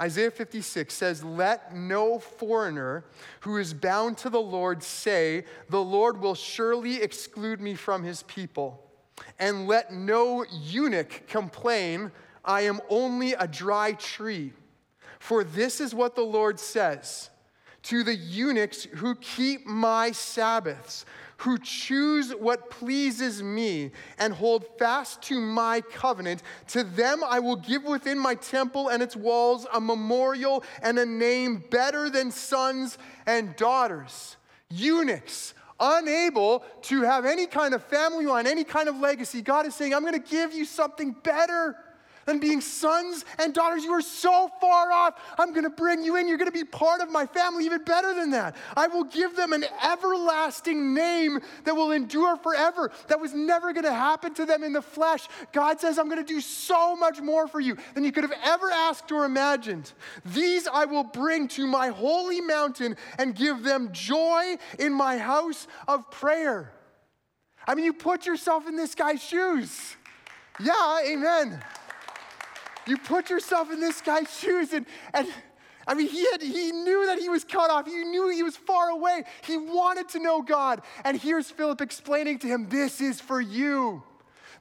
Isaiah 0.00 0.30
56 0.30 0.92
says, 0.92 1.24
Let 1.24 1.74
no 1.74 2.18
foreigner 2.18 3.04
who 3.40 3.56
is 3.56 3.72
bound 3.72 4.18
to 4.18 4.30
the 4.30 4.40
Lord 4.40 4.82
say, 4.82 5.44
The 5.70 5.82
Lord 5.82 6.20
will 6.20 6.34
surely 6.34 7.02
exclude 7.02 7.60
me 7.60 7.74
from 7.74 8.02
his 8.02 8.22
people. 8.24 8.82
And 9.38 9.66
let 9.66 9.92
no 9.92 10.44
eunuch 10.50 11.26
complain, 11.26 12.12
I 12.44 12.62
am 12.62 12.80
only 12.90 13.32
a 13.32 13.46
dry 13.46 13.92
tree. 13.92 14.52
For 15.18 15.44
this 15.44 15.80
is 15.80 15.94
what 15.94 16.14
the 16.14 16.22
Lord 16.22 16.58
says 16.60 17.30
to 17.84 18.02
the 18.02 18.16
eunuchs 18.16 18.84
who 18.96 19.14
keep 19.14 19.64
my 19.64 20.10
Sabbaths, 20.10 21.06
who 21.38 21.56
choose 21.58 22.32
what 22.34 22.68
pleases 22.68 23.44
me 23.44 23.92
and 24.18 24.34
hold 24.34 24.64
fast 24.76 25.22
to 25.22 25.40
my 25.40 25.80
covenant. 25.80 26.42
To 26.68 26.82
them 26.82 27.22
I 27.24 27.38
will 27.38 27.54
give 27.54 27.84
within 27.84 28.18
my 28.18 28.34
temple 28.34 28.88
and 28.88 29.02
its 29.02 29.14
walls 29.14 29.66
a 29.72 29.80
memorial 29.80 30.64
and 30.82 30.98
a 30.98 31.06
name 31.06 31.62
better 31.70 32.10
than 32.10 32.32
sons 32.32 32.98
and 33.24 33.54
daughters. 33.54 34.36
Eunuchs, 34.68 35.54
unable 35.78 36.64
to 36.82 37.02
have 37.02 37.24
any 37.24 37.46
kind 37.46 37.72
of 37.72 37.84
family 37.84 38.26
line, 38.26 38.48
any 38.48 38.64
kind 38.64 38.88
of 38.88 38.96
legacy. 38.96 39.42
God 39.42 39.64
is 39.64 39.76
saying, 39.76 39.94
I'm 39.94 40.02
going 40.02 40.20
to 40.20 40.30
give 40.30 40.52
you 40.52 40.64
something 40.64 41.14
better 41.22 41.76
than 42.26 42.38
being 42.38 42.60
sons 42.60 43.24
and 43.38 43.54
daughters. 43.54 43.84
You 43.84 43.92
are 43.92 44.02
so 44.02 44.50
far 44.60 44.92
off. 44.92 45.14
I'm 45.38 45.52
going 45.52 45.64
to 45.64 45.70
bring 45.70 46.04
you 46.04 46.16
in. 46.16 46.28
You're 46.28 46.36
going 46.36 46.50
to 46.50 46.52
be 46.52 46.64
part 46.64 47.00
of 47.00 47.10
my 47.10 47.24
family, 47.24 47.64
even 47.64 47.82
better 47.84 48.14
than 48.14 48.30
that. 48.32 48.56
I 48.76 48.88
will 48.88 49.04
give 49.04 49.36
them 49.36 49.52
an 49.52 49.64
everlasting 49.82 50.92
name 50.94 51.40
that 51.64 51.74
will 51.74 51.92
endure 51.92 52.36
forever. 52.36 52.90
That 53.08 53.20
was 53.20 53.32
never 53.32 53.72
going 53.72 53.84
to 53.84 53.94
happen 53.94 54.34
to 54.34 54.44
them 54.44 54.62
in 54.62 54.72
the 54.72 54.82
flesh. 54.82 55.26
God 55.52 55.80
says, 55.80 55.98
I'm 55.98 56.08
going 56.08 56.24
to 56.24 56.32
do 56.32 56.40
so 56.40 56.96
much 56.96 57.20
more 57.20 57.48
for 57.48 57.60
you 57.60 57.76
than 57.94 58.04
you 58.04 58.12
could 58.12 58.24
have 58.24 58.34
ever 58.44 58.70
asked 58.70 59.10
or 59.12 59.24
imagined. 59.24 59.92
These 60.24 60.66
I 60.66 60.84
will 60.84 61.04
bring 61.04 61.48
to 61.48 61.66
my 61.66 61.88
holy 61.88 62.40
mountain 62.40 62.96
and 63.18 63.34
give 63.34 63.62
them 63.62 63.90
joy 63.92 64.56
in 64.78 64.92
my 64.92 65.18
house 65.18 65.66
of 65.86 66.10
prayer. 66.10 66.72
I 67.66 67.74
mean, 67.74 67.84
you 67.84 67.92
put 67.92 68.26
yourself 68.26 68.68
in 68.68 68.76
this 68.76 68.94
guy's 68.94 69.22
shoes. 69.22 69.96
Yeah, 70.60 71.00
amen. 71.04 71.62
You 72.86 72.96
put 72.96 73.30
yourself 73.30 73.70
in 73.72 73.80
this 73.80 74.00
guy's 74.00 74.38
shoes, 74.38 74.72
and, 74.72 74.86
and 75.12 75.28
I 75.86 75.94
mean, 75.94 76.08
he, 76.08 76.26
had, 76.32 76.42
he 76.42 76.72
knew 76.72 77.06
that 77.06 77.18
he 77.18 77.28
was 77.28 77.44
cut 77.44 77.70
off. 77.70 77.86
He 77.86 78.04
knew 78.04 78.28
he 78.28 78.42
was 78.42 78.56
far 78.56 78.88
away. 78.88 79.22
He 79.44 79.56
wanted 79.56 80.08
to 80.10 80.18
know 80.18 80.42
God. 80.42 80.82
And 81.04 81.16
here's 81.16 81.50
Philip 81.50 81.80
explaining 81.80 82.40
to 82.40 82.48
him 82.48 82.68
this 82.68 83.00
is 83.00 83.20
for 83.20 83.40
you. 83.40 84.02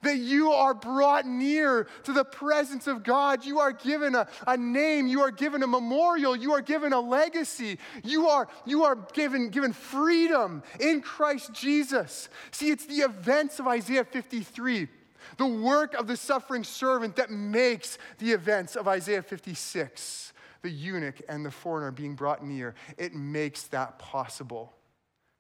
That 0.02 0.18
you 0.18 0.52
are 0.52 0.76
brought 0.76 1.26
near 1.26 1.88
to 2.04 2.14
the 2.14 2.26
presence 2.26 2.86
of 2.86 3.04
God. 3.04 3.44
You 3.44 3.60
are 3.60 3.72
given 3.72 4.14
a, 4.14 4.28
a 4.46 4.56
name. 4.56 5.08
You 5.08 5.22
are 5.22 5.32
given 5.32 5.64
a 5.64 5.68
memorial. 5.68 6.36
You 6.36 6.54
are 6.54 6.62
given 6.62 6.94
a 6.94 7.00
legacy. 7.00 7.80
You 8.04 8.28
are, 8.28 8.48
you 8.66 8.84
are 8.84 8.96
given, 9.14 9.50
given 9.50 9.74
freedom 9.74 10.62
in 10.80 11.02
Christ 11.02 11.54
Jesus. 11.54 12.30
See, 12.52 12.70
it's 12.70 12.86
the 12.86 12.98
events 12.98 13.60
of 13.60 13.68
Isaiah 13.68 14.04
53 14.04 14.90
the 15.38 15.46
work 15.46 15.94
of 15.94 16.08
the 16.08 16.18
suffering 16.18 16.64
servant 16.64 17.16
that 17.16 17.30
makes 17.30 17.98
the 18.20 18.32
events 18.32 18.76
of 18.76 18.88
Isaiah 18.88 19.22
56, 19.22 20.34
the 20.62 20.70
eunuch 20.70 21.22
and 21.30 21.46
the 21.46 21.52
foreigner 21.52 21.92
being 21.92 22.16
brought 22.16 22.46
near, 22.46 22.76
it 22.98 23.14
makes 23.14 23.64
that 23.64 24.00
possible. 24.00 24.74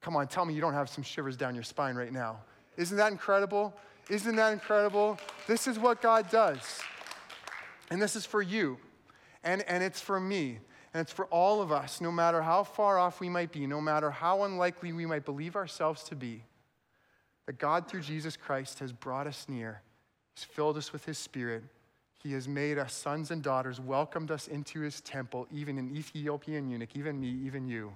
Come 0.01 0.15
on, 0.15 0.27
tell 0.27 0.45
me 0.45 0.53
you 0.53 0.61
don't 0.61 0.73
have 0.73 0.89
some 0.89 1.03
shivers 1.03 1.37
down 1.37 1.55
your 1.55 1.63
spine 1.63 1.95
right 1.95 2.11
now. 2.13 2.39
Isn't 2.77 2.97
that 2.97 3.11
incredible? 3.11 3.73
Isn't 4.09 4.35
that 4.35 4.53
incredible? 4.53 5.17
This 5.47 5.67
is 5.67 5.79
what 5.79 6.01
God 6.01 6.29
does. 6.29 6.79
And 7.89 8.01
this 8.01 8.15
is 8.15 8.25
for 8.25 8.41
you, 8.41 8.77
and, 9.43 9.61
and 9.63 9.83
it's 9.83 10.01
for 10.01 10.19
me, 10.19 10.59
and 10.93 11.01
it's 11.01 11.11
for 11.11 11.25
all 11.25 11.61
of 11.61 11.71
us, 11.71 12.01
no 12.01 12.11
matter 12.11 12.41
how 12.41 12.63
far 12.63 12.97
off 12.97 13.19
we 13.19 13.29
might 13.29 13.51
be, 13.51 13.67
no 13.67 13.79
matter 13.79 14.09
how 14.09 14.43
unlikely 14.43 14.91
we 14.91 15.05
might 15.05 15.23
believe 15.23 15.55
ourselves 15.55 16.03
to 16.05 16.15
be 16.15 16.43
that 17.45 17.59
God, 17.59 17.87
through 17.87 18.01
Jesus 18.01 18.37
Christ, 18.37 18.79
has 18.79 18.91
brought 18.91 19.27
us 19.27 19.45
near. 19.47 19.81
He's 20.35 20.43
filled 20.43 20.77
us 20.77 20.91
with 20.91 21.05
His 21.05 21.17
Spirit. 21.17 21.63
He 22.21 22.33
has 22.33 22.47
made 22.47 22.77
us 22.77 22.93
sons 22.93 23.31
and 23.31 23.43
daughters, 23.43 23.79
welcomed 23.79 24.31
us 24.31 24.47
into 24.47 24.81
His 24.81 25.01
temple, 25.01 25.47
even 25.51 25.77
an 25.77 25.95
Ethiopian 25.95 26.69
eunuch, 26.69 26.95
even 26.95 27.19
me, 27.19 27.29
even 27.45 27.67
you. 27.67 27.93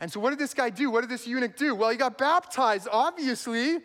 And 0.00 0.10
so, 0.10 0.20
what 0.20 0.30
did 0.30 0.38
this 0.38 0.54
guy 0.54 0.70
do? 0.70 0.90
What 0.90 1.00
did 1.00 1.10
this 1.10 1.26
eunuch 1.26 1.56
do? 1.56 1.74
Well, 1.74 1.90
he 1.90 1.96
got 1.96 2.16
baptized, 2.16 2.86
obviously. 2.90 3.72
He 3.72 3.80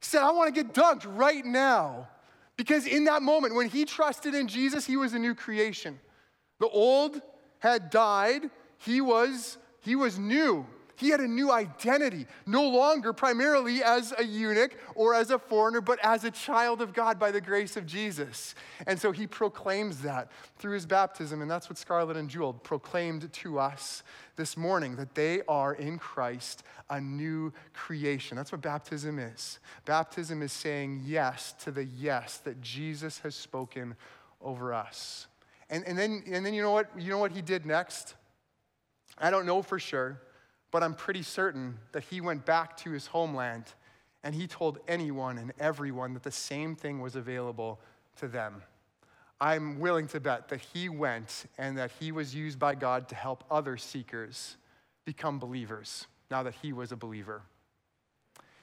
said, 0.00 0.22
I 0.22 0.30
want 0.30 0.54
to 0.54 0.62
get 0.62 0.74
dunked 0.74 1.04
right 1.06 1.44
now. 1.44 2.08
Because 2.56 2.86
in 2.86 3.04
that 3.04 3.22
moment, 3.22 3.54
when 3.54 3.68
he 3.68 3.84
trusted 3.84 4.34
in 4.34 4.46
Jesus, 4.46 4.86
he 4.86 4.96
was 4.96 5.12
a 5.12 5.18
new 5.18 5.34
creation. 5.34 5.98
The 6.60 6.68
old 6.68 7.20
had 7.58 7.90
died, 7.90 8.50
he 8.78 9.00
was, 9.00 9.58
he 9.80 9.96
was 9.96 10.18
new. 10.18 10.66
He 10.96 11.10
had 11.10 11.20
a 11.20 11.28
new 11.28 11.50
identity, 11.50 12.26
no 12.46 12.68
longer 12.68 13.12
primarily 13.12 13.82
as 13.82 14.14
a 14.16 14.24
eunuch 14.24 14.76
or 14.94 15.14
as 15.14 15.30
a 15.30 15.38
foreigner, 15.38 15.80
but 15.80 15.98
as 16.04 16.24
a 16.24 16.30
child 16.30 16.80
of 16.80 16.92
God 16.92 17.18
by 17.18 17.30
the 17.30 17.40
grace 17.40 17.76
of 17.76 17.86
Jesus. 17.86 18.54
And 18.86 19.00
so 19.00 19.10
he 19.10 19.26
proclaims 19.26 20.02
that 20.02 20.30
through 20.58 20.74
his 20.74 20.86
baptism. 20.86 21.42
And 21.42 21.50
that's 21.50 21.68
what 21.68 21.78
Scarlett 21.78 22.16
and 22.16 22.28
Jewel 22.28 22.52
proclaimed 22.52 23.32
to 23.32 23.58
us 23.58 24.02
this 24.36 24.56
morning 24.56 24.96
that 24.96 25.14
they 25.14 25.42
are 25.48 25.74
in 25.74 25.98
Christ 25.98 26.62
a 26.90 27.00
new 27.00 27.52
creation. 27.72 28.36
That's 28.36 28.52
what 28.52 28.60
baptism 28.60 29.18
is. 29.18 29.58
Baptism 29.84 30.42
is 30.42 30.52
saying 30.52 31.02
yes 31.04 31.54
to 31.64 31.70
the 31.70 31.84
yes 31.84 32.38
that 32.38 32.60
Jesus 32.60 33.18
has 33.20 33.34
spoken 33.34 33.96
over 34.40 34.74
us. 34.74 35.26
And, 35.70 35.84
and, 35.84 35.98
then, 35.98 36.22
and 36.30 36.44
then 36.44 36.54
you 36.54 36.62
know 36.62 36.72
what? 36.72 36.90
You 36.98 37.10
know 37.10 37.18
what 37.18 37.32
he 37.32 37.42
did 37.42 37.66
next? 37.66 38.14
I 39.18 39.30
don't 39.30 39.46
know 39.46 39.62
for 39.62 39.78
sure. 39.78 40.20
But 40.74 40.82
I'm 40.82 40.94
pretty 40.94 41.22
certain 41.22 41.78
that 41.92 42.02
he 42.02 42.20
went 42.20 42.44
back 42.44 42.76
to 42.78 42.90
his 42.90 43.06
homeland 43.06 43.66
and 44.24 44.34
he 44.34 44.48
told 44.48 44.80
anyone 44.88 45.38
and 45.38 45.52
everyone 45.60 46.14
that 46.14 46.24
the 46.24 46.32
same 46.32 46.74
thing 46.74 47.00
was 47.00 47.14
available 47.14 47.78
to 48.16 48.26
them. 48.26 48.60
I'm 49.40 49.78
willing 49.78 50.08
to 50.08 50.18
bet 50.18 50.48
that 50.48 50.60
he 50.60 50.88
went 50.88 51.44
and 51.58 51.78
that 51.78 51.92
he 52.00 52.10
was 52.10 52.34
used 52.34 52.58
by 52.58 52.74
God 52.74 53.08
to 53.10 53.14
help 53.14 53.44
other 53.52 53.76
seekers 53.76 54.56
become 55.04 55.38
believers 55.38 56.08
now 56.28 56.42
that 56.42 56.56
he 56.60 56.72
was 56.72 56.90
a 56.90 56.96
believer. 56.96 57.42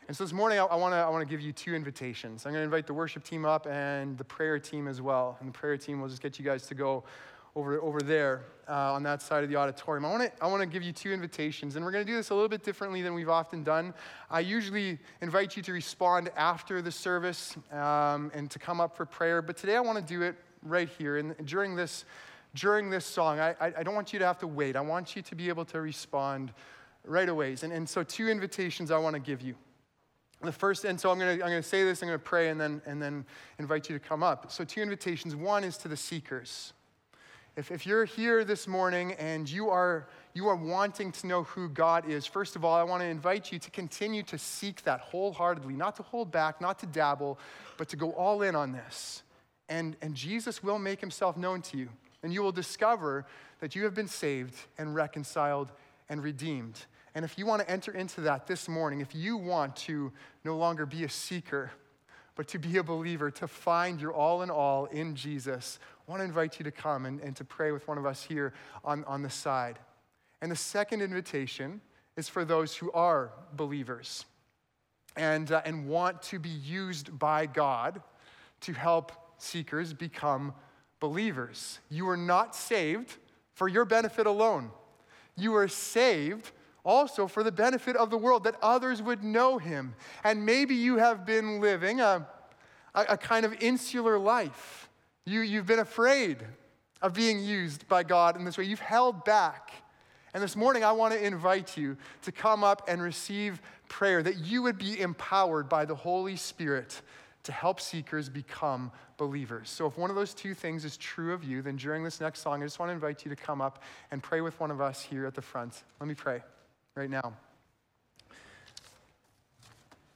And 0.09 0.17
so 0.17 0.25
this 0.25 0.33
morning, 0.33 0.59
I, 0.59 0.65
to 0.65 0.73
I 0.73 1.07
wanna 1.07 1.25
give 1.25 1.39
you 1.39 1.53
two 1.53 1.73
invitations. 1.73 2.45
I'm 2.45 2.51
going 2.51 2.59
to 2.59 2.65
invite 2.65 2.87
the 2.87 2.93
worship 2.93 3.23
team 3.23 3.45
up 3.45 3.67
and 3.67 4.17
the 4.17 4.25
prayer 4.25 4.59
team 4.59 4.89
as 4.89 5.01
well. 5.01 5.37
And 5.39 5.47
the 5.47 5.57
prayer 5.57 5.77
team 5.77 6.01
will 6.01 6.09
just 6.09 6.21
get 6.21 6.37
you 6.37 6.43
guys 6.43 6.67
to 6.67 6.75
go 6.75 7.05
over, 7.55 7.81
over 7.81 7.99
there 8.01 8.43
uh, 8.69 8.93
on 8.93 9.03
that 9.03 9.21
side 9.21 9.43
of 9.43 9.49
the 9.49 9.55
auditorium. 9.55 10.05
I 10.05 10.11
want 10.11 10.23
to 10.23 10.43
I 10.43 10.47
wanna 10.47 10.65
give 10.65 10.83
you 10.83 10.93
two 10.93 11.11
invitations, 11.11 11.75
and 11.75 11.83
we're 11.83 11.91
going 11.91 12.05
to 12.05 12.11
do 12.11 12.15
this 12.15 12.29
a 12.29 12.33
little 12.33 12.49
bit 12.49 12.63
differently 12.63 13.01
than 13.01 13.13
we've 13.13 13.29
often 13.29 13.63
done. 13.63 13.93
I 14.29 14.39
usually 14.39 14.99
invite 15.21 15.57
you 15.57 15.63
to 15.63 15.73
respond 15.73 16.29
after 16.35 16.81
the 16.81 16.91
service 16.91 17.55
um, 17.71 18.31
and 18.33 18.49
to 18.51 18.59
come 18.59 18.79
up 18.79 18.95
for 18.95 19.05
prayer, 19.05 19.41
but 19.41 19.57
today 19.57 19.75
I 19.75 19.81
want 19.81 19.97
to 19.97 20.13
do 20.13 20.21
it 20.21 20.35
right 20.63 20.87
here 20.87 21.17
and 21.17 21.35
during 21.45 21.75
this, 21.75 22.05
during 22.55 22.89
this 22.89 23.05
song. 23.05 23.39
I, 23.39 23.55
I, 23.59 23.73
I 23.77 23.83
don't 23.83 23.95
want 23.95 24.13
you 24.13 24.19
to 24.19 24.25
have 24.25 24.37
to 24.39 24.47
wait, 24.47 24.75
I 24.75 24.81
want 24.81 25.15
you 25.15 25.21
to 25.21 25.35
be 25.35 25.49
able 25.49 25.65
to 25.65 25.81
respond 25.81 26.53
right 27.03 27.29
away. 27.29 27.55
And, 27.63 27.73
and 27.73 27.87
so, 27.87 28.03
two 28.03 28.29
invitations 28.29 28.91
I 28.91 28.97
want 28.97 29.15
to 29.15 29.19
give 29.19 29.41
you. 29.41 29.55
The 30.43 30.51
first, 30.51 30.85
and 30.85 30.99
so 30.99 31.11
I'm 31.11 31.19
going 31.19 31.37
to, 31.37 31.43
I'm 31.43 31.51
going 31.51 31.61
to 31.61 31.67
say 31.67 31.83
this, 31.83 32.01
I'm 32.01 32.07
going 32.07 32.19
to 32.19 32.23
pray, 32.23 32.49
and 32.49 32.59
then, 32.59 32.81
and 32.85 33.01
then 33.01 33.25
invite 33.59 33.89
you 33.89 33.97
to 33.97 34.03
come 34.03 34.23
up. 34.23 34.51
So, 34.51 34.63
two 34.63 34.81
invitations. 34.81 35.35
One 35.35 35.63
is 35.63 35.77
to 35.77 35.87
the 35.87 35.97
seekers. 35.97 36.73
If, 37.61 37.69
if 37.69 37.85
you're 37.85 38.05
here 38.05 38.43
this 38.43 38.67
morning 38.67 39.11
and 39.19 39.47
you 39.47 39.69
are, 39.69 40.07
you 40.33 40.47
are 40.47 40.55
wanting 40.55 41.11
to 41.11 41.27
know 41.27 41.43
who 41.43 41.69
God 41.69 42.09
is, 42.09 42.25
first 42.25 42.55
of 42.55 42.65
all, 42.65 42.73
I 42.73 42.81
want 42.81 43.03
to 43.03 43.07
invite 43.07 43.51
you 43.51 43.59
to 43.59 43.69
continue 43.69 44.23
to 44.23 44.39
seek 44.39 44.81
that 44.85 44.99
wholeheartedly, 44.99 45.75
not 45.75 45.95
to 45.97 46.01
hold 46.01 46.31
back, 46.31 46.59
not 46.59 46.79
to 46.79 46.87
dabble, 46.87 47.37
but 47.77 47.87
to 47.89 47.95
go 47.95 48.13
all 48.13 48.41
in 48.41 48.55
on 48.55 48.71
this. 48.71 49.21
And, 49.69 49.95
and 50.01 50.15
Jesus 50.15 50.63
will 50.63 50.79
make 50.79 50.99
himself 50.99 51.37
known 51.37 51.61
to 51.61 51.77
you. 51.77 51.89
And 52.23 52.33
you 52.33 52.41
will 52.41 52.51
discover 52.51 53.27
that 53.59 53.75
you 53.75 53.83
have 53.83 53.93
been 53.93 54.07
saved 54.07 54.55
and 54.79 54.95
reconciled 54.95 55.71
and 56.09 56.23
redeemed. 56.23 56.83
And 57.13 57.23
if 57.23 57.37
you 57.37 57.45
want 57.45 57.61
to 57.61 57.69
enter 57.69 57.91
into 57.91 58.21
that 58.21 58.47
this 58.47 58.67
morning, 58.67 59.01
if 59.01 59.13
you 59.13 59.37
want 59.37 59.75
to 59.75 60.11
no 60.43 60.57
longer 60.57 60.87
be 60.87 61.03
a 61.03 61.09
seeker, 61.09 61.69
but 62.33 62.47
to 62.47 62.57
be 62.57 62.77
a 62.77 62.83
believer, 62.83 63.29
to 63.29 63.47
find 63.47 64.01
your 64.01 64.13
all 64.13 64.41
in 64.41 64.49
all 64.49 64.85
in 64.85 65.15
Jesus, 65.15 65.77
I 66.11 66.13
want 66.13 66.23
to 66.23 66.25
invite 66.25 66.59
you 66.59 66.65
to 66.65 66.71
come 66.71 67.05
and, 67.05 67.21
and 67.21 67.33
to 67.37 67.45
pray 67.45 67.71
with 67.71 67.87
one 67.87 67.97
of 67.97 68.05
us 68.05 68.21
here 68.21 68.51
on, 68.83 69.05
on 69.05 69.21
the 69.21 69.29
side. 69.29 69.79
And 70.41 70.51
the 70.51 70.57
second 70.57 71.01
invitation 71.01 71.79
is 72.17 72.27
for 72.27 72.43
those 72.43 72.75
who 72.75 72.91
are 72.91 73.31
believers 73.53 74.25
and, 75.15 75.49
uh, 75.49 75.61
and 75.63 75.87
want 75.87 76.21
to 76.23 76.37
be 76.37 76.49
used 76.49 77.17
by 77.17 77.45
God 77.45 78.01
to 78.59 78.73
help 78.73 79.13
seekers 79.37 79.93
become 79.93 80.53
believers. 80.99 81.79
You 81.89 82.03
were 82.03 82.17
not 82.17 82.57
saved 82.57 83.15
for 83.53 83.69
your 83.69 83.85
benefit 83.85 84.27
alone. 84.27 84.71
You 85.37 85.51
were 85.51 85.69
saved 85.69 86.51
also 86.83 87.25
for 87.25 87.41
the 87.41 87.53
benefit 87.53 87.95
of 87.95 88.09
the 88.09 88.17
world, 88.17 88.43
that 88.43 88.55
others 88.61 89.01
would 89.01 89.23
know 89.23 89.59
him. 89.59 89.95
And 90.25 90.45
maybe 90.45 90.75
you 90.75 90.97
have 90.97 91.25
been 91.25 91.61
living 91.61 92.01
a, 92.01 92.27
a 92.93 93.17
kind 93.17 93.45
of 93.45 93.55
insular 93.61 94.19
life. 94.19 94.89
You, 95.25 95.41
you've 95.41 95.65
been 95.65 95.79
afraid 95.79 96.37
of 97.01 97.13
being 97.13 97.43
used 97.43 97.87
by 97.87 98.03
God 98.03 98.35
in 98.35 98.45
this 98.45 98.57
way. 98.57 98.63
You've 98.63 98.79
held 98.79 99.23
back. 99.23 99.71
And 100.33 100.41
this 100.41 100.55
morning, 100.55 100.83
I 100.83 100.91
want 100.93 101.13
to 101.13 101.23
invite 101.23 101.77
you 101.77 101.97
to 102.23 102.31
come 102.31 102.63
up 102.63 102.83
and 102.87 103.01
receive 103.01 103.61
prayer 103.89 104.23
that 104.23 104.37
you 104.37 104.61
would 104.63 104.77
be 104.77 104.99
empowered 104.99 105.67
by 105.67 105.85
the 105.85 105.95
Holy 105.95 106.35
Spirit 106.35 107.01
to 107.43 107.51
help 107.51 107.81
seekers 107.81 108.29
become 108.29 108.91
believers. 109.17 109.69
So, 109.69 109.87
if 109.87 109.97
one 109.97 110.09
of 110.09 110.15
those 110.15 110.33
two 110.33 110.53
things 110.53 110.85
is 110.85 110.95
true 110.95 111.33
of 111.33 111.43
you, 111.43 111.61
then 111.61 111.75
during 111.75 112.03
this 112.03 112.21
next 112.21 112.41
song, 112.41 112.61
I 112.61 112.65
just 112.65 112.79
want 112.79 112.89
to 112.89 112.93
invite 112.93 113.25
you 113.25 113.29
to 113.29 113.35
come 113.35 113.61
up 113.61 113.83
and 114.11 114.23
pray 114.23 114.41
with 114.41 114.59
one 114.59 114.71
of 114.71 114.79
us 114.79 115.01
here 115.01 115.25
at 115.25 115.33
the 115.33 115.41
front. 115.41 115.83
Let 115.99 116.07
me 116.07 116.15
pray 116.15 116.41
right 116.95 117.09
now. 117.09 117.33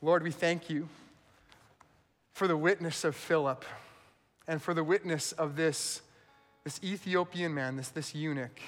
Lord, 0.02 0.24
we 0.24 0.32
thank 0.32 0.70
you 0.70 0.88
for 2.34 2.48
the 2.48 2.58
witness 2.58 3.04
of 3.04 3.16
Philip 3.16 3.66
and 4.48 4.62
for 4.62 4.74
the 4.74 4.84
witness 4.84 5.32
of 5.32 5.56
this, 5.56 6.02
this 6.64 6.80
Ethiopian 6.84 7.54
man, 7.54 7.76
this, 7.78 7.90
this 7.90 8.14
eunuch. 8.14 8.62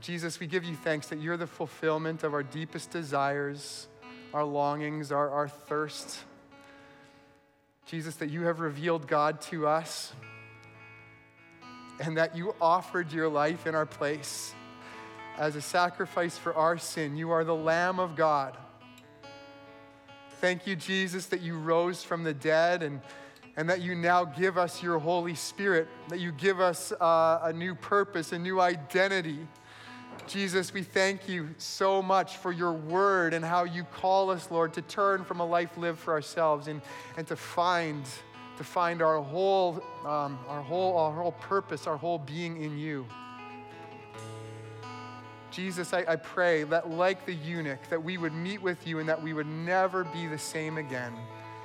Jesus, 0.00 0.38
we 0.38 0.46
give 0.46 0.64
you 0.64 0.74
thanks 0.74 1.08
that 1.08 1.18
you're 1.18 1.36
the 1.36 1.46
fulfillment 1.46 2.24
of 2.24 2.34
our 2.34 2.42
deepest 2.42 2.90
desires, 2.90 3.88
our 4.34 4.44
longings, 4.44 5.10
our, 5.10 5.30
our 5.30 5.48
thirst. 5.48 6.20
Jesus, 7.86 8.16
that 8.16 8.28
you 8.28 8.42
have 8.42 8.60
revealed 8.60 9.06
God 9.06 9.40
to 9.42 9.66
us 9.66 10.12
and 12.00 12.16
that 12.16 12.36
you 12.36 12.54
offered 12.60 13.12
your 13.12 13.28
life 13.28 13.66
in 13.66 13.74
our 13.74 13.86
place 13.86 14.52
as 15.38 15.56
a 15.56 15.62
sacrifice 15.62 16.36
for 16.36 16.54
our 16.54 16.76
sin. 16.76 17.16
You 17.16 17.30
are 17.30 17.44
the 17.44 17.54
Lamb 17.54 17.98
of 17.98 18.16
God. 18.16 18.56
Thank 20.40 20.66
you, 20.66 20.76
Jesus, 20.76 21.26
that 21.26 21.40
you 21.40 21.58
rose 21.58 22.02
from 22.02 22.24
the 22.24 22.34
dead 22.34 22.82
and, 22.82 23.00
and 23.56 23.68
that 23.68 23.80
you 23.80 23.94
now 23.94 24.24
give 24.24 24.58
us 24.58 24.82
your 24.82 24.98
Holy 24.98 25.34
Spirit, 25.34 25.88
that 26.08 26.20
you 26.20 26.32
give 26.32 26.60
us 26.60 26.92
uh, 26.92 27.40
a 27.42 27.52
new 27.52 27.74
purpose, 27.74 28.32
a 28.32 28.38
new 28.38 28.60
identity. 28.60 29.46
Jesus, 30.26 30.72
we 30.72 30.82
thank 30.82 31.28
you 31.28 31.50
so 31.58 32.00
much 32.00 32.36
for 32.38 32.50
your 32.50 32.72
word 32.72 33.34
and 33.34 33.44
how 33.44 33.64
you 33.64 33.84
call 33.84 34.30
us, 34.30 34.50
Lord, 34.50 34.72
to 34.74 34.82
turn 34.82 35.24
from 35.24 35.40
a 35.40 35.46
life 35.46 35.76
lived 35.76 35.98
for 35.98 36.14
ourselves 36.14 36.66
and, 36.66 36.80
and 37.16 37.26
to 37.26 37.36
find 37.36 38.04
to 38.56 38.64
find 38.64 39.02
our 39.02 39.20
whole, 39.20 39.82
um, 40.04 40.38
our 40.48 40.62
whole, 40.62 40.96
our 40.96 41.12
whole 41.12 41.32
purpose, 41.32 41.86
our 41.86 41.96
whole 41.96 42.18
being 42.18 42.62
in 42.62 42.78
you. 42.78 43.06
Jesus, 45.50 45.92
I, 45.92 46.04
I 46.06 46.16
pray 46.16 46.64
that, 46.64 46.90
like 46.90 47.26
the 47.26 47.34
eunuch, 47.34 47.88
that 47.88 48.02
we 48.02 48.18
would 48.18 48.32
meet 48.32 48.60
with 48.60 48.86
you 48.86 48.98
and 48.98 49.08
that 49.08 49.22
we 49.22 49.32
would 49.32 49.46
never 49.46 50.04
be 50.04 50.26
the 50.26 50.38
same 50.38 50.78
again. 50.78 51.12